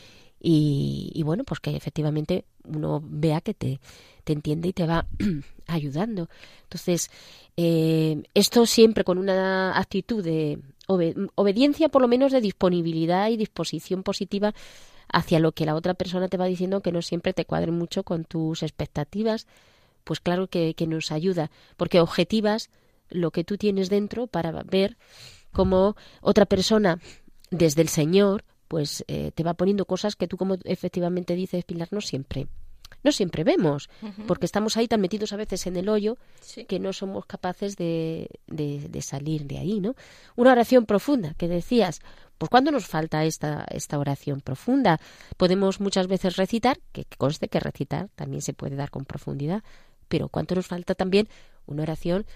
y, 0.42 1.20
bueno 1.24 1.44
pues 1.44 1.60
que 1.60 1.76
efectivamente 1.76 2.46
uno 2.64 3.02
vea 3.04 3.42
que 3.42 3.52
te, 3.52 3.80
te 4.24 4.32
entiende 4.32 4.68
y 4.68 4.72
te 4.72 4.86
va 4.86 5.06
ayudando 5.66 6.30
entonces 6.62 7.10
eh, 7.58 8.22
esto 8.32 8.64
siempre 8.64 9.04
con 9.04 9.18
una 9.18 9.78
actitud 9.78 10.24
de 10.24 10.58
obediencia 10.86 11.88
por 11.88 12.00
lo 12.00 12.08
menos 12.08 12.32
de 12.32 12.40
disponibilidad 12.40 13.28
y 13.28 13.36
disposición 13.36 14.02
positiva 14.02 14.54
hacia 15.12 15.40
lo 15.40 15.52
que 15.52 15.66
la 15.66 15.74
otra 15.74 15.94
persona 15.94 16.28
te 16.28 16.36
va 16.36 16.46
diciendo 16.46 16.80
que 16.80 16.92
no 16.92 17.02
siempre 17.02 17.32
te 17.32 17.44
cuadre 17.44 17.72
mucho 17.72 18.02
con 18.02 18.24
tus 18.24 18.62
expectativas 18.62 19.46
pues 20.04 20.20
claro 20.20 20.48
que, 20.48 20.74
que 20.74 20.86
nos 20.86 21.12
ayuda 21.12 21.50
porque 21.76 22.00
objetivas 22.00 22.70
lo 23.08 23.30
que 23.30 23.44
tú 23.44 23.56
tienes 23.58 23.90
dentro 23.90 24.26
para 24.26 24.50
ver 24.62 24.96
cómo 25.52 25.96
otra 26.20 26.46
persona 26.46 27.00
desde 27.50 27.82
el 27.82 27.88
Señor 27.88 28.44
pues 28.68 29.04
eh, 29.08 29.32
te 29.34 29.42
va 29.42 29.54
poniendo 29.54 29.84
cosas 29.84 30.16
que 30.16 30.28
tú 30.28 30.36
como 30.36 30.56
efectivamente 30.64 31.34
dices 31.34 31.64
Pilar 31.64 31.88
no 31.90 32.00
siempre 32.00 32.46
no 33.02 33.12
siempre 33.12 33.44
vemos 33.44 33.88
porque 34.26 34.46
estamos 34.46 34.76
ahí 34.76 34.88
tan 34.88 35.00
metidos 35.00 35.32
a 35.32 35.36
veces 35.36 35.66
en 35.66 35.76
el 35.76 35.88
hoyo 35.88 36.18
que 36.68 36.78
no 36.78 36.92
somos 36.92 37.26
capaces 37.26 37.76
de, 37.76 38.28
de, 38.46 39.02
salir 39.02 39.46
de 39.46 39.58
ahí 39.58 39.80
no 39.80 39.94
una 40.36 40.52
oración 40.52 40.86
profunda 40.86 41.34
que 41.34 41.48
decías 41.48 42.00
pues 42.38 42.50
cuando 42.50 42.70
nos 42.70 42.86
falta 42.86 43.24
esta 43.24 43.64
esta 43.70 43.98
oración 43.98 44.40
profunda 44.40 45.00
podemos 45.36 45.80
muchas 45.80 46.06
veces 46.06 46.36
recitar 46.36 46.78
que 46.92 47.04
conste 47.18 47.48
que 47.48 47.60
recitar 47.60 48.08
también 48.14 48.42
se 48.42 48.52
puede 48.52 48.76
dar 48.76 48.90
con 48.90 49.04
profundidad 49.04 49.62
pero 50.08 50.28
cuánto 50.28 50.54
nos 50.54 50.66
falta 50.66 50.94
también 50.94 51.28
una 51.66 51.82
oración 51.82 52.26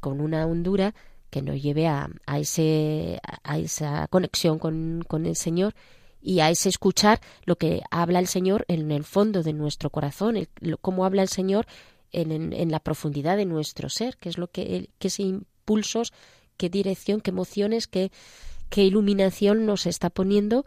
con 0.00 0.20
una 0.20 0.46
hondura 0.46 0.94
que 1.30 1.42
nos 1.42 1.62
lleve 1.62 1.86
a, 1.86 2.08
a, 2.26 2.38
ese, 2.38 3.20
a 3.44 3.58
esa 3.58 4.08
conexión 4.08 4.58
con, 4.58 5.04
con 5.06 5.26
el 5.26 5.36
Señor 5.36 5.74
y 6.22 6.40
a 6.40 6.50
ese 6.50 6.68
escuchar 6.68 7.20
lo 7.44 7.56
que 7.56 7.82
habla 7.90 8.18
el 8.18 8.26
Señor 8.26 8.64
en 8.68 8.90
el 8.90 9.04
fondo 9.04 9.42
de 9.42 9.52
nuestro 9.52 9.90
corazón, 9.90 10.36
el, 10.36 10.48
cómo 10.80 11.04
habla 11.04 11.22
el 11.22 11.28
Señor 11.28 11.66
en, 12.12 12.52
en, 12.52 12.70
la 12.70 12.80
profundidad 12.80 13.36
de 13.36 13.46
nuestro 13.46 13.88
ser, 13.88 14.16
que 14.16 14.28
es 14.28 14.38
lo 14.38 14.48
que, 14.48 14.90
qué 14.98 15.10
impulsos, 15.18 16.12
qué 16.56 16.68
dirección, 16.68 17.20
qué 17.20 17.30
emociones, 17.30 17.86
qué, 17.86 18.10
qué 18.68 18.84
iluminación 18.84 19.66
nos 19.66 19.86
está 19.86 20.10
poniendo 20.10 20.64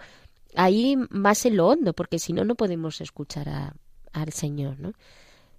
ahí 0.56 0.96
más 1.10 1.46
en 1.46 1.58
lo 1.58 1.68
hondo, 1.68 1.94
porque 1.94 2.20
si 2.20 2.34
no, 2.34 2.46
no 2.46 2.56
podemos 2.56 3.02
escuchar 3.02 3.50
a, 3.50 3.76
al 4.12 4.32
Señor, 4.32 4.80
¿no? 4.80 4.94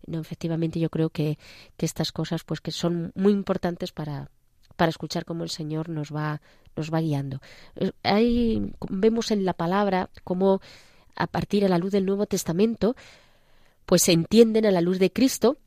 No, 0.07 0.21
efectivamente, 0.21 0.81
yo 0.81 0.91
creo 0.91 1.09
que, 1.09 1.39
que 1.77 1.87
estas 1.87 2.13
cosas, 2.13 2.45
pues 2.45 2.61
que 2.61 2.71
son 2.71 3.11
muy 3.15 3.33
importantes 3.33 3.93
para, 3.93 4.31
para 4.77 4.91
escuchar 4.91 5.25
cómo 5.25 5.45
el 5.45 5.51
Señor 5.51 5.89
nos 5.89 6.15
va, 6.15 6.41
nos 6.77 6.93
va 6.93 7.01
guiando. 7.01 7.41
Eh, 7.77 7.93
ahí 8.03 8.73
vemos 8.89 9.31
en 9.31 9.45
la 9.45 9.53
palabra 9.53 10.11
cómo 10.25 10.61
a 11.17 11.27
partir 11.27 11.63
de 11.63 11.69
la 11.69 11.79
luz 11.79 11.93
del 11.93 12.07
Nuevo 12.07 12.27
Testamento, 12.27 12.97
pues 13.87 14.03
se 14.03 14.13
entienden 14.13 14.67
a 14.67 14.71
la 14.71 14.81
luz 14.81 14.99
de 14.99 15.13
Cristo 15.13 15.59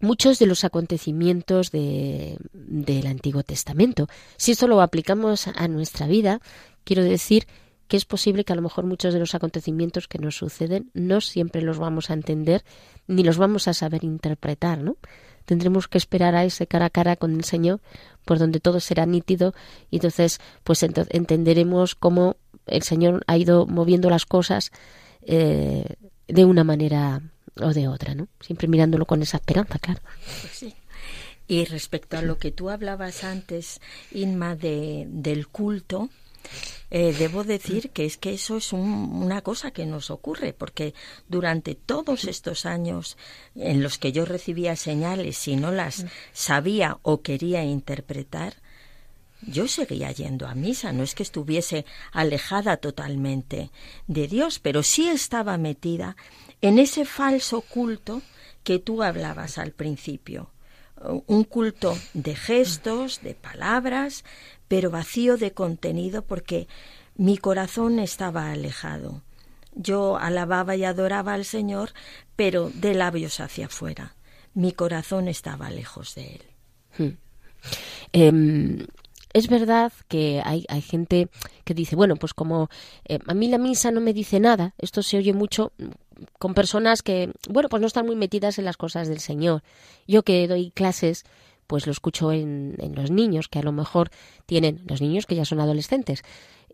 muchos 0.00 0.38
de 0.38 0.46
los 0.46 0.64
acontecimientos 0.64 1.70
de, 1.70 2.38
del 2.52 3.06
Antiguo 3.06 3.42
Testamento. 3.42 4.08
Si 4.36 4.52
esto 4.52 4.68
lo 4.68 4.80
aplicamos 4.80 5.48
a 5.48 5.68
nuestra 5.68 6.06
vida, 6.06 6.40
quiero 6.84 7.02
decir 7.02 7.46
que 7.88 7.96
es 7.96 8.04
posible 8.04 8.44
que 8.44 8.52
a 8.52 8.56
lo 8.56 8.62
mejor 8.62 8.84
muchos 8.84 9.14
de 9.14 9.20
los 9.20 9.34
acontecimientos 9.34 10.08
que 10.08 10.18
nos 10.18 10.36
suceden 10.36 10.90
no 10.92 11.20
siempre 11.20 11.62
los 11.62 11.78
vamos 11.78 12.10
a 12.10 12.14
entender 12.14 12.64
ni 13.06 13.24
los 13.24 13.38
vamos 13.38 13.66
a 13.66 13.74
saber 13.74 14.04
interpretar, 14.04 14.82
¿no? 14.82 14.96
Tendremos 15.48 15.88
que 15.88 15.96
esperar 15.96 16.34
a 16.34 16.44
ese 16.44 16.66
cara 16.66 16.84
a 16.84 16.90
cara 16.90 17.16
con 17.16 17.34
el 17.34 17.42
Señor, 17.42 17.80
por 18.26 18.38
donde 18.38 18.60
todo 18.60 18.80
será 18.80 19.06
nítido 19.06 19.54
y 19.90 19.96
entonces 19.96 20.40
pues 20.62 20.82
entenderemos 20.82 21.94
cómo 21.94 22.36
el 22.66 22.82
Señor 22.82 23.24
ha 23.26 23.38
ido 23.38 23.64
moviendo 23.66 24.10
las 24.10 24.26
cosas 24.26 24.72
eh, 25.22 25.86
de 26.26 26.44
una 26.44 26.64
manera 26.64 27.22
o 27.56 27.72
de 27.72 27.88
otra, 27.88 28.14
¿no? 28.14 28.28
Siempre 28.40 28.68
mirándolo 28.68 29.06
con 29.06 29.22
esa 29.22 29.38
esperanza, 29.38 29.78
claro. 29.78 30.02
Sí. 30.52 30.74
Y 31.46 31.64
respecto 31.64 32.18
a 32.18 32.22
lo 32.22 32.36
que 32.36 32.50
tú 32.50 32.68
hablabas 32.68 33.24
antes, 33.24 33.80
Inma, 34.12 34.54
de, 34.54 35.06
del 35.08 35.48
culto, 35.48 36.10
eh, 36.90 37.14
debo 37.18 37.44
decir 37.44 37.90
que 37.90 38.04
es 38.06 38.16
que 38.16 38.32
eso 38.32 38.56
es 38.56 38.72
una 38.72 39.42
cosa 39.42 39.70
que 39.70 39.86
nos 39.86 40.10
ocurre, 40.10 40.52
porque 40.52 40.94
durante 41.28 41.74
todos 41.74 42.24
estos 42.24 42.66
años 42.66 43.16
en 43.54 43.82
los 43.82 43.98
que 43.98 44.12
yo 44.12 44.24
recibía 44.24 44.76
señales 44.76 45.46
y 45.48 45.56
no 45.56 45.72
las 45.72 46.06
sabía 46.32 46.98
o 47.02 47.22
quería 47.22 47.64
interpretar, 47.64 48.56
yo 49.42 49.68
seguía 49.68 50.10
yendo 50.10 50.48
a 50.48 50.54
misa, 50.54 50.92
no 50.92 51.02
es 51.02 51.14
que 51.14 51.22
estuviese 51.22 51.84
alejada 52.12 52.78
totalmente 52.78 53.70
de 54.06 54.26
Dios, 54.26 54.58
pero 54.58 54.82
sí 54.82 55.08
estaba 55.08 55.56
metida 55.58 56.16
en 56.60 56.78
ese 56.78 57.04
falso 57.04 57.60
culto 57.60 58.22
que 58.64 58.78
tú 58.78 59.02
hablabas 59.02 59.58
al 59.58 59.72
principio. 59.72 60.50
Un 61.26 61.44
culto 61.44 61.96
de 62.14 62.34
gestos, 62.34 63.20
de 63.22 63.34
palabras, 63.34 64.24
pero 64.66 64.90
vacío 64.90 65.36
de 65.36 65.52
contenido 65.52 66.22
porque 66.22 66.68
mi 67.16 67.38
corazón 67.38 67.98
estaba 67.98 68.50
alejado. 68.50 69.22
Yo 69.74 70.16
alababa 70.16 70.76
y 70.76 70.84
adoraba 70.84 71.34
al 71.34 71.44
Señor, 71.44 71.90
pero 72.36 72.70
de 72.74 72.94
labios 72.94 73.40
hacia 73.40 73.66
afuera. 73.66 74.16
Mi 74.54 74.72
corazón 74.72 75.28
estaba 75.28 75.70
lejos 75.70 76.14
de 76.14 76.26
Él. 76.26 76.42
Hmm. 76.98 77.16
Em, 78.12 78.86
es 79.32 79.48
verdad 79.48 79.92
que 80.08 80.42
hay, 80.44 80.64
hay 80.68 80.80
gente 80.80 81.28
que 81.64 81.74
dice, 81.74 81.96
bueno, 81.96 82.16
pues 82.16 82.34
como 82.34 82.70
eh, 83.04 83.18
a 83.26 83.34
mí 83.34 83.48
la 83.48 83.58
misa 83.58 83.90
no 83.90 84.00
me 84.00 84.12
dice 84.12 84.40
nada, 84.40 84.74
esto 84.78 85.02
se 85.02 85.18
oye 85.18 85.32
mucho 85.32 85.72
con 86.38 86.54
personas 86.54 87.02
que, 87.02 87.32
bueno, 87.48 87.68
pues 87.68 87.80
no 87.80 87.86
están 87.86 88.06
muy 88.06 88.16
metidas 88.16 88.58
en 88.58 88.64
las 88.64 88.76
cosas 88.76 89.08
del 89.08 89.20
Señor. 89.20 89.62
Yo 90.06 90.22
que 90.22 90.46
doy 90.48 90.70
clases, 90.70 91.24
pues 91.66 91.86
lo 91.86 91.92
escucho 91.92 92.32
en, 92.32 92.76
en 92.78 92.94
los 92.94 93.10
niños, 93.10 93.48
que 93.48 93.58
a 93.58 93.62
lo 93.62 93.72
mejor 93.72 94.10
tienen, 94.46 94.82
los 94.86 95.00
niños 95.00 95.26
que 95.26 95.34
ya 95.36 95.44
son 95.44 95.60
adolescentes, 95.60 96.22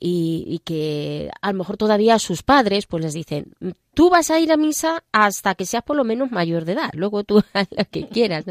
y, 0.00 0.60
que 0.64 1.30
a 1.40 1.52
lo 1.52 1.58
mejor 1.58 1.76
todavía 1.76 2.18
sus 2.18 2.42
padres 2.42 2.86
pues 2.86 3.02
les 3.02 3.14
dicen 3.14 3.54
tú 3.94 4.10
vas 4.10 4.30
a 4.30 4.40
ir 4.40 4.52
a 4.52 4.56
misa 4.56 5.04
hasta 5.12 5.54
que 5.54 5.66
seas 5.66 5.82
por 5.82 5.96
lo 5.96 6.04
menos 6.04 6.30
mayor 6.30 6.64
de 6.64 6.72
edad 6.72 6.90
luego 6.94 7.24
tú 7.24 7.42
haz 7.52 7.68
lo 7.76 7.84
que 7.90 8.08
quieras 8.08 8.44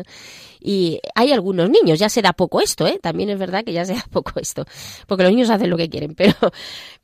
y 0.59 0.99
hay 1.15 1.31
algunos 1.31 1.69
niños 1.69 1.99
ya 1.99 2.09
se 2.09 2.21
da 2.21 2.33
poco 2.33 2.61
esto 2.61 2.87
eh 2.87 2.99
también 3.01 3.29
es 3.29 3.37
verdad 3.37 3.63
que 3.63 3.73
ya 3.73 3.85
se 3.85 3.93
da 3.93 4.05
poco 4.11 4.39
esto 4.39 4.65
porque 5.07 5.23
los 5.23 5.31
niños 5.31 5.49
hacen 5.49 5.69
lo 5.69 5.77
que 5.77 5.89
quieren 5.89 6.15
pero 6.15 6.33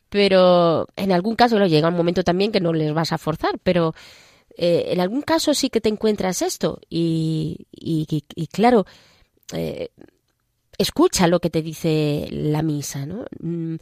pero 0.10 0.88
en 0.96 1.12
algún 1.12 1.36
caso 1.36 1.60
lo 1.60 1.68
llega 1.68 1.90
un 1.90 1.96
momento 1.98 2.24
también 2.24 2.52
que 2.52 2.60
no 2.60 2.74
les 2.74 2.94
vas 2.94 3.12
a 3.12 3.18
forzar 3.18 3.60
pero 3.64 3.94
eh, 4.58 4.90
en 4.92 5.00
algún 5.00 5.22
caso 5.22 5.54
sí 5.54 5.70
que 5.70 5.82
te 5.82 5.90
encuentras 5.90 6.42
esto 6.42 6.80
y, 6.90 7.68
y, 7.72 8.48
claro 8.48 8.86
eh, 9.54 9.90
escucha 10.78 11.28
lo 11.28 11.40
que 11.40 11.50
te 11.50 11.62
dice 11.62 12.28
la 12.32 12.62
misa 12.62 13.06
no 13.06 13.26
mm, 13.40 13.76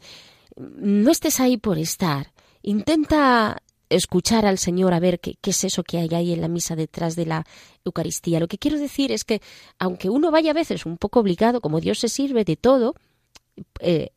no 0.58 1.10
estés 1.10 1.40
ahí 1.40 1.56
por 1.56 1.78
estar. 1.78 2.32
Intenta 2.62 3.62
escuchar 3.88 4.44
al 4.44 4.58
Señor 4.58 4.92
a 4.92 5.00
ver 5.00 5.20
qué, 5.20 5.38
es 5.42 5.64
eso 5.64 5.82
que 5.82 5.98
hay 5.98 6.08
ahí 6.14 6.32
en 6.32 6.40
la 6.40 6.48
misa 6.48 6.76
detrás 6.76 7.16
de 7.16 7.26
la 7.26 7.46
Eucaristía. 7.84 8.40
Lo 8.40 8.48
que 8.48 8.58
quiero 8.58 8.78
decir 8.78 9.12
es 9.12 9.24
que, 9.24 9.40
aunque 9.78 10.10
uno 10.10 10.30
vaya 10.30 10.50
a 10.50 10.54
veces 10.54 10.84
un 10.84 10.98
poco 10.98 11.20
obligado, 11.20 11.60
como 11.60 11.80
Dios 11.80 11.98
se 11.98 12.08
sirve 12.08 12.44
de 12.44 12.56
todo, 12.56 12.94
eh, 13.80 14.10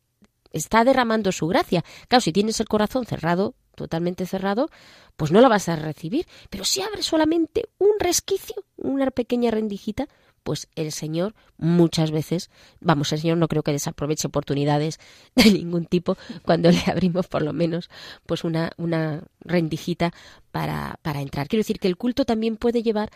está 0.52 0.84
derramando 0.84 1.32
su 1.32 1.48
gracia. 1.48 1.84
Claro, 2.08 2.22
si 2.22 2.32
tienes 2.32 2.60
el 2.60 2.68
corazón 2.68 3.06
cerrado, 3.06 3.56
totalmente 3.76 4.26
cerrado, 4.26 4.70
pues 5.16 5.32
no 5.32 5.42
la 5.42 5.48
vas 5.48 5.70
a 5.70 5.76
recibir. 5.76 6.28
Pero 6.50 6.66
si 6.66 6.82
abres 6.82 7.06
solamente 7.06 7.70
un 7.78 8.00
resquicio, 8.00 8.56
una 8.78 9.10
pequeña 9.12 9.52
rendijita, 9.52 10.08
pues 10.44 10.68
el 10.76 10.92
Señor 10.92 11.34
muchas 11.58 12.12
veces, 12.12 12.50
vamos, 12.80 13.12
el 13.14 13.20
Señor 13.20 13.38
no 13.38 13.48
creo 13.48 13.64
que 13.64 13.72
desaproveche 13.72 14.28
oportunidades 14.28 15.00
de 15.36 15.52
ningún 15.52 15.86
tipo 15.86 16.18
cuando 16.44 16.72
le 16.72 16.84
abrimos 16.88 17.28
por 17.28 17.42
lo 17.42 17.54
menos 17.54 17.90
pues 18.26 18.44
una, 18.44 18.72
una 18.78 19.24
rendijita 19.42 20.14
para, 20.52 21.00
para 21.02 21.22
entrar. 21.22 21.48
Quiero 21.48 21.62
decir 21.62 21.80
que 21.80 21.88
el 21.88 21.98
culto 21.98 22.26
también 22.26 22.58
puede 22.58 22.84
llevar 22.84 23.10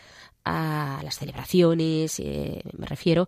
a 0.44 1.00
las 1.02 1.18
celebraciones, 1.18 2.20
eh, 2.20 2.62
me 2.76 2.86
refiero 2.86 3.26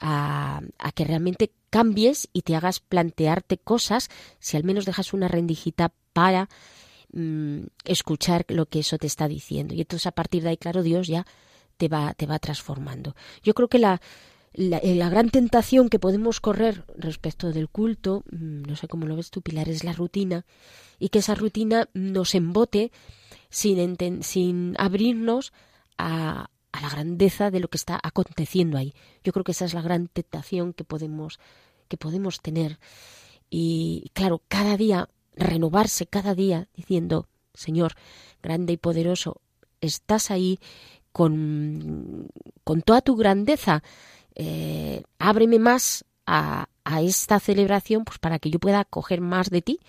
a, 0.00 0.60
a 0.78 0.92
que 0.92 1.04
realmente 1.04 1.52
cambies 1.70 2.28
y 2.32 2.42
te 2.42 2.56
hagas 2.56 2.80
plantearte 2.80 3.58
cosas, 3.58 4.08
si 4.38 4.56
al 4.56 4.64
menos 4.64 4.84
dejas 4.84 5.12
una 5.12 5.28
rendijita 5.28 5.92
para 6.12 6.48
mm, 7.12 7.62
escuchar 7.84 8.44
lo 8.48 8.66
que 8.66 8.80
eso 8.80 8.98
te 8.98 9.06
está 9.06 9.28
diciendo. 9.28 9.74
Y 9.74 9.80
entonces 9.80 10.06
a 10.06 10.12
partir 10.12 10.42
de 10.42 10.50
ahí, 10.50 10.56
claro, 10.56 10.82
Dios 10.82 11.06
ya 11.06 11.26
te 11.80 11.88
va, 11.88 12.12
te 12.12 12.26
va 12.26 12.38
transformando. 12.38 13.16
Yo 13.42 13.54
creo 13.54 13.68
que 13.68 13.78
la, 13.78 14.02
eh, 14.52 14.94
la, 14.94 15.08
gran 15.08 15.30
tentación 15.30 15.88
que 15.88 15.98
podemos 15.98 16.38
correr 16.38 16.84
respecto 16.94 17.52
del 17.52 17.70
culto, 17.70 18.22
mm, 18.30 18.64
no 18.68 18.76
sé 18.76 18.86
cómo 18.86 19.06
lo 19.06 19.16
ves 19.16 19.30
tú, 19.30 19.40
Pilar, 19.40 19.70
es 19.70 19.82
la 19.82 19.94
rutina, 19.94 20.44
y 20.98 21.08
que 21.08 21.20
esa 21.20 21.34
rutina 21.34 21.88
nos 21.94 22.34
embote 22.34 22.92
sin, 23.48 23.96
sin 24.22 24.74
abrirnos 24.76 25.54
a, 25.96 26.50
a 26.70 26.80
la 26.82 26.90
grandeza 26.90 27.50
de 27.50 27.60
lo 27.60 27.68
que 27.68 27.78
está 27.78 27.98
aconteciendo 28.02 28.76
ahí. 28.76 28.92
Yo 29.24 29.32
creo 29.32 29.42
que 29.42 29.52
esa 29.52 29.64
es 29.64 29.72
la 29.72 29.80
gran 29.80 30.08
tentación 30.08 30.74
que 30.74 30.84
podemos, 30.84 31.40
que 31.88 31.96
podemos 31.96 32.42
tener. 32.42 32.78
Y 33.48 34.10
claro, 34.12 34.42
cada 34.48 34.76
día, 34.76 35.08
renovarse 35.34 36.06
cada 36.06 36.34
día 36.34 36.68
diciendo, 36.76 37.26
Señor, 37.54 37.94
grande 38.42 38.74
y 38.74 38.76
poderoso, 38.76 39.40
estás 39.80 40.30
ahí, 40.30 40.58
con, 41.12 42.28
con 42.64 42.82
toda 42.82 43.00
tu 43.00 43.16
grandeza, 43.16 43.82
eh, 44.34 45.02
ábreme 45.18 45.58
más 45.58 46.04
a, 46.26 46.68
a, 46.84 47.02
esta 47.02 47.40
celebración 47.40 48.04
pues 48.04 48.18
para 48.18 48.38
que 48.38 48.50
yo 48.50 48.58
pueda 48.58 48.84
coger 48.84 49.20
más 49.20 49.50
de 49.50 49.62
ti 49.62 49.80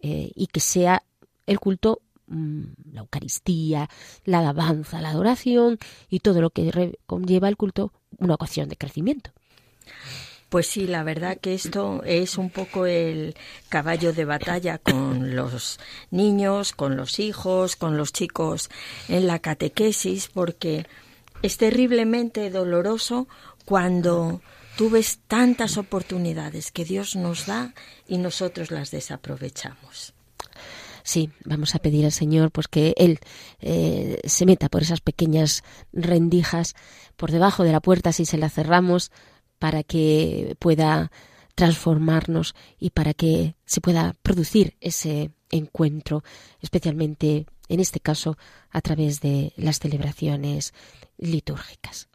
eh, 0.00 0.30
y 0.34 0.46
que 0.46 0.60
sea 0.60 1.02
el 1.46 1.60
culto 1.60 2.00
mm, 2.26 2.62
la 2.92 3.00
Eucaristía, 3.00 3.88
la 4.24 4.38
alabanza, 4.38 5.00
la 5.00 5.10
adoración 5.10 5.78
y 6.08 6.20
todo 6.20 6.40
lo 6.40 6.50
que 6.50 6.98
conlleva 7.06 7.48
el 7.48 7.56
culto 7.56 7.92
una 8.18 8.34
ocasión 8.34 8.68
de 8.68 8.76
crecimiento. 8.76 9.30
Pues 10.54 10.68
sí, 10.68 10.86
la 10.86 11.02
verdad 11.02 11.36
que 11.40 11.52
esto 11.52 12.04
es 12.04 12.38
un 12.38 12.48
poco 12.48 12.86
el 12.86 13.34
caballo 13.68 14.12
de 14.12 14.24
batalla 14.24 14.78
con 14.78 15.34
los 15.34 15.80
niños, 16.12 16.72
con 16.72 16.96
los 16.96 17.18
hijos, 17.18 17.74
con 17.74 17.96
los 17.96 18.12
chicos 18.12 18.70
en 19.08 19.26
la 19.26 19.40
catequesis, 19.40 20.28
porque 20.32 20.86
es 21.42 21.56
terriblemente 21.56 22.50
doloroso 22.50 23.26
cuando 23.64 24.42
tú 24.76 24.90
ves 24.90 25.18
tantas 25.26 25.76
oportunidades 25.76 26.70
que 26.70 26.84
Dios 26.84 27.16
nos 27.16 27.46
da 27.46 27.74
y 28.06 28.18
nosotros 28.18 28.70
las 28.70 28.92
desaprovechamos. 28.92 30.14
Sí, 31.02 31.30
vamos 31.44 31.74
a 31.74 31.80
pedir 31.80 32.04
al 32.04 32.12
Señor 32.12 32.52
pues 32.52 32.68
que 32.68 32.94
Él 32.96 33.18
eh, 33.60 34.20
se 34.22 34.46
meta 34.46 34.68
por 34.68 34.82
esas 34.82 35.00
pequeñas 35.00 35.64
rendijas 35.92 36.76
por 37.16 37.32
debajo 37.32 37.64
de 37.64 37.72
la 37.72 37.80
puerta 37.80 38.12
si 38.12 38.24
se 38.24 38.38
la 38.38 38.50
cerramos 38.50 39.10
para 39.64 39.82
que 39.82 40.56
pueda 40.58 41.10
transformarnos 41.54 42.54
y 42.78 42.90
para 42.90 43.14
que 43.14 43.54
se 43.64 43.80
pueda 43.80 44.14
producir 44.22 44.76
ese 44.82 45.30
encuentro, 45.50 46.22
especialmente 46.60 47.46
en 47.70 47.80
este 47.80 47.98
caso 47.98 48.36
a 48.68 48.82
través 48.82 49.22
de 49.22 49.54
las 49.56 49.78
celebraciones 49.78 50.74
litúrgicas. 51.16 52.10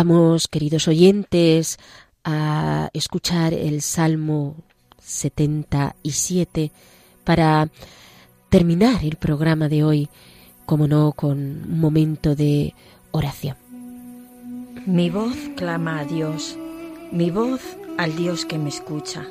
Vamos, 0.00 0.48
queridos 0.48 0.88
oyentes, 0.88 1.78
a 2.24 2.88
escuchar 2.94 3.52
el 3.52 3.82
Salmo 3.82 4.56
77 4.98 6.72
para 7.22 7.68
terminar 8.48 9.04
el 9.04 9.16
programa 9.16 9.68
de 9.68 9.84
hoy, 9.84 10.08
como 10.64 10.88
no, 10.88 11.12
con 11.12 11.36
un 11.38 11.78
momento 11.78 12.34
de 12.34 12.72
oración. 13.10 13.58
Mi 14.86 15.10
voz 15.10 15.36
clama 15.54 15.98
a 15.98 16.06
Dios, 16.06 16.56
mi 17.12 17.30
voz 17.30 17.60
al 17.98 18.16
Dios 18.16 18.46
que 18.46 18.56
me 18.56 18.70
escucha. 18.70 19.26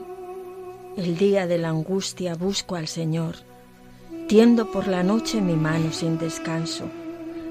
El 0.95 1.17
día 1.17 1.47
de 1.47 1.57
la 1.57 1.70
angustia 1.70 2.36
busco 2.36 2.76
al 2.76 2.88
Señor, 2.88 3.38
tiendo 4.28 4.70
por 4.70 4.88
la 4.88 5.01
noche 5.01 5.41
mi 5.41 5.55
mano 5.55 5.91
sin 5.91 6.20
descanso. 6.20 6.86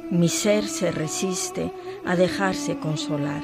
Mi 0.09 0.29
ser 0.29 0.69
se 0.69 0.93
resiste 0.93 1.73
a 2.09 2.17
dejarse 2.17 2.79
consolar. 2.79 3.43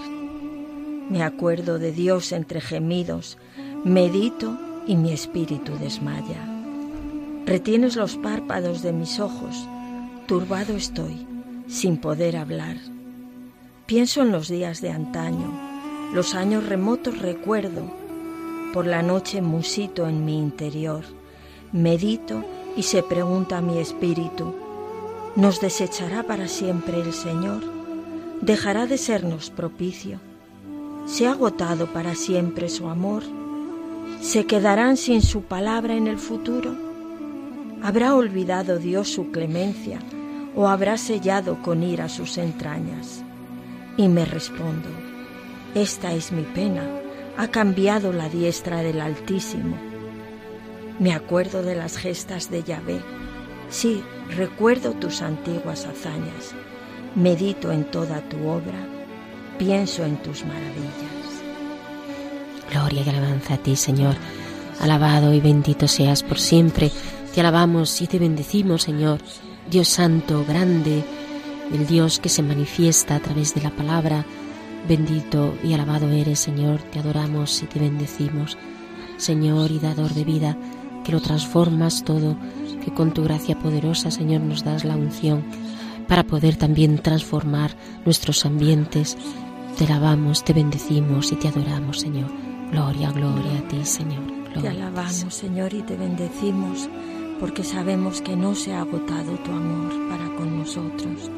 Me 1.10 1.22
acuerdo 1.22 1.78
de 1.78 1.92
Dios 1.92 2.32
entre 2.32 2.62
gemidos, 2.62 3.36
medito 3.84 4.58
y 4.86 4.96
mi 4.96 5.12
espíritu 5.12 5.76
desmaya. 5.78 6.48
Retienes 7.44 7.94
los 7.94 8.16
párpados 8.16 8.80
de 8.80 8.94
mis 8.94 9.20
ojos, 9.20 9.68
turbado 10.26 10.74
estoy, 10.74 11.26
sin 11.68 11.98
poder 11.98 12.38
hablar. 12.38 12.78
Pienso 13.84 14.22
en 14.22 14.32
los 14.32 14.48
días 14.48 14.80
de 14.80 14.92
antaño, 14.92 15.52
los 16.14 16.34
años 16.34 16.66
remotos 16.66 17.18
recuerdo. 17.18 17.82
Por 18.72 18.86
la 18.86 19.02
noche 19.02 19.42
musito 19.42 20.08
en 20.08 20.24
mi 20.24 20.38
interior, 20.38 21.04
medito 21.70 22.42
y 22.78 22.84
se 22.84 23.02
pregunta 23.02 23.60
mi 23.60 23.76
espíritu, 23.76 24.54
¿nos 25.36 25.60
desechará 25.60 26.22
para 26.22 26.48
siempre 26.48 27.02
el 27.02 27.12
Señor? 27.12 27.73
¿Dejará 28.44 28.84
de 28.84 28.98
sernos 28.98 29.48
propicio? 29.48 30.20
¿Se 31.06 31.26
ha 31.26 31.30
agotado 31.30 31.86
para 31.94 32.14
siempre 32.14 32.68
su 32.68 32.90
amor? 32.90 33.22
¿Se 34.20 34.44
quedarán 34.44 34.98
sin 34.98 35.22
su 35.22 35.44
palabra 35.44 35.94
en 35.94 36.08
el 36.08 36.18
futuro? 36.18 36.76
¿Habrá 37.82 38.14
olvidado 38.14 38.78
Dios 38.78 39.08
su 39.08 39.30
clemencia 39.30 39.98
o 40.54 40.68
habrá 40.68 40.98
sellado 40.98 41.62
con 41.62 41.82
ira 41.82 42.10
sus 42.10 42.36
entrañas? 42.36 43.24
Y 43.96 44.08
me 44.08 44.26
respondo, 44.26 44.90
esta 45.74 46.12
es 46.12 46.30
mi 46.30 46.42
pena, 46.42 46.86
ha 47.38 47.48
cambiado 47.48 48.12
la 48.12 48.28
diestra 48.28 48.82
del 48.82 49.00
Altísimo. 49.00 49.74
Me 50.98 51.14
acuerdo 51.14 51.62
de 51.62 51.76
las 51.76 51.96
gestas 51.96 52.50
de 52.50 52.62
Yahvé, 52.62 53.00
sí, 53.70 54.02
recuerdo 54.36 54.92
tus 54.92 55.22
antiguas 55.22 55.86
hazañas, 55.86 56.54
medito 57.14 57.70
en 57.70 57.84
toda 57.84 58.20
tu 58.28 58.48
obra, 58.48 58.86
pienso 59.58 60.04
en 60.04 60.16
tus 60.16 60.44
maravillas. 60.44 61.14
Gloria 62.70 63.02
y 63.06 63.08
alabanza 63.08 63.54
a 63.54 63.58
ti, 63.58 63.76
Señor. 63.76 64.16
Alabado 64.80 65.32
y 65.32 65.40
bendito 65.40 65.86
seas 65.86 66.22
por 66.22 66.38
siempre. 66.38 66.90
Te 67.32 67.40
alabamos 67.40 68.00
y 68.00 68.06
te 68.06 68.18
bendecimos, 68.18 68.82
Señor. 68.82 69.20
Dios 69.70 69.88
Santo, 69.88 70.44
grande, 70.46 71.04
el 71.72 71.86
Dios 71.86 72.18
que 72.18 72.28
se 72.28 72.42
manifiesta 72.42 73.16
a 73.16 73.20
través 73.20 73.54
de 73.54 73.62
la 73.62 73.70
palabra. 73.70 74.24
Bendito 74.88 75.54
y 75.62 75.72
alabado 75.72 76.10
eres, 76.10 76.40
Señor. 76.40 76.82
Te 76.82 76.98
adoramos 76.98 77.62
y 77.62 77.66
te 77.66 77.78
bendecimos. 77.78 78.58
Señor 79.16 79.70
y 79.70 79.78
dador 79.78 80.12
de 80.12 80.24
vida, 80.24 80.56
que 81.04 81.12
lo 81.12 81.20
transformas 81.20 82.02
todo, 82.02 82.36
que 82.84 82.92
con 82.92 83.14
tu 83.14 83.22
gracia 83.22 83.56
poderosa, 83.58 84.10
Señor, 84.10 84.40
nos 84.40 84.64
das 84.64 84.84
la 84.84 84.96
unción 84.96 85.44
para 86.08 86.24
poder 86.24 86.56
también 86.56 86.98
transformar 86.98 87.76
nuestros 88.04 88.44
ambientes. 88.46 89.16
Te 89.76 89.84
alabamos, 89.84 90.44
te 90.44 90.52
bendecimos 90.52 91.32
y 91.32 91.36
te 91.36 91.48
adoramos, 91.48 92.00
Señor. 92.00 92.30
Gloria, 92.70 93.10
gloria 93.12 93.58
a 93.58 93.68
ti, 93.68 93.84
Señor. 93.84 94.22
te 94.60 94.68
alabamos, 94.68 95.34
Señor, 95.34 95.74
y 95.74 95.82
te 95.82 95.96
bendecimos, 95.96 96.88
porque 97.40 97.64
sabemos 97.64 98.20
que 98.20 98.36
no 98.36 98.54
se 98.54 98.72
ha 98.72 98.82
agotado 98.82 99.36
tu 99.38 99.50
amor 99.50 99.92
para 100.08 100.34
con 100.36 100.58
nosotros, 100.58 101.30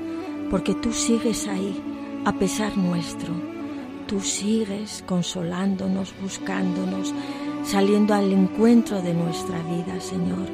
porque 0.51 0.75
tú 0.75 0.93
sigues 0.93 1.47
ahí 1.49 1.81
a 2.25 2.33
pesar 2.33 2.77
nuestro. 2.77 3.33
Tú 4.07 4.21
sigues 4.21 5.03
consolándonos, 5.07 6.15
buscándonos, 6.23 7.13
saliendo 7.65 8.15
al 8.15 8.33
encuentro 8.33 9.03
de 9.03 9.15
nuestra 9.15 9.61
vida, 9.63 10.01
Señor. 10.01 10.49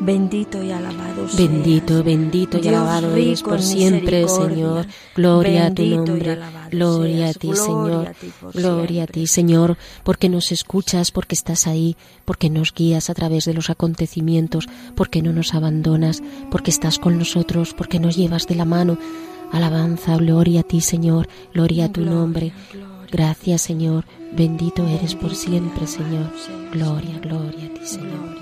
Bendito 0.00 0.62
y 0.62 0.70
alabado 0.70 1.28
seas. 1.28 1.36
Bendito, 1.36 2.04
bendito 2.04 2.58
y 2.58 2.68
alabado 2.68 3.16
eres 3.16 3.42
por 3.42 3.60
siempre, 3.60 4.28
Señor. 4.28 4.86
Gloria 5.16 5.66
a 5.66 5.74
tu 5.74 5.84
nombre. 5.84 6.38
Gloria 6.70 7.30
a 7.30 7.34
ti, 7.34 7.50
Señor. 7.54 8.14
Gloria 8.54 9.04
a 9.04 9.06
ti, 9.06 9.26
Señor, 9.26 9.76
porque 10.04 10.28
nos 10.28 10.52
escuchas, 10.52 11.10
porque 11.10 11.34
estás 11.34 11.66
ahí, 11.66 11.96
porque 12.24 12.48
nos 12.48 12.72
guías 12.72 13.10
a 13.10 13.14
través 13.14 13.44
de 13.44 13.54
los 13.54 13.70
acontecimientos, 13.70 14.68
porque 14.94 15.22
no 15.22 15.32
nos 15.32 15.54
abandonas, 15.54 16.22
porque 16.50 16.70
estás 16.70 16.98
con 16.98 17.18
nosotros, 17.18 17.74
porque 17.74 17.98
nos 17.98 18.16
llevas 18.16 18.46
de 18.46 18.54
la 18.54 18.64
mano. 18.64 18.98
Alabanza, 19.52 20.16
gloria 20.16 20.60
a 20.60 20.62
ti, 20.64 20.80
Señor. 20.80 21.28
Gloria 21.54 21.86
a 21.86 21.92
tu 21.92 22.02
nombre. 22.02 22.52
Gracias, 23.10 23.62
Señor. 23.62 24.04
Bendito 24.32 24.86
eres 24.86 25.14
por 25.14 25.34
siempre, 25.34 25.86
Señor. 25.86 26.30
Gloria, 26.72 27.18
gloria 27.18 27.66
a 27.66 27.74
ti, 27.74 27.86
Señor. 27.86 28.37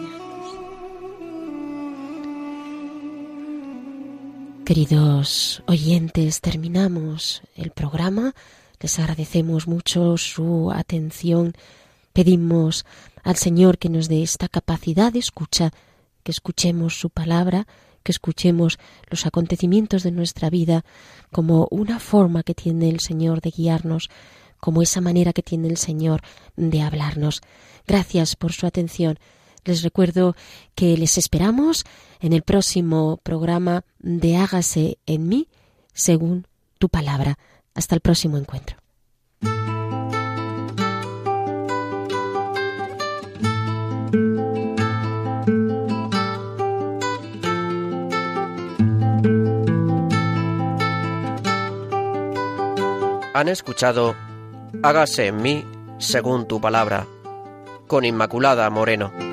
Queridos 4.66 5.62
oyentes, 5.68 6.40
terminamos 6.40 7.40
el 7.54 7.70
programa. 7.70 8.34
Les 8.80 8.98
agradecemos 8.98 9.68
mucho 9.68 10.16
su 10.16 10.72
atención. 10.72 11.52
Pedimos 12.12 12.84
al 13.22 13.36
Señor 13.36 13.78
que 13.78 13.88
nos 13.88 14.08
dé 14.08 14.24
esta 14.24 14.48
capacidad 14.48 15.12
de 15.12 15.20
escucha, 15.20 15.70
que 16.24 16.32
escuchemos 16.32 16.98
su 16.98 17.10
palabra, 17.10 17.68
que 18.02 18.10
escuchemos 18.10 18.80
los 19.08 19.24
acontecimientos 19.24 20.02
de 20.02 20.10
nuestra 20.10 20.50
vida 20.50 20.84
como 21.30 21.68
una 21.70 22.00
forma 22.00 22.42
que 22.42 22.54
tiene 22.54 22.88
el 22.88 22.98
Señor 22.98 23.42
de 23.42 23.52
guiarnos, 23.52 24.10
como 24.58 24.82
esa 24.82 25.00
manera 25.00 25.32
que 25.32 25.44
tiene 25.44 25.68
el 25.68 25.76
Señor 25.76 26.22
de 26.56 26.82
hablarnos. 26.82 27.40
Gracias 27.86 28.34
por 28.34 28.52
su 28.52 28.66
atención. 28.66 29.16
Les 29.66 29.82
recuerdo 29.82 30.36
que 30.76 30.96
les 30.96 31.18
esperamos 31.18 31.84
en 32.20 32.32
el 32.32 32.42
próximo 32.42 33.18
programa 33.24 33.84
de 33.98 34.36
Hágase 34.36 34.98
en 35.06 35.28
mí 35.28 35.48
según 35.92 36.46
tu 36.78 36.88
palabra. 36.88 37.36
Hasta 37.74 37.96
el 37.96 38.00
próximo 38.00 38.38
encuentro. 38.38 38.76
Han 53.34 53.48
escuchado 53.48 54.14
Hágase 54.82 55.26
en 55.26 55.42
mí 55.42 55.64
según 55.98 56.46
tu 56.46 56.60
palabra 56.60 57.06
con 57.86 58.04
Inmaculada 58.04 58.70
Moreno. 58.70 59.25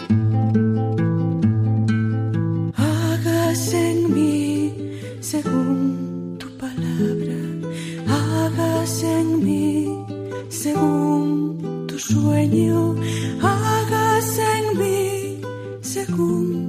Según 10.63 11.87
tu 11.87 11.99
sueño, 11.99 12.95
hágase 13.41 14.43
en 14.59 14.79
mí 14.79 15.41
según 15.81 16.62